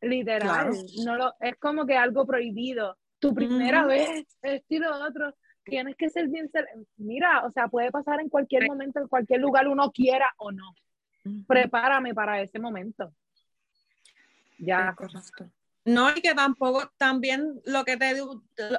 literal 0.00 0.48
Claro. 0.70 0.72
no 1.04 1.16
lo, 1.16 1.34
es 1.40 1.56
como 1.56 1.84
que 1.84 1.96
algo 1.96 2.24
prohibido 2.24 2.96
tu 3.18 3.34
primera 3.34 3.84
vez 3.84 4.26
esto 4.40 4.74
y 4.74 4.78
lo 4.78 4.96
otro 5.04 5.34
tienes 5.64 5.96
que 5.96 6.08
ser 6.08 6.28
bien 6.28 6.48
ser- 6.50 6.68
mira 6.96 7.44
o 7.44 7.50
sea 7.50 7.68
puede 7.68 7.90
pasar 7.90 8.20
en 8.20 8.28
cualquier 8.28 8.66
momento 8.66 9.00
en 9.00 9.08
cualquier 9.08 9.40
lugar 9.40 9.68
uno 9.68 9.90
quiera 9.90 10.32
o 10.38 10.50
no 10.52 10.72
prepárame 11.46 12.14
para 12.14 12.40
ese 12.42 12.58
momento. 12.58 13.12
Ya. 14.58 14.94
Correcto. 14.94 15.46
No, 15.84 16.10
y 16.10 16.20
que 16.22 16.34
tampoco, 16.34 16.90
también 16.96 17.60
lo 17.66 17.84
que 17.84 17.96
te, 17.96 18.14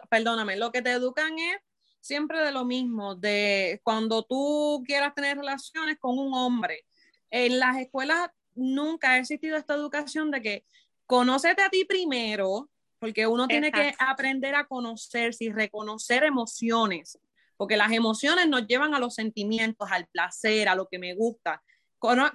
perdóname, 0.10 0.58
lo 0.58 0.72
que 0.72 0.82
te 0.82 0.92
educan 0.92 1.38
es 1.38 1.58
siempre 2.02 2.40
de 2.40 2.52
lo 2.52 2.66
mismo, 2.66 3.16
de 3.16 3.80
cuando 3.84 4.24
tú 4.24 4.84
quieras 4.86 5.14
tener 5.14 5.38
relaciones 5.38 5.98
con 6.00 6.18
un 6.18 6.34
hombre. 6.34 6.86
En 7.30 7.60
las 7.60 7.78
escuelas 7.78 8.30
nunca 8.56 9.12
ha 9.12 9.18
existido 9.20 9.58
esta 9.58 9.76
educación 9.76 10.32
de 10.32 10.42
que 10.42 10.66
conócete 11.06 11.62
a 11.62 11.70
ti 11.70 11.86
primero, 11.86 12.70
porque 12.98 13.28
uno 13.28 13.48
tiene 13.48 13.72
que 13.72 13.94
aprender 14.00 14.56
a 14.56 14.66
conocerse 14.66 15.46
y 15.46 15.52
reconocer 15.52 16.24
emociones, 16.24 17.20
porque 17.56 17.78
las 17.78 17.92
emociones 17.92 18.48
nos 18.48 18.66
llevan 18.66 18.96
a 18.96 19.00
los 19.00 19.14
sentimientos, 19.14 19.92
al 19.92 20.08
placer, 20.08 20.68
a 20.70 20.76
lo 20.76 20.88
que 20.88 20.98
me 20.98 21.14
gusta. 21.14 21.62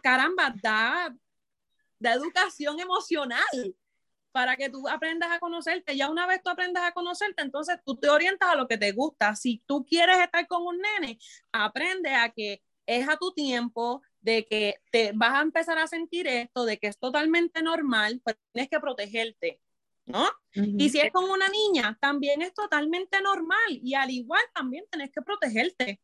Caramba, 0.03 0.55
da, 0.63 1.15
da 1.99 2.13
educación 2.13 2.79
emocional 2.79 3.75
para 4.33 4.57
que 4.57 4.71
tú 4.71 4.89
aprendas 4.89 5.31
a 5.33 5.39
conocerte. 5.41 5.97
Ya 5.97 6.11
una 6.11 6.27
vez 6.27 6.43
tú 6.43 6.51
aprendas 6.51 6.85
a 6.85 6.93
conocerte, 6.93 7.43
entonces 7.43 7.79
tú 7.85 7.97
te 7.97 8.09
orientas 8.09 8.51
a 8.51 8.55
lo 8.57 8.69
que 8.69 8.79
te 8.79 8.93
gusta. 8.93 9.35
Si 9.37 9.63
tú 9.67 9.85
quieres 9.85 10.19
estar 10.21 10.47
con 10.47 10.63
un 10.67 10.79
nene, 10.81 11.19
aprende 11.53 12.11
a 12.15 12.31
que 12.31 12.63
es 12.87 13.09
a 13.09 13.17
tu 13.17 13.33
tiempo, 13.33 14.03
de 14.21 14.45
que 14.47 14.77
te 14.91 15.13
vas 15.15 15.35
a 15.35 15.43
empezar 15.43 15.79
a 15.79 15.87
sentir 15.87 16.27
esto, 16.27 16.65
de 16.65 16.79
que 16.79 16.89
es 16.89 16.99
totalmente 16.99 17.63
normal, 17.63 18.21
pero 18.25 18.39
tienes 18.53 18.69
que 18.71 18.81
protegerte, 18.81 19.61
¿no? 20.07 20.27
Y 20.55 20.91
si 20.91 21.01
es 21.01 21.11
con 21.13 21.31
una 21.31 21.49
niña, 21.49 21.97
también 22.01 22.43
es 22.43 22.53
totalmente 22.55 23.21
normal 23.23 23.59
y 23.69 23.95
al 23.95 24.11
igual 24.11 24.43
también 24.55 24.85
tienes 24.91 25.11
que 25.13 25.23
protegerte. 25.23 26.01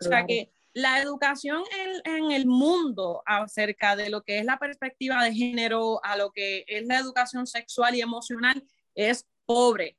O 0.00 0.04
sea 0.04 0.18
Claro. 0.18 0.26
que 0.26 0.52
la 0.76 1.00
educación 1.00 1.62
en, 2.04 2.14
en 2.16 2.30
el 2.32 2.44
mundo 2.46 3.22
acerca 3.24 3.96
de 3.96 4.10
lo 4.10 4.22
que 4.22 4.38
es 4.40 4.44
la 4.44 4.58
perspectiva 4.58 5.24
de 5.24 5.32
género, 5.32 6.04
a 6.04 6.18
lo 6.18 6.32
que 6.32 6.64
es 6.68 6.86
la 6.86 6.98
educación 6.98 7.46
sexual 7.46 7.94
y 7.94 8.02
emocional, 8.02 8.62
es 8.94 9.26
pobre. 9.46 9.96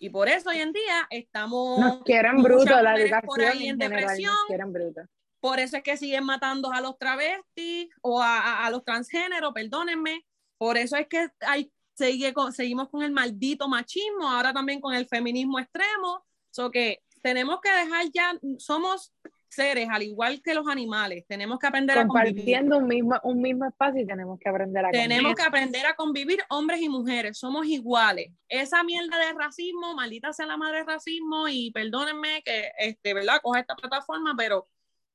Y 0.00 0.10
por 0.10 0.28
eso 0.28 0.50
hoy 0.50 0.58
en 0.58 0.72
día 0.72 1.06
estamos... 1.10 1.78
Nos 1.78 2.02
quieren 2.02 2.42
bruto 2.42 2.82
la 2.82 2.96
educación 2.96 3.26
por 3.26 3.40
ahí 3.40 3.68
en 3.68 3.74
en 3.74 3.80
general, 3.80 4.00
depresión. 4.00 4.32
nos 4.34 4.46
quieren 4.48 4.72
bruto. 4.72 5.00
Por 5.38 5.60
eso 5.60 5.76
es 5.76 5.84
que 5.84 5.96
siguen 5.96 6.24
matando 6.24 6.72
a 6.72 6.80
los 6.80 6.98
travestis 6.98 7.88
o 8.02 8.20
a, 8.20 8.38
a- 8.40 8.66
a 8.66 8.70
los 8.70 8.82
transgéneros, 8.84 9.52
perdónenme. 9.54 10.26
Por 10.56 10.76
eso 10.76 10.96
es 10.96 11.06
que 11.06 11.28
hay, 11.42 11.70
sigue 11.94 12.32
con- 12.32 12.52
seguimos 12.52 12.88
con 12.88 13.02
el 13.04 13.12
maldito 13.12 13.68
machismo, 13.68 14.28
ahora 14.28 14.52
también 14.52 14.80
con 14.80 14.92
el 14.92 15.06
feminismo 15.06 15.60
extremo. 15.60 16.24
So 16.50 16.68
que 16.72 17.04
tenemos 17.22 17.60
que 17.60 17.70
dejar 17.70 18.06
ya, 18.12 18.38
somos 18.58 19.12
seres 19.48 19.88
al 19.90 20.02
igual 20.02 20.40
que 20.42 20.54
los 20.54 20.66
animales, 20.68 21.24
tenemos 21.26 21.58
que 21.58 21.66
aprender 21.66 21.98
a 21.98 22.06
convivir. 22.06 22.34
Compartiendo 22.34 22.78
un 22.78 22.86
mismo, 22.86 23.20
un 23.22 23.40
mismo 23.40 23.64
espacio 23.66 24.02
y 24.02 24.06
tenemos 24.06 24.38
que 24.38 24.48
aprender 24.48 24.84
a 24.84 24.90
Tenemos 24.90 25.16
convivir. 25.22 25.36
que 25.36 25.42
aprender 25.42 25.86
a 25.86 25.94
convivir 25.94 26.44
hombres 26.50 26.80
y 26.80 26.88
mujeres, 26.88 27.38
somos 27.38 27.66
iguales. 27.66 28.30
Esa 28.48 28.82
mierda 28.84 29.18
de 29.18 29.32
racismo, 29.32 29.94
maldita 29.94 30.32
sea 30.32 30.46
la 30.46 30.56
madre 30.56 30.78
del 30.78 30.86
racismo 30.86 31.48
y 31.48 31.70
perdónenme 31.72 32.42
que, 32.44 32.70
este, 32.78 33.14
¿verdad? 33.14 33.40
Coja 33.42 33.60
esta 33.60 33.74
plataforma, 33.74 34.34
pero, 34.36 34.58
o 34.58 34.68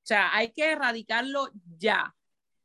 sea, 0.03 0.36
hay 0.36 0.51
que 0.51 0.71
erradicarlo 0.71 1.49
ya. 1.77 2.13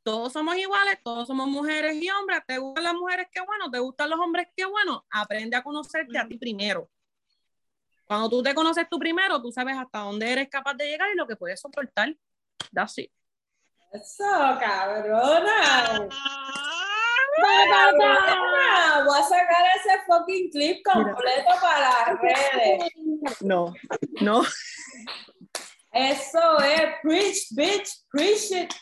Todos 0.03 0.33
somos 0.33 0.57
iguales, 0.57 0.99
todos 1.05 1.27
somos 1.27 1.49
mujeres 1.49 2.03
y 2.03 2.09
hombres. 2.09 2.41
¿Te 2.47 2.57
gustan 2.57 2.85
las 2.85 2.95
mujeres? 2.95 3.27
Qué 3.31 3.41
bueno. 3.43 3.71
¿Te 3.71 3.79
gustan 3.79 4.09
los 4.09 4.19
hombres? 4.19 4.49
Qué 4.57 4.65
bueno. 4.65 5.05
Aprende 5.11 5.55
a 5.57 5.63
conocerte 5.63 6.17
a 6.17 6.27
ti 6.27 6.39
primero. 6.39 6.89
Cuando 8.09 8.31
tú 8.31 8.43
te 8.43 8.55
conoces 8.55 8.87
tú 8.91 8.99
primero, 8.99 9.41
tú 9.43 9.53
sabes 9.53 9.77
hasta 9.77 9.99
dónde 9.99 10.33
eres 10.33 10.49
capaz 10.49 10.73
de 10.75 10.89
llegar 10.89 11.11
y 11.13 11.17
lo 11.17 11.27
que 11.27 11.37
puedes 11.37 11.61
soportar. 11.61 12.17
That's 12.73 12.97
it. 12.97 13.13
Eso, 13.93 14.25
cabrona. 14.59 16.09
Voy 19.05 19.19
a 19.19 19.23
sacar 19.23 19.65
ese 19.77 20.01
fucking 20.07 20.51
clip 20.51 20.83
completo 20.83 21.51
para 21.61 21.81
las 21.81 22.19
redes. 22.19 22.91
No, 23.43 23.75
no. 24.23 24.43
Eso 25.93 26.61
es, 26.61 26.83
preach, 27.03 27.49
bitch, 27.51 27.91
preach 28.11 28.53
it. 28.53 28.75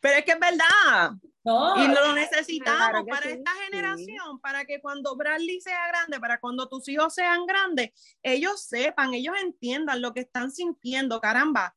Pero 0.00 0.18
es 0.18 0.24
que 0.24 0.32
es 0.32 0.38
verdad. 0.38 1.12
No, 1.44 1.76
Y 1.76 1.88
lo 1.88 2.14
necesitamos 2.14 2.78
Claro 2.78 3.04
para 3.04 3.26
sí, 3.26 3.32
esta 3.32 3.52
sí. 3.52 3.58
generación, 3.64 4.40
para 4.40 4.64
que 4.64 4.80
cuando 4.80 5.14
Bradley 5.14 5.60
sea 5.60 5.88
grande, 5.88 6.18
para 6.18 6.40
cuando 6.40 6.68
tus 6.68 6.88
hijos 6.88 7.14
sean 7.14 7.44
grandes, 7.44 7.90
ellos 8.22 8.62
sepan, 8.62 9.12
ellos 9.12 9.34
entiendan 9.42 10.00
lo 10.00 10.14
que 10.14 10.20
están 10.20 10.50
sintiendo. 10.50 11.20
Caramba, 11.20 11.76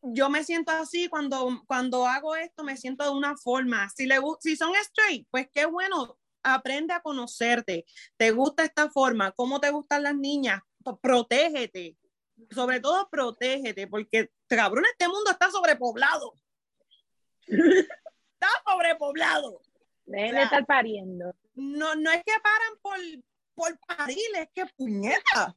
yo 0.00 0.30
me 0.30 0.44
siento 0.44 0.72
así 0.72 1.08
cuando, 1.08 1.62
cuando 1.66 2.06
hago 2.06 2.36
esto, 2.36 2.64
me 2.64 2.78
siento 2.78 3.04
de 3.04 3.10
una 3.10 3.36
forma. 3.36 3.88
Si, 3.90 4.06
le, 4.06 4.18
si 4.40 4.56
son 4.56 4.72
straight, 4.76 5.26
pues 5.30 5.48
qué 5.52 5.66
bueno, 5.66 6.18
aprende 6.42 6.94
a 6.94 7.00
conocerte. 7.00 7.84
¿Te 8.16 8.30
gusta 8.30 8.64
esta 8.64 8.88
forma? 8.90 9.32
¿Cómo 9.32 9.60
te 9.60 9.70
gustan 9.70 10.04
las 10.04 10.16
niñas? 10.16 10.62
Protégete. 11.02 11.98
Sobre 12.50 12.80
todo, 12.80 13.08
protégete, 13.10 13.86
porque 13.88 14.30
cabrón, 14.46 14.84
este 14.90 15.08
mundo 15.08 15.30
está 15.30 15.50
sobrepoblado. 15.50 16.34
está 18.38 18.48
sobrepoblado 18.70 19.60
Dejen 20.04 20.34
O 20.34 20.38
de 20.38 20.42
estar 20.44 20.66
pariendo. 20.66 21.34
no, 21.54 21.94
no 21.96 22.10
es 22.10 22.22
que 22.24 22.32
paran 22.42 22.78
por, 22.82 22.96
por 23.54 23.78
parir, 23.96 24.18
es 24.38 24.48
que 24.54 24.66
puñeta. 24.76 25.56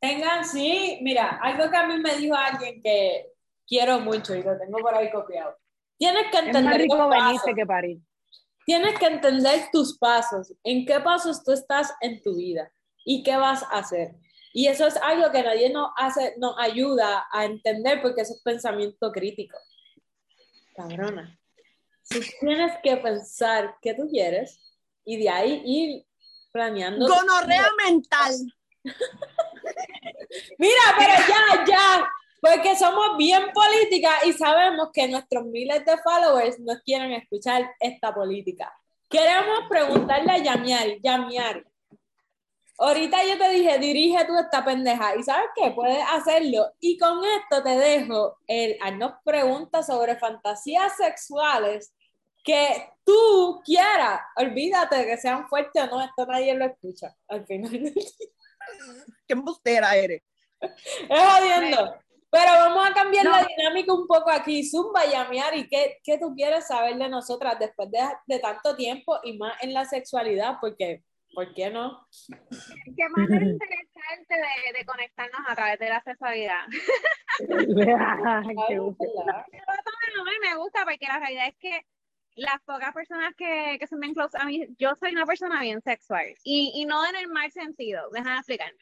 tengan, 0.00 0.44
sí, 0.44 0.98
mira, 1.02 1.38
algo 1.42 1.70
que 1.70 1.76
a 1.76 1.86
mí 1.86 1.98
me 1.98 2.16
dijo 2.16 2.34
alguien 2.34 2.82
que 2.82 3.32
quiero 3.66 4.00
mucho 4.00 4.34
y 4.34 4.42
lo 4.42 4.58
tengo 4.58 4.78
por 4.78 4.94
ahí 4.94 5.10
copiado. 5.10 5.56
Tienes 5.98 6.24
que 6.30 6.38
Es 6.38 6.44
más 6.44 6.46
entender 6.46 6.80
rico 6.82 7.08
venirse 7.08 7.34
pasos. 7.40 7.54
que 7.54 7.66
parir. 7.66 7.98
Tienes 8.64 8.98
que 8.98 9.06
entender 9.06 9.68
tus 9.72 9.96
pasos, 9.98 10.52
en 10.64 10.84
qué 10.86 10.98
pasos 11.00 11.44
tú 11.44 11.52
estás 11.52 11.92
en 12.00 12.20
tu 12.20 12.34
vida 12.36 12.70
y 13.04 13.22
qué 13.22 13.36
vas 13.36 13.62
a 13.62 13.78
hacer. 13.78 14.16
Y 14.52 14.66
eso 14.66 14.86
es 14.86 14.96
algo 14.96 15.30
que 15.30 15.42
nadie 15.42 15.70
nos 15.70 15.90
hace, 15.96 16.34
nos 16.38 16.56
ayuda 16.58 17.26
a 17.30 17.44
entender 17.44 18.02
porque 18.02 18.22
eso 18.22 18.32
es 18.34 18.42
pensamiento 18.42 19.12
crítico. 19.12 19.56
Cabrona. 20.74 21.38
Si 22.08 22.20
tienes 22.38 22.72
que 22.82 22.96
pensar 22.98 23.76
qué 23.82 23.94
tú 23.94 24.08
quieres 24.08 24.60
y 25.04 25.16
de 25.16 25.28
ahí 25.28 25.62
ir 25.64 26.06
planeando. 26.52 27.06
Gonorrea 27.06 27.68
mental. 27.84 28.34
Mira, 30.58 30.80
pero 30.98 31.14
ya, 31.28 31.64
ya, 31.66 32.10
porque 32.40 32.76
somos 32.76 33.16
bien 33.16 33.42
políticas 33.52 34.24
y 34.24 34.32
sabemos 34.32 34.90
que 34.92 35.08
nuestros 35.08 35.44
miles 35.46 35.84
de 35.84 35.98
followers 35.98 36.58
no 36.60 36.74
quieren 36.84 37.12
escuchar 37.12 37.68
esta 37.80 38.14
política. 38.14 38.72
Queremos 39.08 39.68
preguntarle 39.68 40.32
a 40.32 40.38
Yamiar, 40.38 41.00
Yamiar, 41.02 41.64
ahorita 42.78 43.24
yo 43.24 43.38
te 43.38 43.50
dije, 43.50 43.78
dirige 43.78 44.24
tú 44.26 44.38
esta 44.38 44.64
pendeja 44.64 45.16
y 45.16 45.22
¿sabes 45.22 45.48
qué? 45.54 45.70
Puedes 45.70 46.04
hacerlo. 46.12 46.72
Y 46.80 46.98
con 46.98 47.20
esto 47.24 47.62
te 47.62 47.76
dejo 47.76 48.38
el 48.46 48.76
haznos 48.80 49.14
preguntas 49.24 49.86
sobre 49.86 50.16
fantasías 50.16 50.96
sexuales 50.96 51.94
que 52.46 52.88
tú 53.04 53.60
quieras. 53.64 54.20
Olvídate 54.36 54.96
de 54.96 55.06
que 55.06 55.16
sean 55.18 55.46
fuertes 55.48 55.82
o 55.82 55.86
no, 55.88 56.00
esto 56.02 56.24
nadie 56.26 56.54
lo 56.54 56.64
escucha 56.64 57.14
al 57.28 57.44
final. 57.46 57.70
Qué 59.26 59.34
embustera 59.34 59.94
eres. 59.96 60.22
Es 60.60 60.70
jodiendo. 61.08 61.96
Pero 62.30 62.52
vamos 62.52 62.90
a 62.90 62.92
cambiar 62.94 63.24
No. 63.24 63.30
la 63.30 63.44
dinámica 63.44 63.92
un 63.92 64.06
poco 64.06 64.30
aquí. 64.30 64.68
Zumba, 64.68 65.04
llamear 65.06 65.56
y 65.56 65.68
qué, 65.68 65.98
qué 66.02 66.18
tú 66.18 66.34
quieres 66.34 66.66
saber 66.66 66.96
de 66.96 67.08
nosotras 67.08 67.58
después 67.58 67.90
de, 67.90 68.00
de 68.26 68.38
tanto 68.40 68.74
tiempo 68.76 69.18
y 69.22 69.38
más 69.38 69.62
en 69.62 69.72
la 69.72 69.84
sexualidad, 69.84 70.56
porque, 70.60 71.02
¿por 71.34 71.54
qué 71.54 71.70
no? 71.70 72.06
Qué 72.50 73.08
manera 73.16 73.44
interesante 73.46 74.34
de, 74.34 74.78
de 74.78 74.84
conectarnos 74.84 75.40
a 75.48 75.54
través 75.54 75.78
de 75.78 75.88
la 75.88 76.02
sexualidad. 76.02 76.64
Me, 80.24 80.48
me 80.50 80.56
gusta 80.56 80.84
porque 80.84 81.06
la 81.06 81.18
realidad 81.18 81.48
es 81.48 81.56
que 81.58 81.86
las 82.36 82.62
pocas 82.64 82.92
personas 82.92 83.34
que, 83.34 83.78
que 83.80 83.86
son 83.86 83.98
bien 84.00 84.14
close 84.14 84.36
a 84.38 84.44
mí, 84.44 84.66
yo 84.78 84.94
soy 85.00 85.12
una 85.12 85.24
persona 85.24 85.60
bien 85.62 85.80
sexual 85.80 86.26
y, 86.44 86.72
y 86.74 86.84
no 86.84 87.04
en 87.06 87.16
el 87.16 87.28
mal 87.28 87.50
sentido, 87.50 88.08
déjame 88.12 88.36
explicarme. 88.36 88.78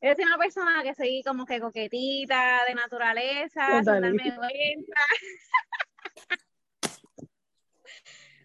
Yo 0.00 0.14
soy 0.14 0.24
una 0.24 0.38
persona 0.38 0.82
que 0.82 0.94
soy 0.94 1.22
como 1.24 1.46
que 1.46 1.60
coquetita, 1.60 2.64
de 2.66 2.74
naturaleza, 2.74 3.82
sin 3.82 3.84
darme 3.84 4.34
cuenta. 4.36 5.02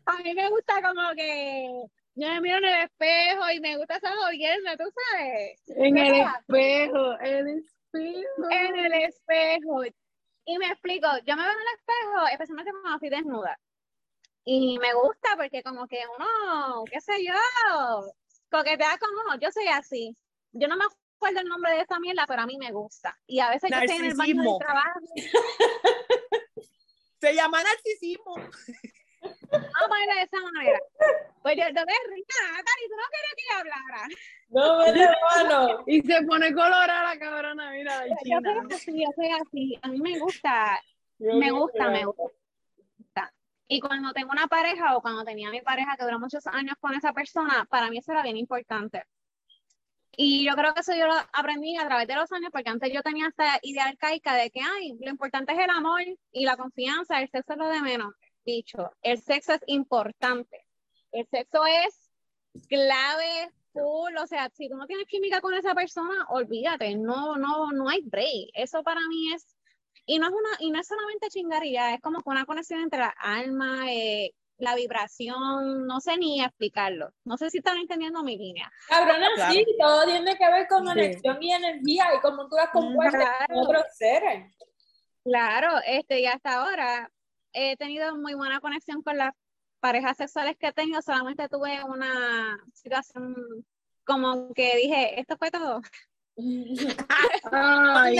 a 0.06 0.18
mí 0.18 0.34
me 0.34 0.49
gusta 0.49 0.82
como 0.82 1.12
que 1.16 1.84
yo 2.16 2.28
me 2.28 2.41
miro 2.41 2.58
en 2.58 2.66
el 2.66 2.84
espejo 2.84 3.52
y 3.54 3.60
me 3.60 3.78
gusta 3.78 3.97
esa 3.97 4.16
jodienda, 4.16 4.76
tú 4.78 4.84
sabes. 5.12 5.62
En 5.68 5.97
el 5.97 6.22
espejo, 6.22 7.18
el 7.20 7.47
espejo. 7.60 8.49
en 8.49 8.76
el 8.78 8.93
espejo. 8.93 9.84
Y 10.45 10.58
me 10.58 10.68
explico, 10.68 11.08
yo 11.26 11.36
me 11.36 11.43
veo 11.43 11.52
en 11.52 11.60
el 11.60 11.74
espejo, 11.78 12.28
especialmente 12.32 12.72
cuando 12.72 12.95
estoy 12.95 13.10
desnuda. 13.10 13.60
Y 14.44 14.78
me 14.80 14.94
gusta 14.94 15.36
porque 15.38 15.62
como 15.64 15.88
que 15.88 16.00
uno, 16.18 16.84
qué 16.92 17.00
sé 17.02 17.24
yo, 17.24 17.34
coquetea 18.50 18.98
con 18.98 19.10
uno, 19.26 19.36
yo 19.39 19.52
soy 19.52 19.68
así. 19.68 20.18
Yo 20.52 20.68
no 20.68 20.76
me 20.78 20.86
acuerdo 20.86 21.39
el 21.42 21.48
nombre 21.48 21.74
de 21.74 21.82
esa 21.82 22.00
mierda, 22.00 22.26
pero 22.28 22.42
a 22.42 22.48
mí 22.48 22.58
me 22.58 22.72
gusta. 22.72 23.16
Y 23.28 23.39
a 23.39 23.50
veces 23.50 23.70
yo 23.70 23.78
estoy 23.78 23.98
en 23.98 24.06
el 24.06 24.16
baño 24.16 24.30
del 24.30 24.38
Narcisismo. 24.38 24.58
trabajo. 24.60 25.00
Se 27.22 27.36
llama 27.36 27.62
narcisismo. 27.62 28.34
Vamos 28.36 29.70
a 29.76 29.88
ponerlo 29.88 30.16
de 30.16 30.22
esa 30.24 30.39
manera. 30.42 30.80
Pues 31.44 31.56
yo, 31.56 31.64
yo 31.68 31.86
me 31.86 31.94
rica, 32.16 32.36
Natalie, 32.48 32.88
tú 32.89 32.96
no 32.96 33.04
querías 33.12 33.36
que 33.36 33.44
yo 33.48 33.56
hablara. 33.60 34.02
No, 34.50 34.78
vete, 34.80 35.04
hermano. 35.04 35.84
Y 35.86 36.02
se 36.02 36.18
pone 36.24 36.52
colorada 36.54 37.14
la 37.14 37.20
cabrona, 37.20 37.70
mira, 37.72 38.00
la 38.00 38.08
Yo 38.08 38.16
china. 38.24 38.42
soy 38.42 38.58
así, 38.74 38.92
yo 39.04 39.12
soy 39.16 39.30
así. 39.30 39.78
A 39.84 39.88
mí 39.89 40.00
me 40.02 40.18
gusta, 40.20 40.82
me 41.20 41.52
gusta, 41.52 41.89
me 41.89 42.06
gusta. 42.06 42.24
Y 43.74 43.80
cuando 43.80 44.12
tengo 44.12 44.32
una 44.32 44.48
pareja 44.48 44.98
o 44.98 45.02
cuando 45.02 45.24
tenía 45.24 45.50
mi 45.50 45.62
pareja 45.62 45.96
que 45.96 46.04
duró 46.04 46.20
muchos 46.20 46.46
años 46.46 46.76
con 46.82 46.94
esa 46.94 47.14
persona, 47.14 47.66
para 47.70 47.90
mí 47.90 48.00
eso 48.00 48.12
era 48.12 48.22
bien 48.22 48.36
importante. 48.36 49.06
Y 50.12 50.46
yo 50.46 50.56
creo 50.56 50.74
que 50.74 50.82
eso 50.82 50.94
yo 50.94 51.08
lo 51.08 51.14
aprendí 51.32 51.78
a 51.78 51.86
través 51.86 52.06
de 52.06 52.16
los 52.16 52.30
años, 52.34 52.50
porque 52.52 52.70
antes 52.70 52.92
yo 52.92 53.02
tenía 53.02 53.28
esta 53.28 53.60
idea 53.62 53.86
arcaica 53.86 54.36
de 54.36 54.52
que, 54.52 54.60
ay, 54.60 54.98
lo 55.00 55.10
importante 55.10 55.54
es 55.54 55.60
el 55.60 55.70
amor 55.70 56.02
y 56.34 56.44
la 56.44 56.58
confianza, 56.58 57.22
el 57.22 57.30
sexo 57.30 57.54
es 57.54 57.60
lo 57.60 57.70
de 57.70 57.82
menos. 57.82 58.14
Dicho, 58.44 58.92
el 59.04 59.22
sexo 59.22 59.54
es 59.54 59.62
importante. 59.68 60.68
El 61.14 61.26
sexo 61.28 61.66
es 61.66 62.12
clave, 62.68 63.54
full, 63.72 64.18
o 64.22 64.28
sea, 64.28 64.50
si 64.50 64.68
tú 64.68 64.76
no 64.76 64.86
tienes 64.86 65.08
química 65.08 65.40
con 65.40 65.54
esa 65.54 65.74
persona, 65.74 66.26
olvídate, 66.28 66.98
no, 66.98 67.38
no, 67.38 67.72
no 67.72 67.88
hay 67.88 68.02
break. 68.02 68.50
Eso 68.54 68.84
para 68.84 69.00
mí 69.08 69.32
es, 69.32 69.56
y 70.06 70.20
no 70.20 70.28
es 70.28 70.32
una, 70.34 70.49
y 70.60 70.72
no 70.72 70.80
es 70.80 70.88
solamente 70.88 71.30
chingarilla, 71.30 71.93
es 71.93 72.02
como 72.02 72.22
que 72.22 72.30
una 72.30 72.45
conexión 72.45 72.82
entre 72.82 72.99
la 72.99 73.14
alma, 73.20 73.91
eh, 73.91 74.34
la 74.58 74.76
vibración, 74.76 75.88
no 75.88 75.99
sé 76.02 76.18
ni 76.18 76.43
explicarlo. 76.43 77.12
No 77.24 77.38
sé 77.38 77.49
si 77.49 77.60
están 77.60 77.78
entendiendo 77.78 78.22
mi 78.24 78.38
línea. 78.38 78.72
Cabrona, 78.88 79.28
Claro. 79.36 79.54
sí, 79.54 79.66
todo 79.80 80.06
tiene 80.06 80.38
que 80.38 80.52
ver 80.52 80.68
con 80.68 80.84
Sí. 80.84 80.89
conexión 80.89 81.38
y 81.41 81.52
energía 81.54 82.06
y 82.16 82.20
cómo 82.22 82.47
tú 82.47 82.56
las 82.56 82.70
compuestas 82.70 83.24
con 83.24 83.47
Claro. 83.47 83.62
otros 83.62 83.84
seres. 83.93 84.56
Claro, 85.24 85.80
este, 85.86 86.20
y 86.22 86.26
hasta 86.26 86.62
ahora 86.62 87.12
he 87.54 87.76
tenido 87.78 88.16
muy 88.18 88.34
buena 88.34 88.60
conexión 88.60 89.02
con 89.02 89.18
las 89.18 89.34
parejas 89.80 90.18
sexuales 90.18 90.58
que 90.58 90.68
he 90.68 90.74
tenido, 90.74 91.02
solamente 91.02 91.47
tuve 91.49 91.84
una 91.84 92.60
situación 92.74 93.36
como 94.04 94.54
que 94.54 94.76
dije, 94.78 95.20
esto 95.20 95.38
fue 95.38 95.49
todo. 95.52 95.82
Ay, 97.52 98.18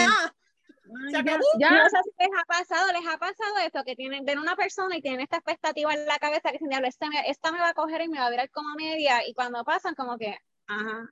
ay, 0.96 1.06
se 1.08 1.12
ya, 1.12 1.20
acabó. 1.20 1.44
ya. 1.60 1.70
No 1.72 1.90
sé 1.90 1.98
si 2.04 2.12
les 2.20 2.30
ha 2.40 2.46
pasado, 2.46 2.92
les 2.92 3.08
ha 3.08 3.18
pasado 3.18 3.58
esto, 3.66 3.84
que 3.84 3.96
tienen, 3.96 4.26
ven 4.26 4.40
una 4.40 4.56
persona 4.56 4.96
y 4.98 5.02
tienen 5.02 5.22
esta 5.22 5.38
expectativa 5.38 5.94
en 5.94 6.06
la 6.06 6.20
cabeza 6.20 6.50
que 6.50 6.54
dicen, 6.54 6.70
diablo, 6.70 6.88
este 6.88 7.08
me- 7.10 7.30
esta 7.30 7.52
me 7.52 7.60
va 7.60 7.70
a 7.70 7.74
coger 7.74 8.02
y 8.02 8.08
me 8.10 8.20
va 8.20 8.26
a 8.28 8.30
virar 8.32 8.50
como 8.52 8.74
media, 8.76 9.26
y 9.28 9.34
cuando 9.34 9.64
pasan 9.64 9.96
como 9.96 10.18
que, 10.18 10.38
ajá, 10.68 11.10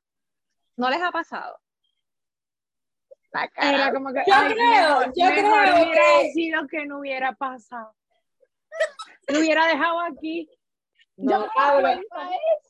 no 0.78 0.90
les 0.90 1.02
ha 1.02 1.12
pasado. 1.12 1.58
La 3.32 3.48
cara. 3.48 3.70
Era 3.76 3.94
como 3.94 4.12
que, 4.12 4.24
Yo 4.26 4.34
ay, 4.36 4.54
creo, 4.54 4.70
mejor, 4.70 5.14
yo 5.16 5.26
mejor 5.26 5.34
creo 5.64 5.76
hubiera 5.76 6.02
que- 6.22 6.32
sido 6.34 6.68
que 6.68 6.86
no 6.86 7.00
hubiera 7.00 7.34
pasado. 7.34 7.94
Lo 9.28 9.40
hubiera 9.40 9.68
dejado 9.68 10.00
aquí. 10.02 10.50
No, 11.18 11.48
cuento 11.54 12.08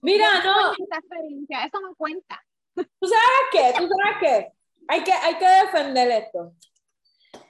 Mira, 0.01 0.27
no, 0.43 0.71
eso 0.73 1.81
no 1.81 1.95
cuenta. 1.95 2.43
¿sabes 2.75 3.45
qué? 3.51 3.73
¿Tú 3.77 3.87
sabes 3.87 4.17
qué? 4.19 4.51
Hay 4.87 5.03
que, 5.03 5.13
hay 5.13 5.37
que 5.37 5.45
defender 5.47 6.09
esto. 6.23 6.53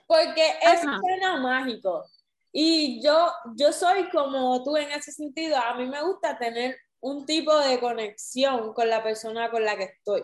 Porque 0.09 0.57
es 0.59 0.83
Ajá. 0.83 0.99
suena 0.99 1.37
mágico. 1.37 2.03
Y 2.51 2.99
yo, 3.03 3.31
yo 3.55 3.71
soy 3.71 4.09
como 4.09 4.63
tú 4.63 4.75
en 4.75 4.89
ese 4.89 5.11
sentido. 5.11 5.55
A 5.55 5.75
mí 5.75 5.85
me 5.85 6.01
gusta 6.01 6.35
tener 6.35 6.75
un 6.99 7.27
tipo 7.27 7.55
de 7.59 7.79
conexión 7.79 8.73
con 8.73 8.89
la 8.89 9.03
persona 9.03 9.51
con 9.51 9.63
la 9.63 9.77
que 9.77 9.83
estoy. 9.83 10.23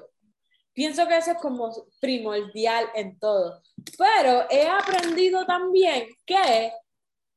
Pienso 0.74 1.08
que 1.08 1.18
eso 1.18 1.34
es 1.34 1.38
como 1.38 1.72
primordial 2.02 2.90
en 2.96 3.20
todo. 3.20 3.62
Pero 3.96 4.48
he 4.50 4.68
aprendido 4.68 5.46
también 5.46 6.08
que 6.26 6.74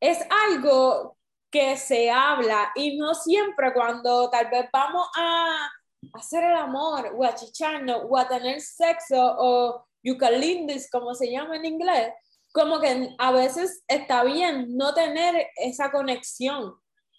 es 0.01 0.19
algo 0.49 1.19
que 1.51 1.77
se 1.77 2.11
habla 2.11 2.73
y 2.75 2.97
no 2.97 3.15
siempre 3.15 3.75
cuando 3.75 4.31
tal 4.31 4.49
vez 4.49 4.71
vamos 4.73 5.07
a 5.19 5.71
hacer 6.15 6.45
el 6.45 6.57
amor 6.57 7.13
o 7.15 7.25
a 7.25 7.35
chicharnos 7.35 8.05
o 8.09 8.17
a 8.17 8.27
tener 8.27 8.59
sexo 8.63 9.37
o 9.39 9.85
eucalindis, 10.03 10.91
como 10.91 11.15
se 11.15 11.31
llama 11.31 11.57
en 11.57 11.67
inglés, 11.67 12.15
como 12.53 12.81
que 12.81 13.15
a 13.19 13.33
veces 13.33 13.85
está 13.89 14.25
bien 14.25 14.77
no 14.77 14.95
tener 14.95 15.49
esa 15.57 15.91
conexión. 15.91 16.75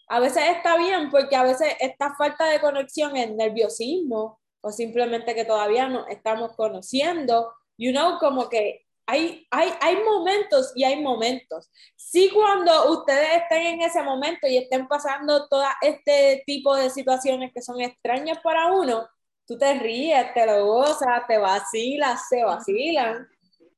A 0.08 0.20
veces 0.20 0.44
está 0.48 0.78
bien 0.78 1.10
porque 1.12 1.36
a 1.36 1.44
veces 1.44 1.76
esta 1.80 2.16
falta 2.16 2.46
de 2.46 2.60
conexión 2.60 3.16
es 3.16 3.32
nerviosismo 3.32 4.40
o 4.62 4.72
simplemente 4.72 5.36
que 5.36 5.46
todavía 5.46 5.88
no 5.88 6.08
estamos 6.08 6.56
conociendo. 6.56 7.54
You 7.78 7.92
know, 7.92 8.18
como 8.20 8.50
que 8.50 8.86
hay, 9.06 9.48
hay, 9.50 9.74
hay 9.82 10.04
momentos 10.04 10.72
y 10.76 10.84
hay 10.84 11.02
momentos. 11.02 11.70
Sí, 11.96 12.30
cuando 12.34 12.92
ustedes 12.92 13.44
estén 13.44 13.66
en 13.68 13.82
ese 13.82 14.04
momento 14.04 14.48
y 14.48 14.58
estén 14.58 14.88
pasando 14.88 15.48
todo 15.48 15.64
este 15.82 16.44
tipo 16.46 16.76
de 16.76 16.90
situaciones 16.90 17.52
que 17.54 17.62
son 17.62 17.82
extrañas 17.82 18.40
para 18.44 18.72
uno, 18.72 19.08
tú 19.48 19.58
te 19.58 19.74
ríes, 19.80 20.32
te 20.34 20.46
lo 20.46 20.66
gozas, 20.66 21.26
te 21.28 21.40
vacilas, 21.40 22.28
se 22.30 22.44
vacilan, 22.44 23.28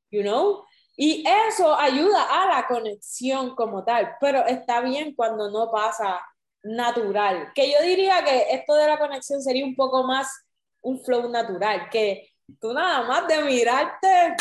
you 0.09 0.21
know? 0.21 0.65
Y 1.03 1.23
eso 1.49 1.73
ayuda 1.73 2.27
a 2.29 2.47
la 2.47 2.67
conexión 2.67 3.55
como 3.55 3.83
tal, 3.83 4.17
pero 4.19 4.45
está 4.45 4.81
bien 4.81 5.15
cuando 5.15 5.49
no 5.49 5.71
pasa 5.71 6.21
natural. 6.61 7.51
Que 7.55 7.71
yo 7.71 7.81
diría 7.81 8.23
que 8.23 8.51
esto 8.51 8.75
de 8.75 8.85
la 8.85 8.99
conexión 8.99 9.41
sería 9.41 9.65
un 9.65 9.75
poco 9.75 10.03
más 10.03 10.45
un 10.81 11.03
flow 11.03 11.27
natural, 11.27 11.89
que 11.89 12.29
tú 12.59 12.71
nada 12.71 13.01
más 13.07 13.27
de 13.27 13.41
mirarte. 13.41 14.35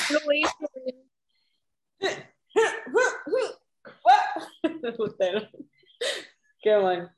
Qué 6.60 6.76
bueno. 6.76 7.10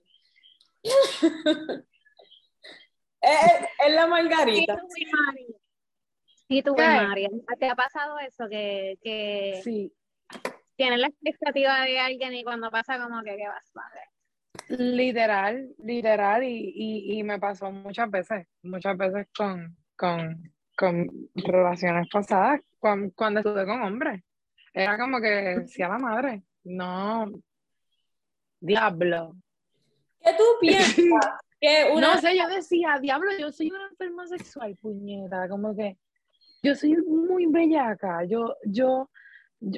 es, 3.20 3.68
es 3.86 3.92
la 3.92 4.04
¿Y 4.04 4.08
margarita. 4.08 4.76
¿Y 6.52 6.62
tú, 6.62 6.74
¿Qué? 6.74 6.82
Will 6.82 7.08
Mari? 7.08 7.28
¿Te 7.58 7.68
ha 7.68 7.74
pasado 7.74 8.18
eso? 8.18 8.48
Que, 8.48 8.98
que 9.02 9.60
Sí, 9.62 9.92
tienes 10.76 10.98
la 10.98 11.08
expectativa 11.08 11.80
de 11.82 11.98
alguien 11.98 12.34
y 12.34 12.44
cuando 12.44 12.70
pasa 12.70 13.00
como 13.00 13.22
que, 13.22 13.36
¿qué 13.36 13.48
vas 13.48 13.72
a 13.76 13.80
hacer? 13.86 14.78
literal, 14.78 15.74
literal, 15.78 16.44
y, 16.44 16.72
y, 16.74 17.18
y 17.18 17.22
me 17.22 17.38
pasó 17.38 17.70
muchas 17.70 18.10
veces, 18.10 18.46
muchas 18.62 18.96
veces 18.96 19.26
con, 19.36 19.76
con, 19.96 20.52
con 20.76 21.08
relaciones 21.34 22.08
pasadas, 22.10 22.60
cuan- 22.78 23.10
cuando 23.10 23.40
estuve 23.40 23.66
con 23.66 23.82
hombres. 23.82 24.22
Era 24.74 24.96
como 24.98 25.20
que 25.20 25.28
decía 25.28 25.88
la 25.88 25.98
madre, 25.98 26.42
no, 26.64 27.30
diablo. 28.60 29.34
¿Qué 30.22 30.30
tú 30.36 30.44
piensas? 30.60 30.96
Que 31.60 31.88
una 31.94 32.14
No 32.16 32.20
sé, 32.20 32.36
yo 32.36 32.48
decía, 32.48 32.98
diablo, 33.00 33.30
yo 33.38 33.52
soy 33.52 33.70
una 33.70 33.86
enferma 33.86 34.26
sexual, 34.26 34.76
puñeta, 34.82 35.48
como 35.48 35.76
que 35.76 35.96
yo 36.62 36.74
soy 36.74 36.96
muy 36.96 37.46
bellaca, 37.46 38.24
yo, 38.24 38.56
yo, 38.64 39.10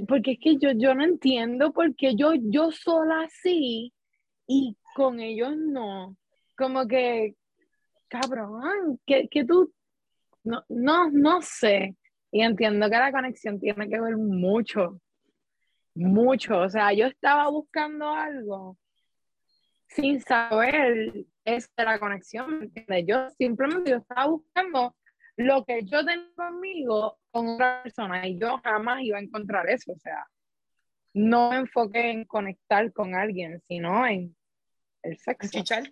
porque 0.06 0.32
es 0.32 0.38
que 0.40 0.56
yo, 0.56 0.70
yo 0.72 0.94
no 0.94 1.04
entiendo 1.04 1.72
por 1.72 1.94
qué 1.96 2.14
yo, 2.14 2.32
yo 2.34 2.70
sola 2.70 3.26
sí 3.30 3.92
y 4.46 4.76
con 4.94 5.20
ellos 5.20 5.56
no. 5.56 6.16
Como 6.56 6.86
que, 6.86 7.34
cabrón, 8.08 9.00
que, 9.06 9.28
que 9.28 9.44
tú, 9.44 9.72
no, 10.44 10.62
no, 10.68 11.10
no 11.10 11.42
sé. 11.42 11.96
Y 12.30 12.42
entiendo 12.42 12.90
que 12.90 12.96
la 12.96 13.12
conexión 13.12 13.58
tiene 13.58 13.88
que 13.88 14.00
ver 14.00 14.16
mucho, 14.16 15.00
mucho. 15.94 16.60
O 16.60 16.68
sea, 16.68 16.92
yo 16.92 17.06
estaba 17.06 17.48
buscando 17.48 18.10
algo 18.10 18.76
sin 19.88 20.20
saber 20.20 21.26
es 21.44 21.70
de 21.76 21.84
la 21.84 21.98
conexión. 21.98 22.72
Yo 23.06 23.30
simplemente 23.30 23.90
yo 23.90 23.96
estaba 23.98 24.26
buscando 24.26 24.94
lo 25.36 25.64
que 25.64 25.84
yo 25.84 26.04
tengo 26.04 26.34
conmigo 26.36 27.18
con 27.30 27.48
otra 27.48 27.82
persona 27.82 28.26
y 28.26 28.38
yo 28.38 28.60
jamás 28.62 29.02
iba 29.02 29.18
a 29.18 29.22
encontrar 29.22 29.68
eso, 29.68 29.92
o 29.92 29.98
sea, 29.98 30.26
no 31.14 31.50
me 31.50 31.56
enfoqué 31.56 32.10
en 32.10 32.24
conectar 32.24 32.92
con 32.92 33.14
alguien, 33.14 33.60
sino 33.60 34.06
en 34.06 34.36
el 35.02 35.18
sexo, 35.18 35.50
Chichar. 35.50 35.84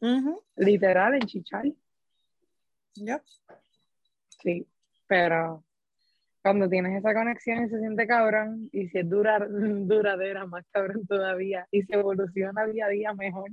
Ujú, 0.00 0.42
literal, 0.56 1.14
en 1.14 1.20
chichar, 1.20 1.64
ya. 2.94 3.22
sí, 4.42 4.66
pero 5.06 5.62
cuando 6.42 6.70
tienes 6.70 6.98
esa 6.98 7.12
conexión 7.12 7.66
y 7.66 7.68
se 7.68 7.78
siente 7.78 8.06
cabrón, 8.06 8.70
y 8.72 8.88
si 8.88 8.98
es 8.98 9.08
dura, 9.08 9.38
duradera, 9.50 10.46
más 10.46 10.66
cabrón 10.70 11.06
todavía, 11.06 11.66
y 11.70 11.82
se 11.82 11.94
evoluciona 11.94 12.66
día 12.66 12.86
a 12.86 12.88
día 12.88 13.12
mejor. 13.12 13.50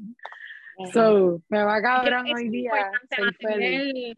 So, 0.93 1.41
me 1.49 1.63
va 1.63 1.81
cabrón 1.81 2.27
Es 2.27 2.35
hoy 2.35 2.49
día. 2.49 2.71
importante 2.71 3.15
soy 3.15 3.33
feliz. 3.33 4.15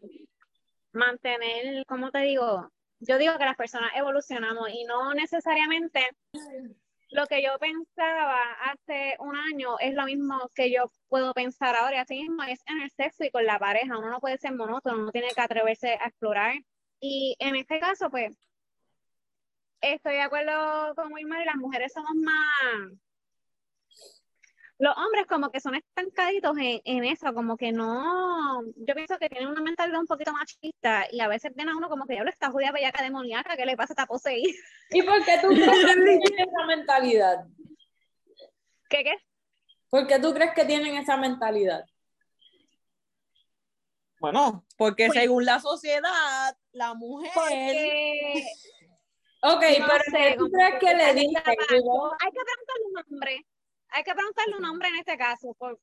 Mantener, 0.92 1.84
¿cómo 1.86 2.10
te 2.10 2.20
digo? 2.20 2.70
Yo 3.00 3.18
digo 3.18 3.38
que 3.38 3.44
las 3.44 3.56
personas 3.56 3.90
evolucionamos 3.96 4.68
y 4.70 4.84
no 4.84 5.14
necesariamente 5.14 6.06
lo 7.10 7.26
que 7.26 7.42
yo 7.42 7.58
pensaba 7.58 8.40
hace 8.64 9.16
un 9.18 9.34
año 9.36 9.78
es 9.80 9.94
lo 9.94 10.04
mismo 10.04 10.48
que 10.54 10.70
yo 10.70 10.92
puedo 11.08 11.32
pensar 11.34 11.74
ahora. 11.74 11.96
Y 11.96 11.98
así 11.98 12.20
mismo 12.20 12.42
es 12.44 12.60
en 12.66 12.82
el 12.82 12.90
sexo 12.90 13.24
y 13.24 13.30
con 13.30 13.44
la 13.44 13.58
pareja. 13.58 13.98
Uno 13.98 14.10
no 14.10 14.20
puede 14.20 14.38
ser 14.38 14.54
monótono, 14.54 14.98
uno 15.02 15.12
tiene 15.12 15.28
que 15.34 15.40
atreverse 15.40 15.94
a 15.94 16.06
explorar. 16.06 16.54
Y 17.00 17.36
en 17.38 17.56
este 17.56 17.80
caso, 17.80 18.10
pues, 18.10 18.36
estoy 19.80 20.14
de 20.14 20.22
acuerdo 20.22 20.94
con 20.94 21.12
Wilmar 21.12 21.42
y 21.42 21.46
las 21.46 21.56
mujeres 21.56 21.92
somos 21.92 22.14
más, 22.14 22.92
los 24.80 24.96
hombres 24.96 25.26
como 25.26 25.50
que 25.50 25.60
son 25.60 25.74
estancaditos 25.74 26.56
en, 26.58 26.80
en 26.84 27.04
eso, 27.04 27.32
como 27.34 27.56
que 27.56 27.70
no, 27.70 28.62
yo 28.76 28.94
pienso 28.94 29.18
que 29.18 29.28
tienen 29.28 29.48
una 29.48 29.60
mentalidad 29.60 30.00
un 30.00 30.06
poquito 30.06 30.32
machista 30.32 31.06
y 31.12 31.20
a 31.20 31.28
veces 31.28 31.52
ven 31.54 31.68
a 31.68 31.76
uno 31.76 31.88
como 31.88 32.06
que 32.06 32.14
ya 32.16 32.24
lo 32.24 32.30
está 32.30 32.50
judía 32.50 32.72
bellaca 32.72 33.02
demoníaca, 33.02 33.56
¿qué 33.56 33.66
le 33.66 33.76
pasa? 33.76 33.92
Está 33.92 34.06
poseída. 34.06 34.52
¿Y 34.90 35.02
por 35.02 35.22
qué 35.24 35.38
tú 35.42 35.48
crees 35.48 35.70
que 35.70 35.94
tienen 36.04 36.48
esa 36.48 36.66
mentalidad? 36.66 37.44
¿Qué 38.88 39.04
qué? 39.04 39.14
¿Por 39.90 40.06
qué 40.06 40.18
tú 40.18 40.32
crees 40.32 40.52
que 40.54 40.64
tienen 40.64 40.94
esa 40.96 41.16
mentalidad? 41.16 41.84
Bueno, 44.20 44.64
porque 44.76 45.06
Pues- 45.08 45.18
según 45.18 45.44
la 45.44 45.60
sociedad, 45.60 46.56
la 46.72 46.94
mujer. 46.94 47.30
Porque 47.34 48.44
Ok, 49.42 49.62
No 49.78 49.86
pero 49.86 50.04
sé, 50.04 50.10
¿qué 50.32 50.34
tú 50.36 50.50
crees 50.50 50.72
que 50.74 50.78
que 50.80 50.94
le 50.94 51.14
dicen? 51.14 51.42
hay 51.46 51.56
que 51.56 51.66
preguntarle 51.66 52.84
un 52.86 52.92
nombre, 53.10 53.46
hay 53.90 54.02
que 54.02 54.14
preguntarle 54.14 54.56
un 54.56 54.62
nombre 54.62 54.88
en 54.88 54.96
este 54.96 55.16
caso, 55.16 55.54
por, 55.58 55.78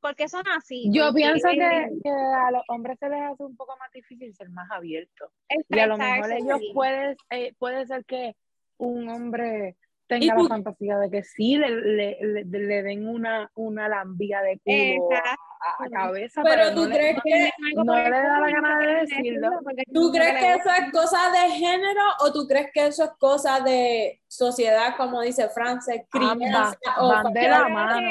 porque 0.00 0.28
son 0.28 0.46
así. 0.48 0.88
Yo 0.92 1.12
pienso 1.12 1.48
que, 1.48 1.88
que 2.02 2.10
a 2.10 2.50
los 2.50 2.62
hombres 2.68 2.98
se 2.98 3.08
les 3.08 3.22
hace 3.22 3.42
un 3.42 3.56
poco 3.56 3.76
más 3.78 3.90
difícil 3.92 4.34
ser 4.34 4.50
más 4.50 4.70
abiertos. 4.70 5.30
Y 5.68 5.78
a 5.78 5.86
lo 5.86 5.96
mejor 5.96 6.32
ellos 6.32 6.58
sí. 6.58 6.70
puedes, 6.74 7.16
eh, 7.30 7.54
puede 7.58 7.86
ser 7.86 8.04
que 8.04 8.36
un 8.76 9.08
hombre 9.08 9.76
¿Y 9.76 9.83
tenga 10.06 10.34
la 10.34 10.48
fantasía 10.48 10.98
de 10.98 11.10
que 11.10 11.22
sí 11.22 11.56
le, 11.56 11.70
le, 11.70 12.18
le- 12.20 12.44
le 12.44 12.82
den 12.82 13.08
una, 13.08 13.50
una 13.54 13.88
lambía 13.88 14.40
de 14.42 14.58
culo 14.62 15.08
a, 15.16 15.84
a- 15.84 15.90
cabeza, 15.90 16.42
Pero 16.42 16.62
pero, 16.64 16.74
tú 16.74 16.88
no 16.88 16.94
crees 16.94 17.16
que 17.24 17.50
no 17.76 17.94
le 17.96 18.10
da 18.10 18.40
la 18.40 18.50
gana 18.50 18.78
de 18.78 18.94
decirlo. 19.00 19.48
¿Tú 19.92 20.12
crees 20.12 20.38
que 20.40 20.52
eso 20.54 20.70
es 20.70 20.92
cosa 20.92 21.30
de 21.30 21.50
género 21.52 22.02
o 22.20 22.32
tú 22.32 22.46
crees 22.46 22.68
que 22.72 22.86
eso 22.86 23.04
es 23.04 23.10
cosa 23.18 23.60
de 23.60 24.20
sociedad, 24.26 24.94
como 24.96 25.22
dice 25.22 25.48
Frances, 25.48 26.02
crianza 26.10 26.76
o 26.98 27.08
van 27.08 27.32
de 27.32 27.48
la 27.48 27.68
mano. 27.68 28.08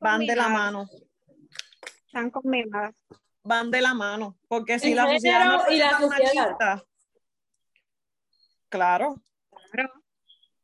Van 0.00 0.20
de 0.26 0.36
la 0.36 0.48
mano, 0.48 0.86
Están 2.06 2.30
combinadas. 2.30 2.94
van 3.42 3.70
de 3.70 3.80
la 3.80 3.94
mano. 3.94 4.36
Porque 4.48 4.78
si 4.78 4.90
El 4.90 4.96
la 4.96 5.06
sociedad 5.06 5.44
no 5.46 5.72
y 5.72 5.78
la 5.78 5.98
sociedad. 5.98 6.82
Claro. 8.68 9.16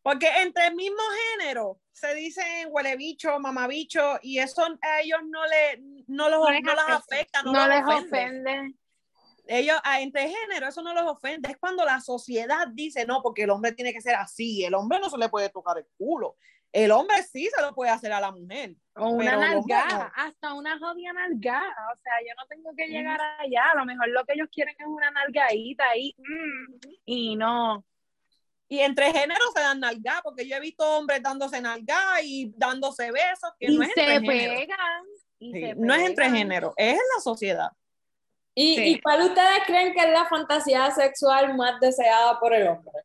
Porque 0.07 0.28
entre 0.40 0.68
el 0.68 0.76
mismo 0.76 1.02
género 1.32 1.80
se 1.90 2.14
dicen 2.14 2.68
huele 2.70 2.94
bicho, 2.94 3.40
mamabicho, 3.40 4.20
y 4.22 4.38
eso 4.38 4.62
a 4.62 5.00
ellos 5.00 5.18
no, 5.28 5.44
le, 5.46 5.82
no, 6.07 6.28
los, 6.28 6.42
No 6.42 6.50
les 6.52 6.62
no 6.62 6.74
las 6.76 6.90
afecta. 6.90 7.42
no, 7.42 7.50
No 7.50 7.66
los 7.66 7.68
les 7.70 7.84
ofende. 7.84 8.50
ofende. 8.52 8.74
Ellos, 9.48 9.76
entre 9.98 10.28
género, 10.28 10.68
eso 10.68 10.80
no 10.82 10.94
los 10.94 11.11
ofende. 11.11 11.50
Es 11.50 11.57
cuando 11.57 11.84
la 11.84 12.00
sociedad 12.00 12.68
dice, 12.72 13.04
no, 13.04 13.20
porque 13.20 13.42
el 13.42 13.50
hombre 13.50 13.72
tiene 13.72 13.92
que 13.92 14.00
ser 14.00 14.14
así. 14.14 14.64
El 14.64 14.74
hombre 14.74 15.00
no 15.00 15.11
se 15.11 15.18
le 15.18 15.28
puede 15.28 15.48
tocar 15.48 15.76
el 15.76 15.88
culo. 15.98 16.36
El 16.70 16.92
hombre 16.92 17.20
sí 17.24 17.48
se 17.52 17.61
lo 17.61 17.74
puede 17.74 17.90
hacer 17.90 18.12
a 18.12 18.20
la 18.20 18.30
mujer. 18.30 18.76
O 18.94 19.09
una 19.09 19.32
los 19.32 19.40
nalgada, 19.40 20.12
hasta 20.14 20.54
una 20.54 20.78
jodida 20.78 21.14
nalgada. 21.14 21.74
O 21.92 21.96
sea, 22.00 22.12
yo 22.20 22.32
no 22.38 22.46
tengo 22.46 22.70
que 22.76 22.86
llegar 22.86 23.20
allá. 23.40 23.72
A 23.72 23.76
lo 23.78 23.84
mejor 23.84 24.09
lo 24.11 24.24
que 24.24 24.34
ellos 24.34 24.48
quieren 24.52 24.76
es 24.78 24.86
una 24.86 25.11
nalgadita 25.11 25.84
ahí. 25.88 26.14
mm, 26.16 26.90
y 27.07 27.34
no. 27.34 27.84
Y 28.68 28.80
entre 28.80 29.12
géneros 29.12 29.52
se 29.54 29.60
dan 29.60 29.80
nalga, 29.80 30.20
porque 30.24 30.46
yo 30.48 30.56
he 30.56 30.60
visto 30.60 30.84
hombres 30.98 31.22
dándose 31.22 31.60
nalga 31.60 32.20
y 32.22 32.52
dándose 32.56 33.12
besos, 33.12 33.50
que 33.58 33.66
Y 33.70 33.76
no 33.76 33.82
es 33.84 33.92
se 33.94 34.14
entre 34.14 34.26
pegan. 34.26 35.04
y 35.38 35.52
Sí, 35.52 35.60
se 35.60 35.74
no 35.76 35.94
es 35.94 36.02
entre 36.02 36.30
género, 36.30 36.74
es 36.76 36.94
en 36.94 37.00
la 37.16 37.22
sociedad. 37.22 37.70
¿Y, 38.54 38.74
Sí. 38.74 38.82
¿Y 38.88 39.00
cuál 39.00 39.22
ustedes 39.22 39.60
creen 39.66 39.92
que 39.92 40.00
es 40.00 40.10
la 40.10 40.24
fantasía 40.26 40.90
sexual 40.90 41.54
más 41.56 41.78
deseada 41.78 42.40
por 42.40 42.54
el 42.54 42.66
hombre? 42.68 43.02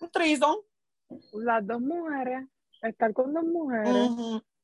Un 0.00 0.10
trison. 0.10 0.56
Las 1.32 1.66
dos 1.66 1.80
mujeres. 1.80 2.44
Estar 2.82 3.12
con 3.12 3.32
dos 3.32 3.44
mujeres. 3.44 4.08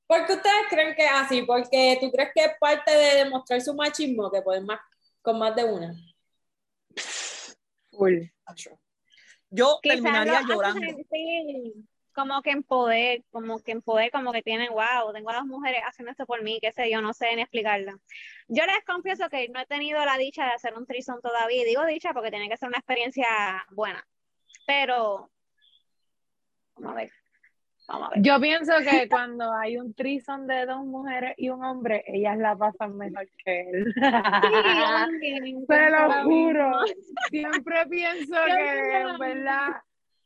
¿Por 0.07 0.27
qué 0.27 0.33
ustedes 0.33 0.67
creen 0.69 0.95
que 0.97 1.05
es 1.05 1.13
así? 1.15 1.43
Porque 1.43 1.97
tú 2.01 2.11
crees 2.11 2.31
que 2.35 2.45
es 2.45 2.53
parte 2.59 2.91
de 2.91 3.25
demostrar 3.25 3.61
su 3.61 3.73
machismo, 3.75 4.31
que 4.31 4.43
pueden 4.43 4.67
más 4.67 4.81
con 5.23 5.39
más 5.39 5.55
de 5.55 5.65
una. 5.65 5.95
Full. 7.93 8.23
Yo 9.51 9.79
Quizás 9.83 9.97
terminaría 9.97 10.41
lo 10.43 10.55
llorando. 10.55 10.81
sentir 10.81 11.75
como 12.19 12.43
que 12.43 12.51
en 12.51 12.65
poder, 12.65 13.23
como 13.31 13.63
que 13.63 13.71
en 13.71 13.81
poder, 13.81 14.11
como 14.11 14.33
que 14.33 14.43
tienen, 14.43 14.71
wow, 14.73 15.13
tengo 15.13 15.31
a 15.31 15.35
las 15.35 15.45
mujeres 15.45 15.83
haciendo 15.87 16.11
esto 16.11 16.27
por 16.27 16.43
mí, 16.43 16.59
qué 16.61 16.73
sé 16.73 16.91
yo, 16.91 17.01
no 17.01 17.13
sé 17.13 17.37
ni 17.37 17.43
explicarla. 17.43 17.97
Yo 18.49 18.67
les 18.67 18.85
confieso 18.85 19.29
que 19.29 19.49
no 19.51 19.61
he 19.61 19.67
tenido 19.67 20.05
la 20.05 20.19
dicha 20.19 20.45
de 20.45 20.51
hacer 20.51 20.75
un 20.75 20.85
trison 20.85 21.21
todavía, 21.21 21.65
digo 21.65 21.87
dicha 21.87 22.13
porque 22.13 22.31
tiene 22.31 22.49
que 22.49 22.57
ser 22.57 22.69
una 22.71 22.79
experiencia 22.79 23.29
buena, 23.71 24.05
pero 24.67 25.31
vamos 26.75 26.93
a 26.93 26.97
ver, 26.97 27.13
vamos 27.89 28.09
a 28.09 28.15
ver. 28.15 28.23
Yo 28.23 28.41
pienso 28.41 28.73
que 28.89 29.09
cuando 29.09 29.53
hay 29.53 29.77
un 29.79 29.93
trison 29.95 30.47
de 30.47 30.67
dos 30.67 30.85
mujeres 30.85 31.35
y 31.39 31.49
un 31.49 31.65
hombre, 31.65 32.05
ellas 32.07 32.39
la 32.39 32.55
pasan 32.57 32.97
mejor 32.97 33.27
que 33.45 33.61
él. 33.71 33.95
Sí, 35.21 35.65
Te 35.67 35.91
lo 35.91 36.23
juro. 36.25 36.71
Siempre 37.31 37.87
pienso 37.87 38.35
que 38.45 39.01
en 39.01 39.19
verdad, 39.19 39.83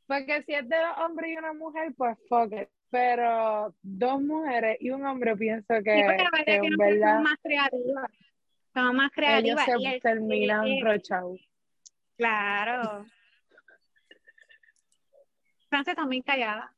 porque 0.07 0.43
si 0.43 0.55
es 0.55 0.69
de 0.69 0.77
dos 0.77 0.99
hombres 1.07 1.31
y 1.31 1.37
una 1.39 1.53
mujer, 1.55 1.93
pues 1.97 2.19
fuck 2.29 2.53
it. 2.53 2.69
Pero 2.91 3.75
dos 3.81 4.21
mujeres 4.21 4.77
y 4.81 4.91
un 4.91 5.07
hombre 5.07 5.35
pienso 5.37 5.73
que, 5.83 5.95
Sí, 5.95 6.03
porque 6.05 6.45
que 6.45 6.55
es 6.57 6.61
que 6.61 6.67
en 6.67 6.77
verdad 6.77 7.09
somos 7.17 7.23
más 7.23 7.39
creativas, 7.43 8.11
somos 8.75 8.95
más 8.95 9.11
ellos 9.17 9.17
creativas. 9.17 9.65
se 9.65 9.73
y 9.81 9.87
el- 9.87 10.03
terminan. 10.03 10.67
Claro. 12.19 13.07
Francia 15.71 15.95
también 15.95 16.23
callada. 16.23 16.71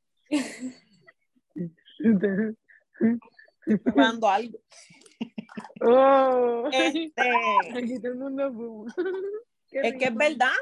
Jugando 3.84 4.28
algo. 4.28 4.58
oh. 5.80 6.68
Este, 6.72 7.12
Aquí 7.76 8.00
todo 8.00 8.12
el 8.12 8.18
mundo 8.18 8.52
fuma. 8.52 8.94
Qué 9.68 9.80
es 9.80 9.94
que 9.98 10.04
es 10.04 10.14
verdad, 10.14 10.52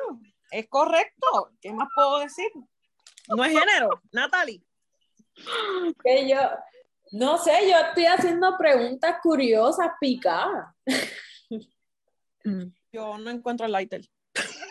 es 0.50 0.68
correcto. 0.68 1.50
¿Qué 1.60 1.72
más 1.72 1.88
puedo 1.94 2.20
decir? 2.20 2.48
No 3.28 3.44
es 3.44 3.52
género, 3.52 4.00
Natalie. 4.10 4.62
Que 6.02 6.28
yo, 6.28 6.38
no 7.12 7.36
sé, 7.36 7.52
yo 7.68 7.76
estoy 7.78 8.06
haciendo 8.06 8.56
preguntas 8.56 9.16
curiosas, 9.22 9.90
picadas. 10.00 10.74
Yo 12.92 13.18
no 13.18 13.30
encuentro 13.30 13.66
el 13.66 13.72
lighter. 13.72 14.02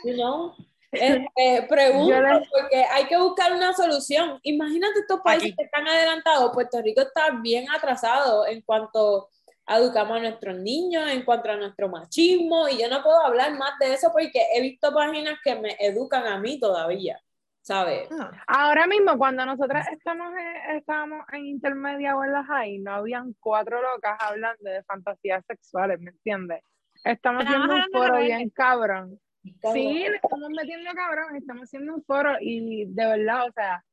You 0.03 0.15
know? 0.15 0.55
Este, 0.91 1.67
pregunto 1.69 2.15
porque 2.51 2.83
hay 2.83 3.05
que 3.05 3.17
buscar 3.17 3.53
una 3.53 3.73
solución. 3.73 4.39
Imagínate 4.43 4.99
estos 4.99 5.21
países 5.21 5.49
Aquí. 5.49 5.55
que 5.55 5.63
están 5.63 5.87
adelantados. 5.87 6.51
Puerto 6.53 6.81
Rico 6.81 7.01
está 7.01 7.31
bien 7.41 7.69
atrasado 7.69 8.45
en 8.45 8.61
cuanto 8.61 9.29
educamos 9.67 10.17
a 10.17 10.19
nuestros 10.21 10.57
niños, 10.57 11.09
en 11.09 11.23
cuanto 11.23 11.49
a 11.49 11.55
nuestro 11.55 11.87
machismo. 11.89 12.67
Y 12.67 12.81
yo 12.81 12.89
no 12.89 13.01
puedo 13.03 13.19
hablar 13.21 13.53
más 13.57 13.77
de 13.79 13.93
eso 13.93 14.11
porque 14.11 14.41
he 14.53 14.61
visto 14.61 14.93
páginas 14.93 15.39
que 15.43 15.55
me 15.55 15.75
educan 15.79 16.27
a 16.27 16.37
mí 16.39 16.59
todavía, 16.59 17.19
¿sabes? 17.61 18.09
Ah, 18.11 18.31
Ahora 18.47 18.85
mismo, 18.87 19.17
cuando 19.17 19.45
nosotras 19.45 19.87
estamos 19.91 20.33
en- 20.35 20.75
estábamos 20.77 21.25
en 21.31 21.45
intermedia 21.45 22.17
o 22.17 22.23
en 22.23 22.33
la 22.33 22.43
high, 22.43 22.79
no 22.79 22.95
habían 22.95 23.33
cuatro 23.39 23.81
locas 23.81 24.17
hablando 24.19 24.69
de 24.69 24.83
fantasías 24.83 25.45
sexuales, 25.45 25.99
¿me 26.01 26.11
entiendes? 26.11 26.63
Estamos 27.03 27.43
haciendo 27.45 27.73
un 27.73 27.83
foro 27.91 28.17
bien 28.17 28.49
cabrón. 28.49 29.19
Sí, 29.43 30.05
le 30.07 30.15
estamos 30.15 30.49
metiendo 30.55 30.91
cabrón, 30.93 31.35
estamos 31.35 31.63
haciendo 31.63 31.95
un 31.95 32.03
foro 32.03 32.35
y 32.39 32.85
de 32.85 33.05
verdad, 33.05 33.47
o 33.47 33.51
sea, 33.51 33.83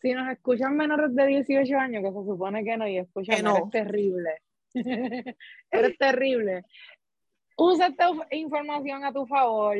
si 0.00 0.12
nos 0.12 0.28
escuchan 0.30 0.76
menores 0.76 1.14
de 1.14 1.26
18 1.26 1.78
años, 1.78 2.02
que 2.02 2.08
se 2.08 2.24
supone 2.26 2.64
que 2.64 2.76
no, 2.76 2.86
y 2.86 2.98
escuchan, 2.98 3.42
no. 3.42 3.56
eres 3.56 3.70
terrible. 3.70 4.42
eres 5.70 5.98
terrible. 5.98 6.64
Usa 7.56 7.88
esta 7.88 8.10
información 8.30 9.04
a 9.04 9.12
tu 9.12 9.26
favor. 9.26 9.76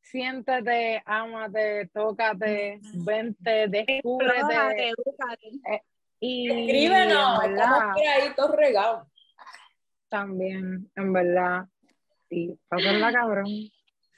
Siéntete, 0.00 1.02
ámate, 1.06 1.88
tócate, 1.94 2.80
vente, 3.04 3.68
descúbrete. 3.68 4.88
Edúcate. 4.88 5.82
Y 6.18 6.50
Escríbenos, 6.50 7.44
en 7.44 7.50
estamos 7.50 7.78
verdad, 7.78 7.92
por 7.94 8.06
ahí 8.06 8.34
todos 8.36 8.56
regados. 8.56 9.08
también, 10.08 10.90
en 10.94 11.12
verdad, 11.12 11.66
sí, 12.28 12.58
pásenla 12.68 13.12
cabrón. 13.12 13.46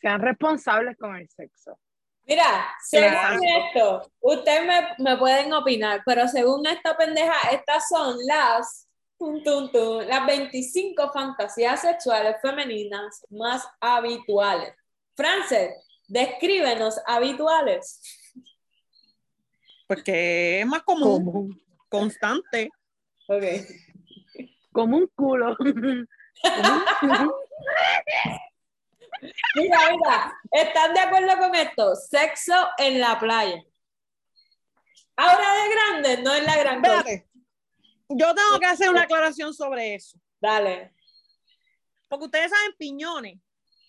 Sean 0.05 0.21
responsables 0.21 0.99
con 0.99 1.17
el 1.17 1.27
sexo. 1.31 1.79
Mira, 2.27 2.67
según 2.83 3.09
Claro. 3.09 3.41
esto, 3.43 4.13
ustedes 4.21 4.67
me, 4.67 4.89
me 5.03 5.17
pueden 5.17 5.51
opinar, 5.55 6.03
pero 6.05 6.29
según 6.29 6.67
esta 6.67 6.95
pendeja, 6.95 7.33
estas 7.53 7.89
son 7.89 8.15
las, 8.27 8.87
tun, 9.19 9.43
las 10.07 10.27
25 10.27 11.11
fantasías 11.11 11.81
sexuales 11.81 12.37
femeninas 12.43 13.25
más 13.31 13.67
habituales. 13.81 14.75
Frances, 15.17 15.71
descríbenos 16.07 17.01
habituales. 17.07 18.03
Porque 19.89 20.61
es 20.61 20.67
más 20.67 20.83
común, 20.83 21.25
Como, 21.25 21.49
constante. 21.89 22.69
Ok. 23.27 23.43
como 24.71 24.99
un 24.99 25.07
culo. 25.17 25.57
Mira, 29.55 29.79
mira, 29.91 30.41
¿están 30.51 30.95
de 30.95 31.01
acuerdo 31.01 31.39
con 31.39 31.55
esto? 31.55 31.95
Sexo 31.95 32.55
en 32.79 33.01
la 33.01 33.19
playa. 33.19 33.63
Ahora 35.17 35.47
de 35.55 35.71
grande, 35.75 36.23
no 36.23 36.35
es 36.35 36.45
la 36.45 36.57
gran 36.59 36.83
cosa. 36.83 37.05
Yo 38.09 38.35
tengo 38.35 38.59
que 38.59 38.67
hacer 38.67 38.91
una 38.91 39.03
aclaración 39.03 39.55
sobre 39.55 39.95
eso. 39.95 40.19
Dale. 40.41 40.93
Porque 42.09 42.27
ustedes 42.27 42.51
saben 42.51 42.75
piñones. 42.79 43.39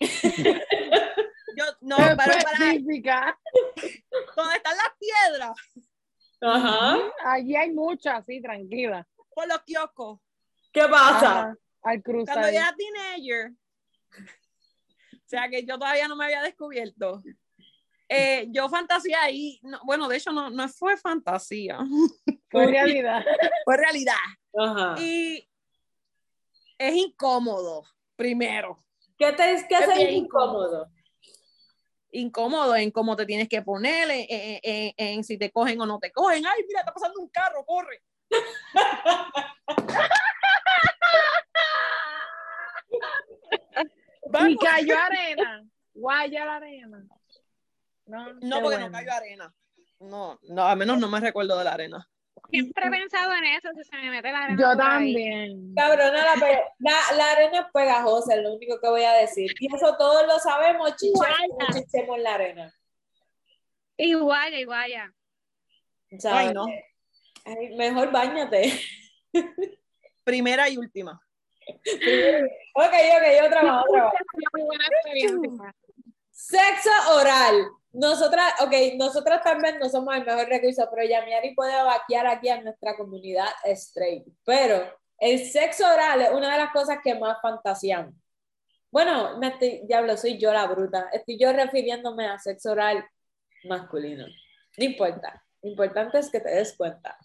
Yo, 1.56 1.64
no, 1.80 1.96
pero 1.96 2.16
para 2.16 2.58
donde 2.58 4.56
están 4.56 4.76
las 4.76 4.92
piedras, 4.98 5.52
Ajá. 6.40 6.98
Allí 7.24 7.56
hay 7.56 7.72
muchas, 7.72 8.24
sí, 8.26 8.42
tranquila. 8.42 9.06
por 9.34 9.48
los 9.48 9.62
kioscos. 9.62 10.20
¿Qué 10.72 10.82
pasa? 10.82 11.40
Ajá, 11.40 11.56
Al 11.82 12.02
cruzar. 12.02 12.34
Cuando 12.34 12.52
yo 12.52 12.58
era 12.58 12.74
teenager, 12.76 13.52
o 15.26 15.28
sea 15.28 15.48
que 15.48 15.64
yo 15.66 15.76
todavía 15.78 16.06
no 16.06 16.14
me 16.16 16.26
había 16.26 16.42
descubierto. 16.42 17.22
eh, 18.08 18.46
yo 18.50 18.68
fantasía 18.68 19.20
ahí, 19.22 19.58
no, 19.62 19.80
bueno, 19.84 20.06
de 20.08 20.16
hecho 20.18 20.30
no, 20.32 20.48
no 20.50 20.68
fue 20.68 20.96
fantasía, 20.96 21.78
Fue 22.50 22.66
realidad. 22.66 23.24
fue 23.64 23.76
realidad. 23.76 24.14
Ajá. 24.56 24.94
Y 25.00 25.48
es 26.78 26.94
incómodo, 26.94 27.82
primero. 28.14 28.78
¿Qué 29.18 29.32
te 29.32 29.66
qué 29.68 29.74
Es 29.78 29.86
dice 29.88 30.12
incómodo? 30.12 30.86
Incómodo 32.12 32.76
en 32.76 32.90
cómo 32.92 33.16
te 33.16 33.26
tienes 33.26 33.48
que 33.48 33.60
poner, 33.62 34.08
en, 34.10 34.26
en- 34.28 34.60
en- 34.62 34.94
en 34.96 35.24
si 35.24 35.36
te 35.36 35.50
cogen 35.50 35.80
o 35.80 35.86
no 35.86 35.98
te 35.98 36.12
cogen. 36.12 36.46
Ay, 36.46 36.62
mira, 36.68 36.80
está 36.80 36.92
pasando 36.94 37.20
un 37.20 37.28
carro, 37.28 37.64
corre. 37.66 38.00
Y 44.26 44.30
Vamos. 44.30 44.56
cayó 44.62 44.94
arena. 45.10 45.64
Guaya 45.94 46.44
la 46.44 46.56
arena. 46.56 47.04
No, 48.06 48.32
No, 48.34 48.60
porque 48.60 48.76
bueno. 48.76 48.86
no 48.88 48.92
cayó 48.92 49.12
arena. 49.12 49.54
No, 50.00 50.38
no, 50.42 50.66
al 50.66 50.76
menos 50.76 50.98
no 50.98 51.08
me 51.08 51.20
recuerdo 51.20 51.56
de 51.58 51.64
la 51.64 51.72
arena. 51.72 52.08
Siempre 52.50 52.86
he 52.86 52.90
pensado 52.90 53.32
en 53.34 53.44
eso, 53.44 53.68
si 53.76 53.82
se 53.82 53.96
me 53.96 54.10
mete 54.10 54.30
la 54.30 54.44
arena. 54.44 54.60
Yo 54.60 54.76
también. 54.76 55.74
Cabrona, 55.74 56.12
la, 56.12 56.34
pe- 56.34 56.62
la, 56.78 56.92
la 57.16 57.32
arena 57.32 57.58
es 57.60 57.66
pegajosa, 57.72 58.34
es 58.36 58.42
lo 58.42 58.54
único 58.54 58.78
que 58.78 58.88
voy 58.88 59.02
a 59.02 59.12
decir. 59.14 59.50
Y 59.58 59.74
eso 59.74 59.96
todos 59.96 60.26
lo 60.26 60.38
sabemos, 60.38 60.94
chichemos, 60.96 61.26
Guaya. 61.48 61.72
chichemos 61.72 62.18
la 62.20 62.34
arena. 62.34 62.72
Igual, 63.96 64.54
igual. 64.54 64.90
ya. 64.90 65.12
¿sabes? 66.20 66.48
Ay, 66.48 66.54
no. 66.54 66.66
Ay, 67.46 67.74
mejor 67.76 68.12
bañate. 68.12 68.78
Primera 70.24 70.68
y 70.68 70.76
última. 70.76 71.20
Ok, 72.74 72.92
ok, 73.16 73.46
otra 73.46 73.62
más, 73.62 73.84
otra 73.88 74.12
más. 75.50 75.74
Sexo 76.30 76.90
oral. 77.14 77.66
Nosotras, 77.92 78.52
ok, 78.60 78.72
nosotras 78.96 79.42
también 79.42 79.78
no 79.78 79.88
somos 79.88 80.14
el 80.14 80.24
mejor 80.24 80.46
recurso, 80.48 80.86
pero 80.90 81.08
Yamiari 81.08 81.54
puede 81.54 81.82
vaquear 81.82 82.26
aquí 82.26 82.50
a 82.50 82.60
nuestra 82.60 82.94
comunidad 82.96 83.48
straight. 83.64 84.26
Pero 84.44 84.86
el 85.18 85.38
sexo 85.46 85.86
oral 85.86 86.20
es 86.20 86.30
una 86.30 86.52
de 86.52 86.58
las 86.58 86.72
cosas 86.72 86.98
que 87.02 87.14
más 87.14 87.38
fantaseamos. 87.40 88.14
Bueno, 88.90 89.38
me 89.38 89.48
estoy, 89.48 89.82
diablo, 89.86 90.16
soy 90.16 90.38
yo 90.38 90.52
la 90.52 90.66
bruta. 90.66 91.08
Estoy 91.12 91.38
yo 91.38 91.52
refiriéndome 91.52 92.26
a 92.26 92.38
sexo 92.38 92.72
oral 92.72 93.04
masculino. 93.64 94.26
No 94.76 94.84
importa. 94.84 95.42
Lo 95.62 95.70
importante 95.70 96.18
es 96.18 96.30
que 96.30 96.40
te 96.40 96.50
des 96.50 96.76
cuenta. 96.76 97.16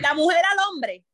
La 0.00 0.14
mujer 0.14 0.42
al 0.44 0.58
hombre. 0.68 1.04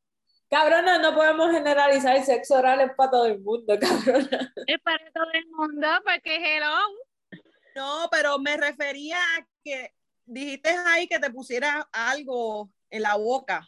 Cabrona, 0.48 0.98
no 0.98 1.14
podemos 1.14 1.50
generalizar 1.50 2.16
el 2.16 2.22
sexo 2.24 2.54
oral 2.54 2.80
es 2.80 2.92
para 2.94 3.10
todo 3.10 3.26
el 3.26 3.40
mundo, 3.40 3.76
cabrona. 3.80 4.52
Es 4.66 4.78
para 4.80 5.10
todo 5.12 5.26
el 5.32 5.46
mundo, 5.48 5.88
porque 6.04 6.36
hello. 6.36 6.74
No, 7.74 8.08
pero 8.10 8.38
me 8.38 8.56
refería 8.56 9.16
a 9.18 9.46
que 9.64 9.92
dijiste 10.24 10.70
ahí 10.86 11.08
que 11.08 11.18
te 11.18 11.30
pusiera 11.30 11.88
algo 11.92 12.70
en 12.90 13.02
la 13.02 13.16
boca. 13.16 13.66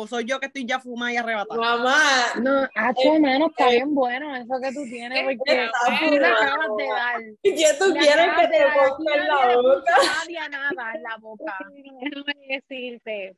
O 0.00 0.06
soy 0.06 0.26
yo 0.26 0.38
que 0.38 0.46
estoy 0.46 0.64
ya 0.64 0.78
fumada 0.78 1.12
y 1.12 1.16
arrebatada. 1.16 1.60
Mamá, 1.60 1.96
No, 2.40 2.68
hacho, 2.76 3.18
mano, 3.18 3.48
está 3.48 3.68
bien 3.70 3.92
bueno 3.96 4.36
eso 4.36 4.60
que 4.62 4.72
tú 4.72 4.84
tienes, 4.84 5.24
porque 5.24 5.64
Está 5.64 5.98
tú 5.98 6.14
le 6.14 6.26
acabas 6.26 6.76
de 6.76 6.86
dar. 6.86 7.20
¿qué 7.42 7.74
tú 7.80 7.92
quieres 7.94 8.28
que 8.38 8.46
te 8.46 8.64
ponga 8.76 9.14
en 9.16 9.26
la 9.26 9.56
boca? 9.56 9.94
nadie 10.20 10.48
nada 10.50 10.92
en 10.94 11.02
la 11.02 11.16
boca. 11.16 11.58
Déjame 12.00 12.34
decirte. 12.48 13.36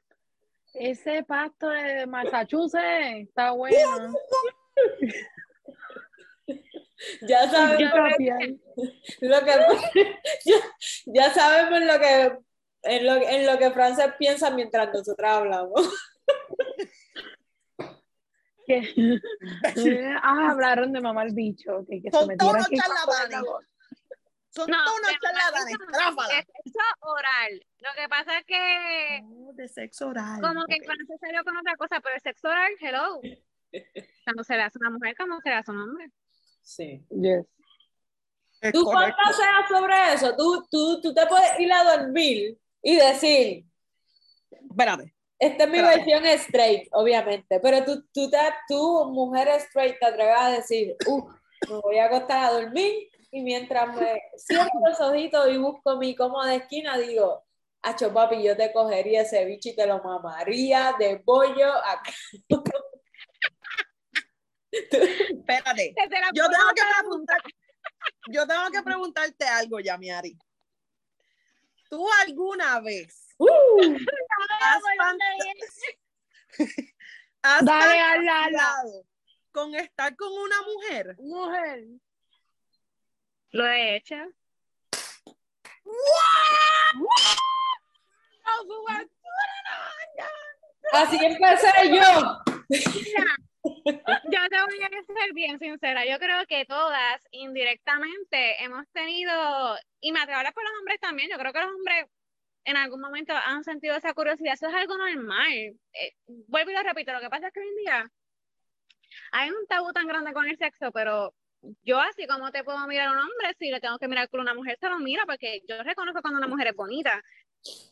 Ese 0.73 1.23
pasto 1.25 1.69
de 1.69 2.07
Massachusetts 2.07 3.29
está 3.29 3.53
bueno. 3.53 4.13
Ya 7.23 7.49
sabemos 7.51 7.93
lo 9.21 9.41
que 9.41 9.53
ya, 10.45 10.57
ya 11.07 11.31
sabemos 11.33 11.81
lo 11.81 11.99
que 12.01 12.39
en 12.83 13.07
lo, 13.07 13.15
en 13.17 13.47
lo 13.47 13.59
que 13.59 13.71
Frances 13.71 14.13
piensa 14.19 14.51
mientras 14.51 14.93
nosotras 14.93 15.33
hablamos. 15.37 15.89
Que- 18.67 20.15
ah, 20.23 20.51
hablaron 20.53 20.93
de 20.93 21.01
mamá 21.01 21.25
el 21.25 21.35
bicho. 21.35 21.85
Que, 21.89 22.01
que 22.01 22.11
se 22.11 22.17
Son 22.17 22.29
metiera 22.29 22.53
todos 22.53 22.67
aquí 22.67 22.77
charlatanes. 22.77 23.51
Son 24.53 24.69
No, 24.69 24.77
todos 24.85 24.99
unos 24.99 25.11
de 25.13 25.19
charlatanes. 25.21 25.77
sexo 26.65 26.81
oral. 27.03 27.67
Lo 27.79 27.89
que 27.97 28.09
pasa 28.09 28.39
es 28.39 28.45
que 28.47 29.21
No, 29.23 29.53
de 29.53 29.69
sexo 29.69 30.09
oral. 30.09 30.41
como 30.41 30.65
que 30.67 30.79
cuando 30.85 31.05
se 31.07 31.19
salió 31.19 31.45
con 31.45 31.57
otra 31.57 31.77
cosa, 31.77 32.01
pero 32.01 32.15
el 32.17 32.21
sexo 32.21 32.49
oral, 32.49 32.73
hello. 32.81 33.21
Cuando 34.25 34.43
se 34.45 34.57
le 34.57 34.63
hace 34.63 34.79
a 34.79 34.81
una 34.81 34.91
mujer, 34.91 35.15
como 35.17 35.41
se 35.41 35.49
le 35.49 35.55
hace 35.55 35.71
a 35.71 35.75
un 35.75 35.81
hombre. 35.83 36.11
Sí. 36.63 37.05
Yes. 37.11 37.47
Es 38.61 38.73
Tú 38.73 38.85
fantaseas 38.91 39.69
sobre 39.69 40.13
eso, 40.15 40.37
tú, 40.37 40.67
tú, 40.71 41.01
tú 41.01 41.15
te 41.15 41.27
puedes 41.27 41.59
ir 41.61 41.73
a 41.73 41.97
dormir 41.97 42.59
y 42.83 42.97
decir, 42.97 43.65
Espérate. 44.51 45.15
esta 45.39 45.65
es 45.65 45.71
mi 45.71 45.79
Espérate. 45.79 45.97
versión 46.05 46.27
straight, 46.41 46.89
obviamente, 46.93 47.59
pero 47.61 47.85
tú, 47.85 48.05
tú, 48.13 48.29
te, 48.29 48.37
tú, 48.69 49.07
mujer 49.13 49.49
straight, 49.61 49.99
te 49.99 50.07
atreves 50.07 50.35
a 50.37 50.51
decir, 50.51 50.95
uh, 51.07 51.31
me 51.69 51.77
voy 51.81 51.99
a 51.99 52.07
acostar 52.07 52.45
a 52.45 52.51
dormir 52.53 53.09
y 53.31 53.43
mientras 53.43 53.97
me 53.97 54.21
cierro 54.37 54.69
los 54.87 55.01
ojitos 55.01 55.49
y 55.51 55.57
busco 55.59 55.97
mi 55.97 56.15
cómoda 56.17 56.55
esquina, 56.55 56.99
digo, 56.99 57.45
Acho 57.83 58.13
papi, 58.13 58.43
yo 58.43 58.55
te 58.59 58.71
cogería 58.75 59.23
ese 59.23 59.43
bicho 59.47 59.71
y 59.71 59.75
te 59.75 59.87
lo 59.87 60.03
mamaría 60.03 60.95
de 60.99 61.19
pollo 61.21 61.73
acá. 61.73 62.13
Espérate. 64.71 65.95
Yo 66.35 66.45
tengo 66.45 66.69
que 66.77 66.83
preguntar. 67.01 67.39
Yo 68.29 68.47
tengo 68.47 68.71
que 68.71 68.83
preguntarte 68.83 69.45
algo, 69.47 69.81
Yamiari. 69.81 70.37
¿Tú 71.89 72.07
alguna 72.27 72.81
vez 72.81 73.27
Uh, 73.39 73.47
has, 74.61 74.83
¿por 74.83 75.07
dónde 75.07 75.25
fanta- 75.25 76.59
has 77.43 77.65
Dale, 77.65 77.99
hazla, 78.01 78.45
hazla. 78.45 78.59
fantaseado 78.59 79.05
con 79.53 79.75
estar 79.75 80.17
con 80.17 80.33
una 80.33 80.63
mujer? 80.63 81.17
Mujer. 81.19 81.85
Lo 83.53 83.67
he 83.67 83.97
hecho. 83.97 84.17
así 90.93 91.19
empecé 91.25 91.71
yo. 91.89 92.43
Yo 92.73 94.41
te 94.49 94.63
voy 94.63 94.83
a 94.83 94.89
ser 94.89 95.33
bien 95.35 95.59
sincera. 95.59 96.05
Yo 96.07 96.19
creo 96.19 96.47
que 96.47 96.65
todas 96.65 97.21
indirectamente 97.31 98.63
hemos 98.65 98.87
tenido, 98.93 99.77
y 100.01 100.13
me 100.13 100.21
atrevo 100.21 100.37
a 100.37 100.41
hablar 100.41 100.55
por 100.55 100.65
los 100.65 100.73
hombres 100.79 101.01
también, 101.01 101.29
yo 101.31 101.39
creo 101.39 101.53
que 101.53 101.61
los 101.61 101.75
hombres 101.75 102.07
en 102.65 102.77
algún 102.77 103.01
momento 103.01 103.35
han 103.35 103.65
sentido 103.65 103.97
esa 103.97 104.15
curiosidad. 104.15 104.55
Eso 104.55 104.69
es 104.69 104.75
algo 104.75 104.97
normal. 104.97 105.53
Eh, 105.53 106.13
vuelvo 106.27 106.71
y 106.71 106.75
lo 106.75 106.83
repito, 106.83 107.13
lo 107.13 107.21
que 107.21 107.31
pasa 107.31 107.49
es 107.49 107.53
que 107.53 107.61
hoy 107.61 107.69
en 107.69 107.77
día 107.77 108.11
hay 109.33 109.51
un 109.51 109.67
tabú 109.67 109.93
tan 109.93 110.07
grande 110.07 110.33
con 110.33 110.47
el 110.47 110.57
sexo, 110.57 110.91
pero 110.93 111.35
yo 111.83 112.01
así 112.01 112.27
como 112.27 112.51
te 112.51 112.65
puedo 112.65 112.87
mirar 112.87 113.09
a 113.09 113.13
un 113.13 113.19
hombre, 113.19 113.55
si 113.59 113.71
le 113.71 113.81
tengo 113.81 113.99
que 113.99 114.09
mirar 114.09 114.29
con 114.29 114.41
una 114.41 114.55
mujer, 114.55 114.79
se 114.81 114.89
lo 114.89 114.99
mira, 114.99 115.25
porque 115.27 115.63
yo 115.69 115.83
reconozco 115.83 116.23
cuando 116.23 116.39
una 116.39 116.49
mujer 116.49 116.69
es 116.69 116.75
bonita. 116.75 117.23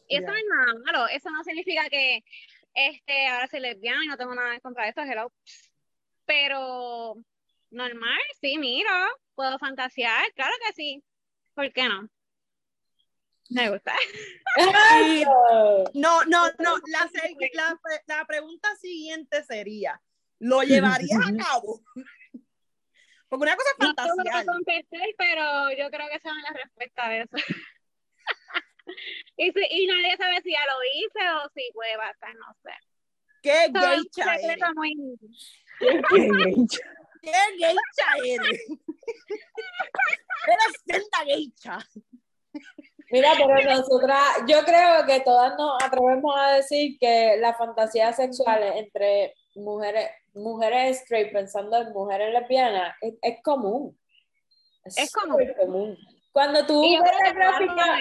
Y 0.08 0.16
eso 0.16 0.26
no 0.26 0.36
es 0.36 0.44
nada 0.48 0.78
malo. 0.84 1.08
Eso 1.08 1.30
no 1.30 1.44
significa 1.44 1.88
que 1.90 2.24
este, 2.74 3.26
ahora 3.26 3.46
soy 3.48 3.60
lesbiana 3.60 4.04
y 4.04 4.08
no 4.08 4.16
tengo 4.16 4.34
nada 4.34 4.54
en 4.54 4.60
contra 4.60 4.84
de 4.84 4.90
eso, 4.90 5.02
hello. 5.02 5.32
Pero 6.24 7.16
normal, 7.70 8.20
sí, 8.40 8.56
mira, 8.58 9.08
puedo 9.34 9.58
fantasear, 9.58 10.32
claro 10.34 10.54
que 10.66 10.72
sí. 10.72 11.02
¿Por 11.54 11.72
qué 11.72 11.88
no? 11.88 12.08
Me 13.50 13.70
gusta. 13.70 13.94
No, 15.94 16.22
no, 16.24 16.44
no. 16.58 16.76
La, 16.86 17.78
la 18.06 18.24
pregunta 18.26 18.68
siguiente 18.76 19.42
sería: 19.42 20.00
¿lo 20.38 20.62
llevarías 20.64 21.18
a 21.26 21.36
cabo? 21.44 21.80
Porque 23.28 23.42
una 23.44 23.56
cosa 23.56 23.70
es 23.70 23.78
No 23.78 23.94
fantasear. 23.94 24.46
contestar, 24.46 25.08
pero 25.18 25.70
yo 25.72 25.90
creo 25.90 26.08
que 26.08 26.16
esa 26.16 26.30
es 26.30 26.42
la 26.42 26.50
respuesta 26.62 27.08
de 27.08 27.20
eso. 27.22 27.36
y, 29.36 29.52
si- 29.52 29.68
y 29.70 29.86
nadie 29.86 30.16
sabe 30.16 30.40
si 30.42 30.52
ya 30.52 30.64
lo 30.66 30.74
hice 30.94 31.30
o 31.44 31.48
si 31.54 31.70
puede 31.74 31.96
pasar, 31.96 32.34
no 32.36 32.54
sé. 32.62 32.70
¿Qué 33.42 33.70
geicha 33.72 34.34
eres? 34.36 34.64
muy... 34.74 34.94
¿Qué 35.78 37.32
geicha 37.58 38.06
eres? 38.24 38.60
eres 40.46 40.72
senda 40.86 41.18
geicha. 41.24 41.78
Mira, 43.10 43.32
pero 43.36 43.62
nosotras, 43.76 44.20
yo 44.46 44.62
creo 44.64 45.06
que 45.06 45.20
todas 45.20 45.56
nos 45.56 45.82
atrevemos 45.82 46.34
a 46.36 46.52
decir 46.56 46.98
que 46.98 47.36
las 47.38 47.56
fantasías 47.56 48.16
sexuales 48.16 48.74
entre 48.76 49.34
mujeres, 49.54 50.10
mujeres 50.38 51.02
straight 51.02 51.32
pensando 51.32 51.76
en 51.76 51.92
mujeres 51.92 52.32
lesbianas 52.32 52.96
es, 53.00 53.14
es 53.22 53.42
común. 53.42 53.98
Es 54.84 55.10
súper 55.10 55.56
común. 55.56 55.96
Cuando 56.32 56.64
tú 56.66 56.80
ves 56.80 57.12
las 57.22 57.34
gráficas, 57.34 58.00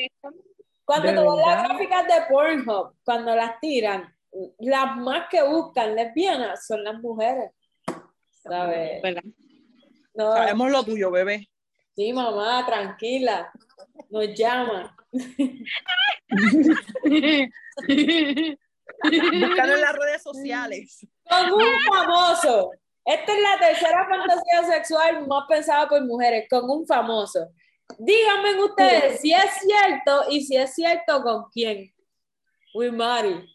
cuando 0.86 1.08
¿De 1.10 1.16
tú 1.18 1.36
ves 1.36 1.46
las 1.46 1.64
gráficas 1.68 2.08
de 2.08 2.14
Pornhub, 2.30 2.94
cuando 3.04 3.36
las 3.36 3.60
tiran, 3.60 4.14
las 4.60 4.96
más 4.98 5.28
que 5.30 5.44
buscan 5.44 5.96
lesbianas 5.96 6.66
son 6.66 6.84
las 6.84 7.00
mujeres. 7.02 7.52
¿Sabes? 8.44 9.02
¿verdad? 9.02 9.24
No, 10.14 10.34
Sabemos 10.34 10.72
lo 10.72 10.84
tuyo, 10.84 11.12
bebé. 11.12 11.48
sí, 11.96 12.14
mamá, 12.14 12.66
tranquila. 12.66 13.52
Nos 14.10 14.34
llama. 14.34 14.96
Búscalo 19.50 19.76
en 19.76 19.82
las 19.82 19.94
redes 19.98 20.22
sociales. 20.24 21.08
Con 21.30 21.52
un 21.54 21.62
famoso. 21.94 22.72
Esta 23.06 23.34
es 23.34 23.40
la 23.42 23.60
tercera 23.68 24.08
fantasía 24.10 24.64
sexual 24.66 25.28
más 25.28 25.46
pensada 25.48 25.88
por 25.88 26.04
mujeres, 26.06 26.46
con 26.50 26.70
un 26.70 26.86
famoso. 26.86 27.48
Díganme 27.98 28.62
ustedes 28.64 29.22
si 29.22 29.34
es 29.34 29.50
cierto 29.62 30.26
y 30.30 30.42
si 30.42 30.58
es 30.58 30.74
cierto 30.74 31.22
con 31.24 31.46
quién. 31.54 31.94
Uy, 32.74 32.92
Mari. 32.92 33.46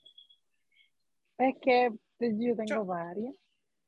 Es 1.39 1.55
que 1.61 1.91
yo 2.19 2.57
tengo 2.57 2.85
varias. 2.87 3.35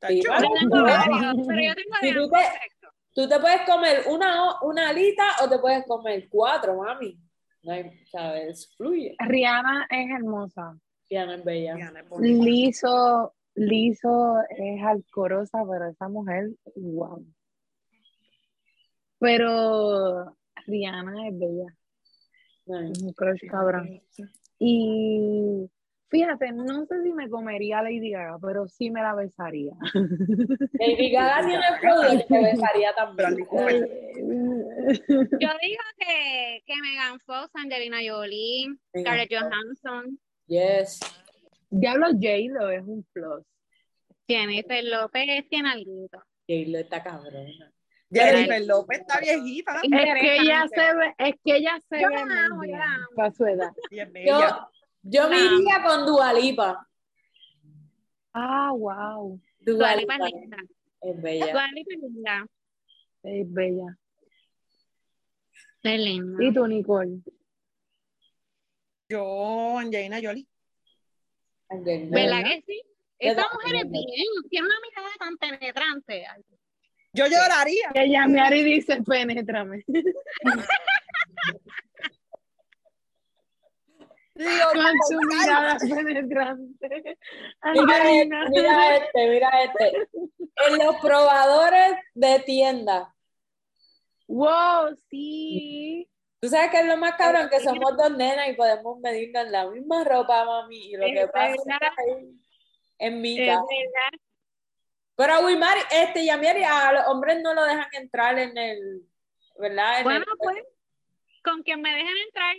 Sí. 0.07 0.21
Yo 0.23 0.31
tengo 0.61 0.83
varios, 0.83 1.47
pero 1.47 1.63
yo 1.63 1.75
tengo 1.75 1.97
Si 2.01 2.07
de 2.09 2.13
tú 2.15 2.29
te- 2.31 2.39
sexos. 2.39 2.91
Tú 3.15 3.29
te 3.29 3.39
puedes 3.41 3.61
comer 3.63 4.05
una, 4.09 4.51
o- 4.51 4.69
una 4.69 4.89
alita 4.91 5.25
o 5.43 5.49
te 5.49 5.59
puedes 5.61 5.87
comer 5.87 6.27
cuatro, 6.29 6.77
mami. 6.83 7.17
No 7.63 7.73
hay, 7.73 8.05
¿sabes? 8.11 8.75
Fluye. 8.77 9.15
Rihanna 9.19 9.87
es 9.89 10.11
hermosa. 10.11 10.77
Diana 11.09 11.37
es 11.37 11.45
bella. 11.45 11.75
Diana, 11.75 12.01
es. 12.01 12.21
Liso, 12.21 13.35
Liso 13.55 14.37
es 14.51 14.83
alcorosa, 14.83 15.63
pero 15.71 15.89
esa 15.89 16.09
mujer, 16.09 16.51
wow. 16.77 17.25
Pero 19.19 20.37
Rihanna 20.67 21.29
es 21.29 21.39
bella, 21.39 21.77
Ay. 22.69 22.93
es 22.93 23.03
un 23.03 23.13
crush 23.13 23.41
cabrón. 23.49 24.03
Y 24.59 25.71
fíjate, 26.09 26.53
no 26.53 26.85
sé 26.87 27.03
si 27.03 27.13
me 27.13 27.29
comería 27.29 27.79
a 27.79 27.83
Lady 27.83 28.11
Gaga, 28.11 28.39
pero 28.41 28.67
sí 28.67 28.91
me 28.91 29.03
la 29.03 29.15
besaría. 29.15 29.73
Lady 30.73 31.11
Gaga 31.11 31.47
tiene 31.47 31.65
el 32.13 32.27
que 32.27 32.39
besaría 32.39 32.93
Bradley 33.15 33.45
también. 33.47 33.89
Yo 35.09 35.49
digo 35.63 35.85
que, 35.99 36.63
que 36.67 36.75
Megan 36.83 37.19
Fox, 37.25 37.51
Angelina 37.55 37.99
Jolie, 38.07 38.75
Scarlett. 38.97 39.31
Johansson, 39.33 40.19
Yes. 40.47 41.01
Diablo 41.71 42.07
J-Lo 42.13 42.71
es 42.71 42.83
un 42.83 43.05
plus. 43.13 43.45
Jennifer 44.29 44.85
López 44.85 45.49
tiene 45.49 45.71
algo. 45.71 46.09
J-Lo 46.49 46.79
está 46.79 47.03
cabrona. 47.03 47.73
Jennifer 48.11 48.65
López 48.67 49.01
está 49.01 49.21
viejita. 49.21 49.81
Es 49.83 49.91
que 50.21 50.37
ella 50.37 50.65
se 50.69 50.95
ve, 50.95 51.15
es 51.19 51.35
que 51.45 51.57
ella 51.57 51.79
se 51.89 52.01
Yo 52.01 52.09
ve 52.09 52.17
amo, 52.17 52.55
yo 52.57 52.61
bien 52.61 52.79
la 52.79 52.85
amo. 52.85 53.07
para 53.17 53.31
su 53.33 53.45
edad. 53.47 53.73
Yo, 53.91 54.69
yo 55.03 55.29
me 55.29 55.37
iría 55.41 55.83
con 55.85 56.07
Dualipa. 56.07 56.87
Ah, 58.33 58.71
wow, 58.77 59.41
Dua 59.61 59.95
Lipa 59.97 60.17
Dualipa 60.19 60.27
es 60.27 60.33
linda. 60.41 60.57
es 61.01 61.23
bella. 61.23 61.53
Dua 61.53 61.69
Lipa 61.73 61.95
es 61.95 62.01
linda. 62.03 62.47
es 63.23 63.53
bella. 63.53 63.99
Es 65.83 66.01
linda. 66.01 66.45
¿Y 66.45 66.53
tú, 66.53 66.67
Nicole? 66.67 67.19
Yo, 69.15 69.79
Angelina 69.79 70.19
Jolie. 70.21 70.45
Angelina. 71.69 72.11
¿Verdad 72.11 72.43
que 72.43 72.63
sí? 72.67 72.83
Esa 73.21 73.47
mujer 73.53 73.77
es 73.77 73.91
bien, 73.91 74.27
tiene 74.51 74.67
una 74.67 74.75
mirada 74.83 75.11
tan 75.21 75.37
penetrante. 75.37 76.27
Yo 77.13 77.27
lloraría. 77.29 77.93
Ella 77.95 78.27
me 78.27 78.59
y 78.59 78.65
dice, 78.65 79.01
penétrame. 79.07 79.85
Digo, 84.35 84.67
Con 84.73 84.93
su 85.09 85.17
mirada 85.29 85.77
penetrante. 85.79 86.89
Mira 86.91 87.17
Angelina. 87.61 88.45
este, 88.47 88.51
mira 88.59 88.97
este, 88.97 89.29
mira 89.29 89.63
este. 89.63 90.09
En 90.67 90.79
los 90.85 90.97
probadores 90.97 91.95
de 92.15 92.41
tienda. 92.41 93.15
Wow, 94.27 94.97
sí. 95.09 96.09
Tú 96.45 96.51
sabes 96.51 96.71
que 96.71 96.81
es 96.81 96.85
lo 96.85 96.99
más 96.99 97.15
cabrón 97.15 97.49
que 97.49 97.59
somos 97.61 97.97
dos 97.97 98.15
nenas 98.19 98.47
y 98.51 98.53
podemos 98.53 99.01
medirnos 99.01 99.49
la 99.49 99.67
misma 99.67 100.05
ropa, 100.05 100.45
mami. 100.45 100.91
Y 100.93 100.97
lo 100.99 101.07
que 101.07 101.21
Es 101.23 101.31
pasa 101.33 101.55
que 101.57 101.87
ahí, 102.13 102.39
en 102.99 103.21
mi 103.23 103.47
casa. 103.47 103.63
Pero 105.17 105.33
a 105.33 105.41
Wilmar, 105.47 105.79
este, 105.91 106.23
Yamiari, 106.27 106.63
a 106.65 106.93
los 106.93 107.07
hombres 107.07 107.41
no 107.41 107.55
lo 107.55 107.65
dejan 107.65 107.87
entrar 107.93 108.39
en 108.39 108.59
el, 108.59 109.09
¿verdad? 109.59 110.01
En 110.01 110.05
Bueno, 110.05 110.19
el- 110.31 110.37
pues, 110.39 110.57
con 111.43 111.63
quien 111.63 111.81
me 111.81 111.95
dejen 111.95 112.15
entrar. 112.27 112.57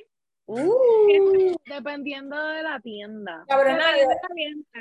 Uh, 0.48 1.56
Dependiendo 1.66 2.44
de 2.44 2.64
la 2.64 2.80
tienda. 2.80 3.46
cabrona, 3.48 3.92
debe, 3.94 4.16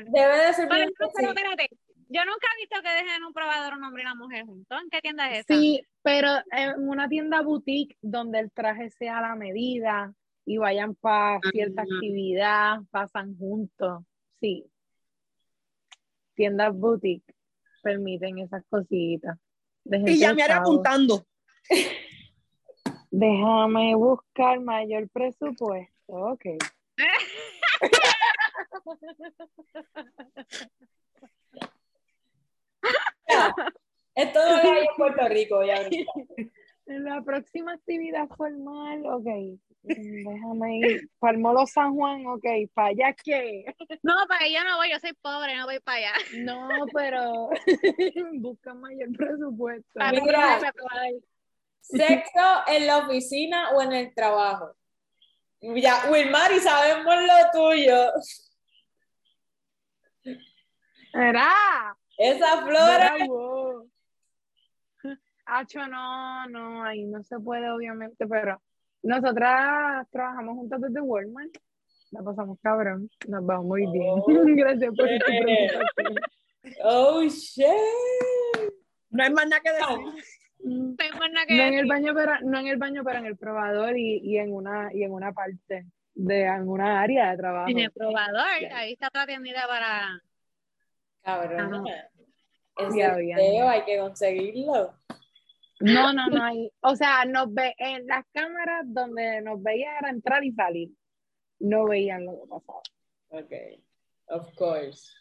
debe 0.07 0.47
de 0.47 0.55
ser 0.55 0.67
Pero, 0.67 0.77
bien 0.81 0.95
pero, 0.97 1.11
así. 1.11 1.27
espérate, 1.27 1.69
yo 2.15 2.25
nunca 2.25 2.47
he 2.47 2.61
visto 2.61 2.81
que 2.81 2.89
dejen 2.91 3.25
un 3.25 3.33
probador 3.33 3.75
un 3.77 3.83
hombre 3.83 4.05
y 4.05 4.07
una 4.07 4.15
mujer 4.15 4.47
juntos. 4.47 4.81
¿En 4.81 4.89
qué 4.89 5.01
tienda 5.01 5.29
es 5.31 5.41
esa? 5.41 5.61
Sí, 5.61 5.83
pero 6.03 6.29
en 6.53 6.89
una 6.89 7.09
tienda 7.09 7.43
boutique 7.43 7.97
donde 8.01 8.39
el 8.39 8.53
traje 8.53 8.89
sea 8.91 9.19
a 9.19 9.23
la 9.23 9.35
medida 9.35 10.15
y 10.47 10.59
vayan 10.59 10.95
para 10.95 11.41
cierta 11.51 11.83
Ah. 11.83 11.85
actividad, 11.85 12.77
pasan 12.93 13.37
juntos. 13.37 14.05
Sí. 14.39 14.65
Tiendas 16.35 16.73
boutique 16.77 17.35
permiten 17.83 18.39
esas 18.39 18.63
cositas. 18.71 19.37
Y 19.85 20.19
ya 20.19 20.33
me 20.35 20.43
haré 20.45 20.55
apuntando. 20.55 21.27
Déjame 23.11 23.95
buscar 23.97 24.61
mayor 24.61 25.09
presupuesto. 25.11 25.91
Ok. 26.07 26.45
Esto 34.15 34.39
no 34.49 34.63
lo 34.63 34.79
en 34.79 34.87
Puerto 34.97 35.29
Rico, 35.29 35.65
ya 35.65 35.77
ahorita. 35.77 36.13
La 36.87 37.23
próxima 37.23 37.73
actividad 37.73 38.29
formal, 38.37 39.07
ok. 39.07 39.59
Déjame 39.83 40.79
ir. 40.79 41.11
Para 41.19 41.33
el 41.33 41.39
Molo 41.39 41.67
San 41.67 41.95
Juan, 41.95 42.27
ok. 42.27 42.45
¿Para 42.75 42.89
allá 42.89 43.15
qué? 43.25 43.65
No, 44.03 44.15
para 44.29 44.45
allá 44.45 44.65
no 44.65 44.77
voy, 44.77 44.91
yo 44.91 44.99
soy 44.99 45.15
pobre, 45.15 45.57
no 45.57 45.65
voy 45.65 45.81
para 45.81 45.99
allá. 45.99 46.13
No, 46.37 46.69
pero 46.93 47.49
busca 48.35 48.75
mayor 48.75 49.09
presupuesto. 49.17 49.91
Para 49.95 50.13
Mira. 50.21 50.61
Sexo 51.81 52.63
en 52.67 52.87
la 52.87 52.99
oficina 52.99 53.71
o 53.73 53.83
en 53.83 53.93
el 53.93 54.15
trabajo. 54.15 54.75
Ya, 55.61 56.11
Wilmar, 56.11 56.53
y 56.53 56.61
sabemos 56.61 57.15
lo 57.17 57.51
tuyo. 57.53 58.13
¿Será? 61.13 61.97
Esa 62.19 62.63
flora. 62.63 63.15
Bravo. 63.17 63.87
No, 65.91 66.47
no, 66.49 66.85
ahí 66.85 67.05
no 67.05 67.23
se 67.23 67.39
puede, 67.39 67.71
obviamente, 67.71 68.27
pero 68.27 68.63
nosotras 69.03 70.09
trabajamos 70.11 70.55
juntas 70.55 70.81
desde 70.81 71.03
Walmart. 71.03 71.55
La 72.13 72.23
pasamos 72.23 72.59
cabrón, 72.63 73.11
nos 73.29 73.43
va 73.47 73.61
muy 73.61 73.87
bien. 73.93 74.15
Oh, 74.27 74.45
Gracias 74.57 74.95
por 74.97 75.07
tu 75.07 75.19
preocupación. 75.27 76.17
Oh, 76.83 77.23
shit. 77.25 77.67
No 79.11 79.23
hay 79.23 79.31
más 79.33 79.47
nada 79.47 79.61
que 79.63 79.71
decir. 79.71 80.25
Mm. 80.65 80.97
Tengo 80.97 81.29
nada 81.29 81.47
que 81.47 81.57
No 81.57 81.63
en 81.63 81.75
el 81.75 81.87
baño, 81.87 82.15
pero 82.15 82.33
no 82.41 82.59
en 82.59 82.67
el 82.69 82.77
baño, 82.79 83.03
pero 83.05 83.19
en 83.19 83.27
el 83.27 83.37
probador 83.37 83.99
y, 83.99 84.21
y 84.25 84.39
en 84.39 84.53
una 84.55 84.91
y 84.95 85.03
en 85.03 85.13
una 85.13 85.33
parte 85.33 85.87
de 86.15 86.43
en 86.45 86.69
una 86.69 87.03
área 87.03 87.31
de 87.31 87.37
trabajo. 87.37 87.69
En 87.69 87.81
el 87.81 87.91
probador, 87.91 88.47
ahí 88.73 88.93
está 88.93 89.09
otra 89.09 89.27
tiendita 89.27 89.67
para. 89.67 90.23
Cabrón. 91.25 91.85
Ese 92.77 92.99
Ya 92.99 93.15
había. 93.15 93.37
video 93.37 93.69
hay 93.69 93.85
que 93.85 93.99
conseguirlo. 93.99 94.95
No, 95.81 96.13
no, 96.13 96.27
no 96.29 96.45
hay. 96.45 96.71
O 96.81 96.95
sea, 96.95 97.25
nos 97.25 97.53
ve 97.53 97.75
en 97.79 98.07
las 98.07 98.25
cámaras 98.33 98.85
donde 98.87 99.41
nos 99.43 99.63
veía 99.63 99.99
era 99.99 100.11
entrar 100.11 100.45
y 100.45 100.53
salir. 100.53 100.91
No 101.59 101.87
veían 101.87 102.25
lo 102.27 102.33
que 102.33 102.49
pasaba. 102.49 102.83
Ok. 103.31 103.53
Of 104.29 104.55
course. 104.55 105.13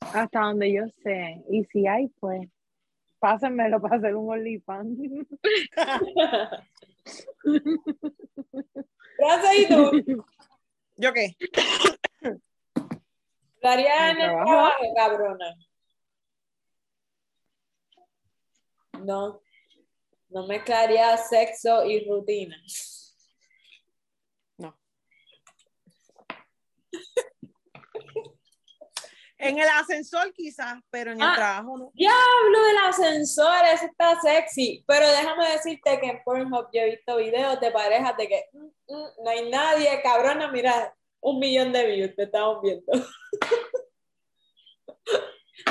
Hasta 0.00 0.40
donde 0.40 0.72
yo 0.72 0.82
sé. 1.02 1.42
Y 1.50 1.64
si 1.64 1.86
hay, 1.86 2.08
pues, 2.20 2.48
pásenmelo 3.18 3.80
para 3.80 3.96
hacer 3.96 4.14
un 4.14 4.30
OnlyFans. 4.30 4.98
Gracias, 9.18 9.54
¿y 9.58 9.68
tú? 9.68 10.24
¿Yo 10.96 11.12
qué? 11.12 11.36
Lo 13.60 13.70
haría 13.70 14.10
en 14.10 14.20
el 14.20 14.30
trabajo, 14.30 14.54
ah, 14.54 14.94
cabrona. 14.94 15.54
No, 19.00 19.40
no 20.28 20.46
mezclaría 20.46 21.16
sexo 21.16 21.84
y 21.84 22.06
rutina. 22.08 22.56
No. 24.58 24.78
en 29.38 29.58
el 29.58 29.68
ascensor 29.68 30.32
quizás, 30.32 30.80
pero 30.90 31.12
en 31.12 31.20
el 31.20 31.26
ah, 31.28 31.34
trabajo 31.34 31.78
no. 31.78 31.90
Diablo 31.94 32.62
del 32.66 32.78
ascensor, 32.88 33.64
eso 33.72 33.86
está 33.86 34.20
sexy. 34.20 34.84
Pero 34.86 35.08
déjame 35.10 35.50
decirte 35.50 35.98
que 36.00 36.06
en 36.06 36.22
Pornhub 36.24 36.68
yo 36.72 36.82
he 36.82 36.90
visto 36.90 37.16
videos 37.16 37.58
de 37.60 37.70
parejas 37.70 38.16
de 38.16 38.28
que 38.28 38.44
mm, 38.52 38.66
mm, 38.66 39.08
no 39.24 39.30
hay 39.30 39.50
nadie, 39.50 40.00
cabrona, 40.02 40.50
mira, 40.50 40.94
un 41.20 41.38
millón 41.38 41.72
de 41.72 41.86
views 41.86 42.14
te 42.14 42.24
estamos 42.24 42.62
viendo. 42.62 42.92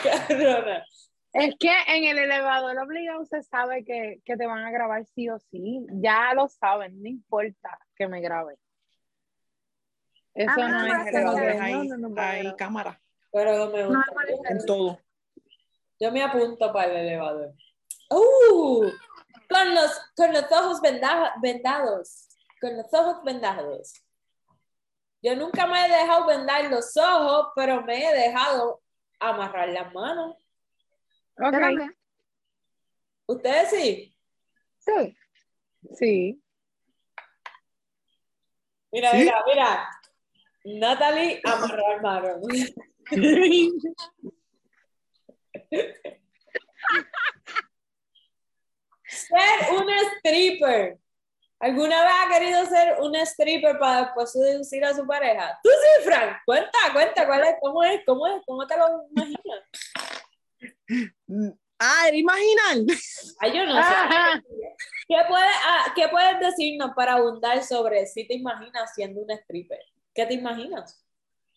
cabrona. 0.04 0.86
Es 1.34 1.56
que 1.60 1.72
en 1.88 2.06
el 2.06 2.18
elevador 2.18 2.78
obligado 2.80 3.24
se 3.26 3.44
sabe 3.44 3.84
que, 3.86 4.22
que 4.26 4.38
te 4.38 4.48
van 4.48 4.64
a 4.66 4.72
grabar 4.72 5.06
sí 5.06 5.30
o 5.30 5.38
sí. 5.40 5.86
Ya 5.92 6.34
lo 6.34 6.48
saben, 6.48 7.02
no 7.02 7.08
importa 7.08 7.78
que 7.96 8.08
me 8.08 8.22
graben. 8.22 8.56
Eso 10.34 10.52
Ah, 10.58 10.68
no, 10.68 10.88
no, 10.88 11.04
es 11.04 11.12
que, 11.12 11.18
hay, 11.18 11.74
no, 11.74 11.84
no, 11.84 11.98
no, 11.98 12.10
no, 12.10 12.22
hay 12.22 12.56
cámara 12.56 13.02
Pero 13.32 13.58
no 13.58 13.72
me 13.72 13.86
gusta. 13.86 14.04
en 14.50 14.66
todo. 14.66 15.00
Yo 16.00 16.12
me 16.12 16.24
apunto 16.24 16.72
para 16.72 16.92
el 16.92 16.98
elevador. 17.08 17.54
¡Uh! 18.12 18.86
Con 19.50 19.76
los, 19.76 20.00
con 20.16 20.32
los 20.34 20.44
ojos 20.52 20.82
venda- 20.82 21.34
vendados. 21.42 22.28
Con 22.62 22.78
los 22.78 22.94
ojos 22.94 23.24
vendados. 23.24 23.94
Yo 25.22 25.36
nunca 25.36 25.66
me 25.68 25.86
he 25.86 25.90
dejado 25.90 26.26
vendar 26.28 26.66
los 26.70 26.96
ojos, 26.98 27.50
pero 27.56 27.82
me 27.84 28.06
he 28.08 28.14
dejado 28.14 28.82
amarrar 29.20 29.70
las 29.70 29.94
manos. 29.94 30.36
Yo 31.38 31.48
Ok, 31.48 31.52
también. 31.54 31.96
¿Ustedes 33.26 33.70
sí? 33.70 34.16
sí. 34.80 35.18
Sí. 35.96 36.42
Mira, 38.92 39.12
¿Sí? 39.12 39.18
mira, 39.18 39.44
mira. 39.46 39.90
Natalie, 40.66 41.42
amarrar 41.46 42.02
manos. 42.02 42.40
Ser 49.08 49.72
un 49.74 49.90
stripper. 49.90 51.00
¿Alguna 51.60 52.04
vez 52.04 52.12
ha 52.24 52.30
querido 52.40 52.66
ser 52.68 52.98
un 53.02 53.16
stripper 53.16 53.80
para 53.80 54.02
después 54.04 54.32
seducir 54.32 54.86
a 54.86 54.94
su 54.94 55.06
pareja? 55.08 55.58
Tú 55.64 55.70
sí, 55.70 56.04
Frank. 56.06 56.38
Cuenta, 56.46 56.78
cuenta, 56.94 57.26
¿cuál 57.26 57.44
es? 57.46 57.56
¿Cómo 57.60 57.84
es? 57.84 58.02
¿Cómo 58.06 58.28
es? 58.28 58.42
¿Cómo 58.46 58.68
te 58.68 58.78
lo 58.78 58.86
imaginas? 59.12 59.64
Ah, 61.80 62.10
imaginar. 62.12 62.78
Ay, 63.40 63.56
yo 63.56 63.64
no 63.68 63.76
sé. 63.76 63.94
¿Qué, 65.08 65.16
puedes, 65.28 65.56
ah, 65.64 65.94
¿Qué 65.96 66.08
puedes 66.08 66.40
decirnos 66.40 66.90
para 66.96 67.14
abundar 67.14 67.64
sobre 67.64 68.08
si 68.08 68.28
te 68.28 68.34
imaginas 68.34 68.96
siendo 68.96 69.22
un 69.22 69.30
stripper? 69.30 69.78
¿Qué 70.16 70.26
te 70.26 70.34
imaginas? 70.34 71.06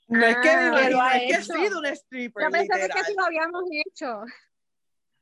No 0.08 0.26
es 0.26 0.36
que 0.42 0.50
Ah, 0.50 0.56
me 0.58 0.66
imagino, 0.68 1.00
ha 1.00 1.16
es 1.16 1.20
que 1.22 1.32
he 1.32 1.36
hecho. 1.36 1.52
sido 1.54 1.78
un 1.78 1.86
stripper. 1.86 2.44
Yo 2.44 2.50
pensé 2.50 2.88
que 2.92 3.04
sí 3.04 3.14
lo 3.16 3.24
habíamos 3.24 3.62
hecho. 3.86 4.20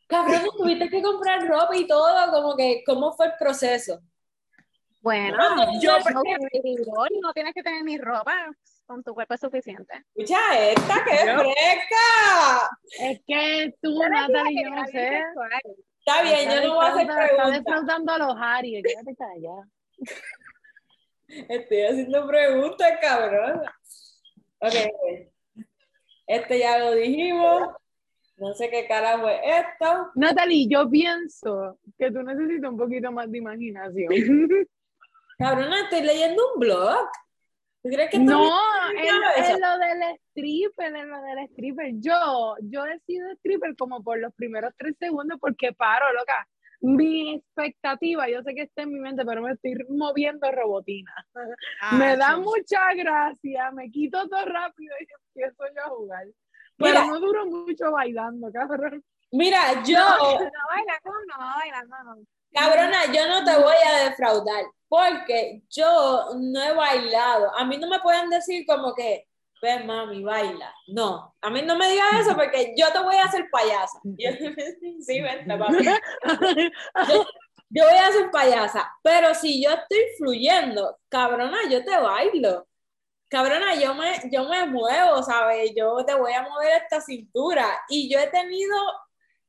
Cabrón, 0.08 0.48
tuviste 0.56 0.88
que 0.90 1.00
comprar 1.00 1.46
ropa 1.46 1.76
y 1.76 1.86
todo, 1.86 2.32
como 2.32 2.56
que, 2.56 2.82
¿cómo 2.84 3.12
fue 3.12 3.26
el 3.26 3.32
proceso? 3.38 4.00
Bueno, 5.00 5.36
Yo- 5.80 5.98
no, 6.12 6.22
no 7.22 7.32
tienes 7.32 7.54
que 7.54 7.62
tener 7.62 7.84
ni 7.84 7.98
ropa, 7.98 8.34
con 8.86 9.02
tu 9.04 9.14
cuerpo 9.14 9.34
es 9.34 9.40
suficiente. 9.40 10.04
Escucha 10.14 10.70
esta, 10.70 11.04
que 11.04 11.26
Yo- 11.26 11.38
fresca. 11.38 12.70
Es 13.00 13.20
que 13.26 13.74
tú, 13.80 13.98
Natalie, 14.08 14.64
yo 14.64 14.70
no 14.70 14.86
sé. 14.86 15.22
Está 16.00 16.22
bien, 16.22 16.50
yo 16.50 16.68
no 16.68 16.74
voy 16.74 16.84
a 16.86 16.88
hacer 16.88 17.02
Está 17.02 17.16
preguntas. 17.26 17.52
defraudando 17.64 18.12
a 18.12 18.18
los 18.18 18.34
Harry. 18.40 18.82
Quédate 18.82 19.14
callada. 19.16 19.68
Estoy 21.48 21.82
haciendo 21.82 22.26
preguntas, 22.26 22.92
cabrón. 23.00 23.60
Ok, 24.60 24.72
ok. 24.74 25.28
Este 26.26 26.58
ya 26.58 26.78
lo 26.78 26.92
dijimos. 26.94 27.68
No 28.36 28.54
sé 28.54 28.70
qué 28.70 28.86
carajo 28.86 29.28
es 29.28 29.40
esto. 29.44 30.10
Natalie, 30.14 30.68
yo 30.68 30.88
pienso 30.88 31.78
que 31.98 32.10
tú 32.10 32.22
necesitas 32.22 32.70
un 32.70 32.78
poquito 32.78 33.10
más 33.12 33.30
de 33.30 33.38
imaginación. 33.38 34.08
Cabrón, 35.38 35.72
estoy 35.84 36.02
leyendo 36.02 36.42
un 36.54 36.60
blog. 36.60 37.08
¿Tú 37.82 37.90
crees 37.90 38.10
que 38.10 38.18
No, 38.18 38.44
es 38.96 39.58
lo 39.60 39.78
del 39.78 40.02
stripper, 40.30 40.96
en 40.96 41.08
lo 41.10 41.22
del 41.22 41.38
stripper. 41.50 41.92
Yo, 42.00 42.56
yo 42.62 42.84
he 42.86 42.98
sido 43.00 43.30
stripper 43.36 43.76
como 43.76 44.02
por 44.02 44.18
los 44.18 44.34
primeros 44.34 44.74
tres 44.76 44.96
segundos 44.98 45.38
porque 45.40 45.72
paro, 45.72 46.12
loca. 46.12 46.48
Mi 46.80 47.34
expectativa, 47.36 48.28
yo 48.28 48.42
sé 48.42 48.54
que 48.54 48.62
está 48.62 48.82
en 48.82 48.92
mi 48.92 49.00
mente, 49.00 49.24
pero 49.24 49.42
me 49.42 49.52
estoy 49.52 49.74
moviendo 49.90 50.50
robotina. 50.50 51.12
Ah, 51.80 51.96
me 51.96 52.16
da 52.16 52.34
sí. 52.34 52.40
mucha 52.40 52.94
gracia, 52.94 53.70
me 53.72 53.90
quito 53.90 54.28
todo 54.28 54.44
rápido 54.44 54.94
y 55.00 55.06
empiezo 55.34 55.64
yo 55.74 55.82
a 55.84 55.88
jugar. 55.88 56.24
Pero 56.76 56.90
Mira. 57.00 57.06
no 57.06 57.18
duro 57.20 57.46
mucho 57.46 57.90
bailando, 57.92 58.52
cabrón. 58.52 59.04
Mira, 59.32 59.82
yo, 59.84 59.98
No, 59.98 60.18
no 60.18 60.50
bailando, 60.68 61.10
no, 61.26 61.54
bailando, 61.56 61.96
no. 62.04 62.16
cabrona, 62.52 63.12
yo 63.12 63.28
no 63.28 63.44
te 63.44 63.56
voy 63.60 63.74
a 63.84 64.08
defraudar 64.08 64.64
porque 64.88 65.62
yo 65.70 66.28
no 66.38 66.62
he 66.62 66.72
bailado. 66.72 67.54
A 67.56 67.64
mí 67.64 67.76
no 67.78 67.88
me 67.88 68.00
pueden 68.00 68.30
decir 68.30 68.64
como 68.66 68.94
que, 68.94 69.26
ven 69.60 69.86
mami, 69.86 70.22
baila. 70.22 70.72
No, 70.88 71.34
a 71.40 71.50
mí 71.50 71.62
no 71.62 71.76
me 71.76 71.90
digas 71.90 72.06
eso 72.22 72.34
porque 72.36 72.74
yo 72.76 72.90
te 72.92 73.00
voy 73.00 73.16
a 73.16 73.24
hacer 73.24 73.46
payasa. 73.50 74.00
Yo- 74.04 74.30
sí, 75.00 75.20
vente, 75.20 75.56
papi. 75.56 75.84
Yo 77.70 77.84
voy 77.84 77.98
a 77.98 78.10
ser 78.12 78.30
payasa, 78.30 78.90
pero 79.02 79.34
si 79.34 79.62
yo 79.62 79.70
estoy 79.70 79.98
fluyendo, 80.16 80.96
cabrona, 81.10 81.58
yo 81.70 81.84
te 81.84 81.96
bailo. 81.98 82.66
Cabrona, 83.28 83.74
yo 83.74 83.94
me, 83.94 84.22
yo 84.32 84.48
me 84.48 84.64
muevo, 84.64 85.22
¿sabes? 85.22 85.72
Yo 85.76 86.02
te 86.06 86.14
voy 86.14 86.32
a 86.32 86.42
mover 86.48 86.80
esta 86.82 86.98
cintura. 87.02 87.78
Y 87.90 88.10
yo 88.10 88.18
he 88.18 88.28
tenido 88.28 88.74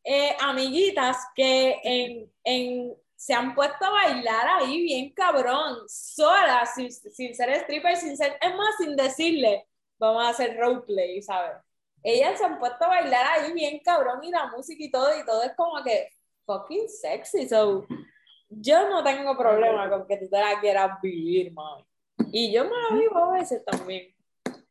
eh, 0.03 0.35
amiguitas 0.41 1.17
que 1.33 1.79
en, 1.81 2.29
en- 2.43 2.93
se 3.19 3.33
han 3.33 3.53
puesto 3.53 3.83
a 3.83 3.89
bailar 3.89 4.47
ahí 4.47 4.81
bien 4.81 5.11
cabrón, 5.11 5.79
solas, 5.89 6.73
sin, 6.73 6.89
sin 6.89 7.35
ser 7.35 7.49
stripper, 7.49 7.97
sin 7.97 8.15
ser, 8.15 8.37
es 8.39 8.55
más, 8.55 8.77
sin 8.77 8.95
decirle, 8.95 9.67
vamos 9.99 10.23
a 10.23 10.29
hacer 10.29 10.55
roleplay, 10.57 11.21
¿sabes? 11.21 11.57
Ellas 12.01 12.39
se 12.39 12.45
han 12.45 12.57
puesto 12.59 12.85
a 12.85 12.87
bailar 12.87 13.27
ahí 13.27 13.51
bien 13.51 13.81
cabrón 13.83 14.23
y 14.23 14.31
la 14.31 14.47
música 14.47 14.81
y 14.81 14.89
todo, 14.89 15.09
y 15.19 15.25
todo 15.25 15.43
es 15.43 15.51
como 15.57 15.83
que 15.83 16.07
fucking 16.45 16.87
sexy, 16.87 17.49
so 17.49 17.85
yo 18.47 18.89
no 18.89 19.03
tengo 19.03 19.37
problema 19.37 19.89
con 19.89 20.07
que 20.07 20.15
tú 20.15 20.29
te 20.29 20.39
la 20.39 20.57
quieras 20.61 21.01
vivir, 21.01 21.51
mami. 21.51 21.83
Y 22.31 22.53
yo 22.53 22.63
me 22.63 22.71
la 22.71 22.95
vivo 22.97 23.17
a 23.17 23.33
veces 23.33 23.65
también. 23.65 24.15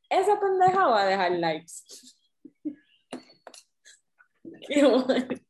Esa 0.08 0.40
pendeja 0.40 0.86
va 0.86 1.02
a 1.02 1.06
dejar 1.06 1.32
likes. 1.32 1.82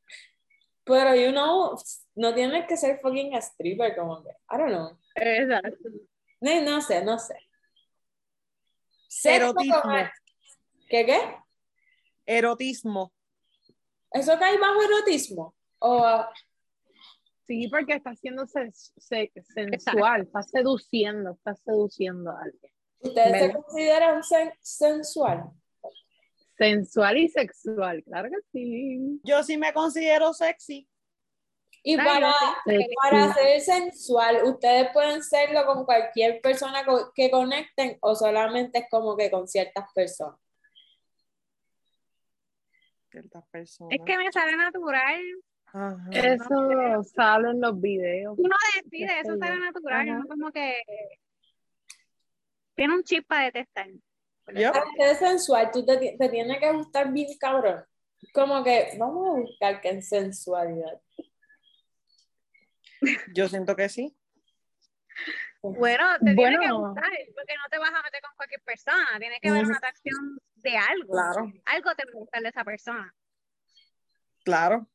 Pero 0.85 1.15
you 1.15 1.31
know, 1.31 1.77
no 2.19 2.35
tienes 2.35 2.67
que 2.67 2.77
ser 2.77 2.99
fucking 3.01 3.33
stripper, 3.37 3.97
como 3.97 4.23
que, 4.23 4.31
I 4.31 4.59
don't 4.59 4.71
know. 4.71 4.99
Exacto. 5.15 5.89
No, 6.41 6.61
no 6.63 6.81
sé, 6.81 7.05
no 7.05 7.19
sé. 7.19 7.35
Erotismo. 9.25 9.83
¿Qué 10.89 11.07
qué? 11.07 11.21
Erotismo. 12.27 13.13
¿Eso 14.13 14.39
cae 14.39 14.59
bajo 14.59 14.83
erotismo? 14.83 15.55
O 15.81 16.25
Sí, 17.47 17.67
porque 17.69 17.95
está 17.95 18.15
siendo 18.15 18.45
ses- 18.47 18.93
se- 18.99 19.33
sensual, 19.55 20.23
está 20.23 20.43
seduciendo, 20.43 21.31
está 21.33 21.55
seduciendo 21.55 22.31
a 22.31 22.43
alguien. 22.43 22.73
ustedes 23.01 23.41
se 23.41 23.53
consideran 23.55 24.21
sen- 24.23 24.55
sensual? 24.61 25.45
Sensual 26.59 27.17
y 27.17 27.29
sexual, 27.29 28.03
claro 28.05 28.29
que 28.29 28.37
sí. 28.53 29.21
Yo 29.25 29.43
sí 29.45 29.57
me 29.57 29.73
considero 29.73 30.35
sexy. 30.35 30.87
Y 31.83 31.99
Ay, 31.99 32.07
para, 32.07 32.33
sí. 32.67 32.87
para 33.03 33.35
ser 33.35 33.61
sensual, 33.61 34.45
ustedes 34.45 34.91
pueden 34.93 35.23
serlo 35.23 35.65
con 35.67 35.85
cualquier 35.85 36.41
persona 36.41 36.85
que 37.15 37.31
conecten 37.31 37.99
o 38.01 38.15
solamente 38.15 38.81
es 38.81 38.87
como 38.91 39.17
que 39.17 39.31
con 39.31 39.47
ciertas 39.47 39.87
personas. 39.95 40.39
Ciertas 43.11 43.45
personas. 43.51 43.99
Es 43.99 44.05
que 44.05 44.17
me 44.19 44.31
sale 44.33 44.57
natural. 44.57 45.23
Ajá. 45.67 46.09
Eso 46.13 47.03
sale 47.15 47.51
en 47.51 47.61
los 47.61 47.81
videos. 47.81 48.35
Uno 48.39 48.57
decide, 48.75 49.21
eso 49.21 49.37
sale 49.39 49.57
yo. 49.57 49.61
natural. 49.61 50.09
Ajá. 50.09 50.19
uno 50.19 50.29
como 50.29 50.51
que 50.51 50.83
tiene 52.75 52.95
un 52.95 53.03
chip 53.03 53.27
para 53.27 53.45
detectar. 53.47 53.89
Yo, 54.55 54.73
Para 54.73 54.87
ser 54.97 55.17
sensual, 55.17 55.71
tú 55.73 55.85
te, 55.85 56.17
te 56.19 56.29
tiene 56.29 56.59
que 56.59 56.73
gustar 56.73 57.13
bien 57.13 57.29
cabrón. 57.39 57.85
Como 58.33 58.65
que 58.65 58.91
vamos 58.99 59.29
a 59.29 59.41
buscar 59.41 59.81
que 59.81 59.91
es 59.91 60.09
sensualidad. 60.09 61.01
Yo 63.35 63.49
siento 63.49 63.77
que 63.77 63.89
sí. 63.89 64.17
Bueno, 65.61 66.05
te 66.25 66.35
tiene 66.35 66.59
que 66.59 66.71
gustar, 66.71 67.11
porque 67.35 67.55
no 67.55 67.69
te 67.71 67.79
vas 67.79 67.91
a 67.91 68.03
meter 68.03 68.21
con 68.23 68.37
cualquier 68.37 68.61
persona. 68.63 69.07
Tiene 69.19 69.41
que 69.41 69.49
haber 69.49 69.65
una 69.65 69.77
atracción 69.77 70.39
de 70.55 70.77
algo. 70.77 71.13
Claro. 71.13 71.53
Algo 71.65 71.95
te 71.95 72.05
puede 72.05 72.19
gustar 72.19 72.43
de 72.43 72.49
esa 72.49 72.65
persona. 72.65 73.15
Claro. 74.45 74.87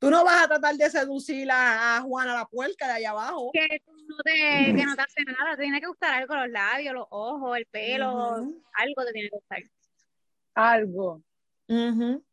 Tú 0.00 0.10
no 0.10 0.24
vas 0.24 0.44
a 0.44 0.48
tratar 0.48 0.74
de 0.76 0.88
seducir 0.90 1.50
a, 1.50 1.98
a 1.98 2.00
Juana 2.00 2.34
la 2.34 2.46
puerca 2.46 2.86
de 2.86 2.94
allá 2.94 3.10
abajo. 3.10 3.50
Que 3.52 3.82
tú 3.84 3.92
no 4.08 4.16
te, 4.24 4.74
que 4.74 4.84
no 4.84 4.96
te 4.96 5.02
hace 5.02 5.22
nada. 5.24 5.56
Te 5.56 5.62
tiene 5.62 5.80
que 5.80 5.86
gustar 5.86 6.14
algo, 6.14 6.34
los 6.34 6.48
labios, 6.48 6.94
los 6.94 7.06
ojos, 7.10 7.58
el 7.58 7.66
pelo. 7.66 8.08
Algo 8.72 9.04
te 9.04 9.12
tiene 9.12 9.28
que 9.28 9.36
gustar. 9.36 9.62
algo. 10.54 11.22
Ujú. 11.68 12.24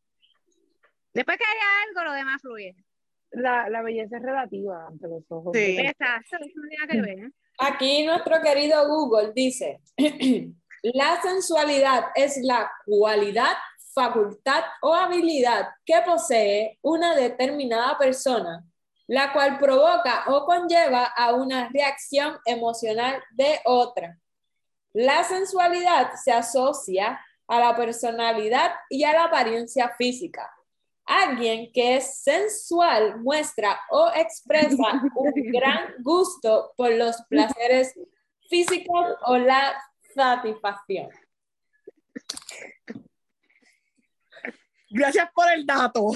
Después 1.14 1.38
que 1.38 1.44
haya 1.44 1.84
algo, 1.88 2.04
lo 2.06 2.14
demás 2.14 2.42
fluye. 2.42 2.76
La, 3.32 3.70
la 3.70 3.82
belleza 3.82 4.18
es 4.18 4.24
relativa 4.24 4.88
ante 4.88 5.08
los 5.08 5.24
ojos. 5.30 5.52
Sí. 5.54 5.78
Exacto, 5.80 6.38
eso 6.40 6.54
no 6.56 6.70
tiene 6.70 6.88
que 6.88 7.02
ver. 7.02 7.32
Aquí 7.60 8.06
nuestro 8.06 8.42
querido 8.42 8.88
Google 8.88 9.32
dice, 9.34 9.82
la 10.84 11.22
sensualidad 11.22 12.06
es 12.16 12.38
la 12.44 12.72
cualidad, 12.86 13.54
facultad 13.94 14.64
o 14.82 14.94
habilidad 14.94 15.70
que 15.84 15.96
posee 16.06 16.78
una 16.84 17.16
determinada 17.16 17.98
persona, 17.98 18.64
la 19.08 19.34
cual 19.34 19.58
provoca 19.58 20.26
o 20.28 20.46
conlleva 20.46 21.06
a 21.06 21.34
una 21.34 21.70
reacción 21.70 22.38
emocional 22.46 23.24
de 23.32 23.60
otra. 23.66 24.20
La 24.94 25.24
sensualidad 25.24 26.12
se 26.24 26.32
asocia 26.32 27.20
a 27.48 27.60
la 27.60 27.76
personalidad 27.76 28.72
y 28.90 29.04
a 29.04 29.14
la 29.14 29.24
apariencia 29.26 29.96
física. 29.98 30.52
Alguien 31.08 31.72
que 31.72 31.98
es 31.98 32.22
sensual 32.22 33.20
muestra 33.22 33.80
o 33.90 34.12
expresa 34.14 35.02
un 35.16 35.52
gran 35.52 35.96
gusto 36.04 36.74
por 36.76 36.92
los 36.92 37.16
placeres 37.30 37.98
físicos 38.50 39.16
o 39.26 39.38
la 39.38 39.74
satisfacción. 40.14 41.10
Gracias 44.90 45.30
por 45.34 45.46
el 45.52 45.66
dato. 45.66 46.12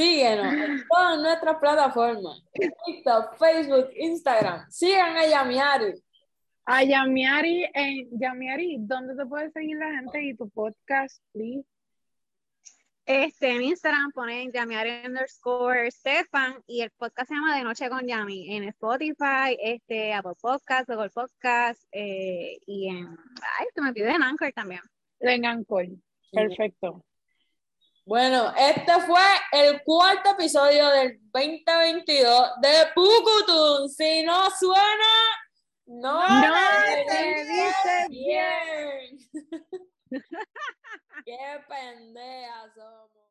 Síguenos 0.00 0.46
en 0.54 0.84
todas 0.88 1.18
nuestras 1.18 1.56
plataformas: 1.58 2.42
TikTok, 2.86 3.36
Facebook, 3.36 3.90
Instagram. 3.96 4.70
Sigan 4.70 5.14
a 5.14 5.26
Yamiari. 5.26 5.92
A 6.64 6.82
Yamiari, 6.82 7.66
en 7.74 8.08
Yamiari, 8.18 8.76
¿dónde 8.80 9.14
te 9.14 9.26
puede 9.26 9.50
seguir 9.50 9.76
la 9.76 9.90
gente 9.90 10.22
y 10.22 10.34
tu 10.34 10.48
podcast, 10.48 11.22
please? 11.32 11.66
Este, 13.04 13.50
en 13.50 13.62
Instagram 13.62 14.12
ponen 14.12 14.52
Yamiari 14.52 15.04
underscore 15.04 15.90
Stefan 15.90 16.62
y 16.66 16.80
el 16.80 16.90
podcast 16.92 17.28
se 17.28 17.34
llama 17.34 17.58
De 17.58 17.64
Noche 17.64 17.90
con 17.90 18.06
Yami 18.06 18.56
en 18.56 18.64
Spotify, 18.64 19.58
este, 19.62 20.14
Apple 20.14 20.34
Podcast, 20.40 20.88
Google 20.88 21.10
Podcast 21.10 21.82
eh, 21.92 22.58
y 22.64 22.88
en, 22.88 23.06
ay, 23.06 23.66
se 23.74 23.80
me 23.82 23.92
pide 23.92 24.12
en 24.12 24.22
Anchor 24.22 24.52
también. 24.52 24.80
En 25.18 25.44
Anchor. 25.44 25.88
Perfecto. 26.32 27.04
Bueno, 28.10 28.52
este 28.58 28.92
fue 29.02 29.22
el 29.52 29.84
cuarto 29.84 30.30
episodio 30.30 30.88
del 30.88 31.20
2022 31.32 32.50
de 32.60 32.86
Pucutun. 32.92 33.88
Si 33.88 34.24
no 34.24 34.50
suena, 34.50 35.12
no, 35.86 36.28
No 36.28 36.54
te 37.06 37.44
dice 37.44 37.52
dice 37.52 38.06
bien. 38.08 39.16
Qué 41.24 41.38
pendejas 41.68 42.74
somos. 42.74 43.10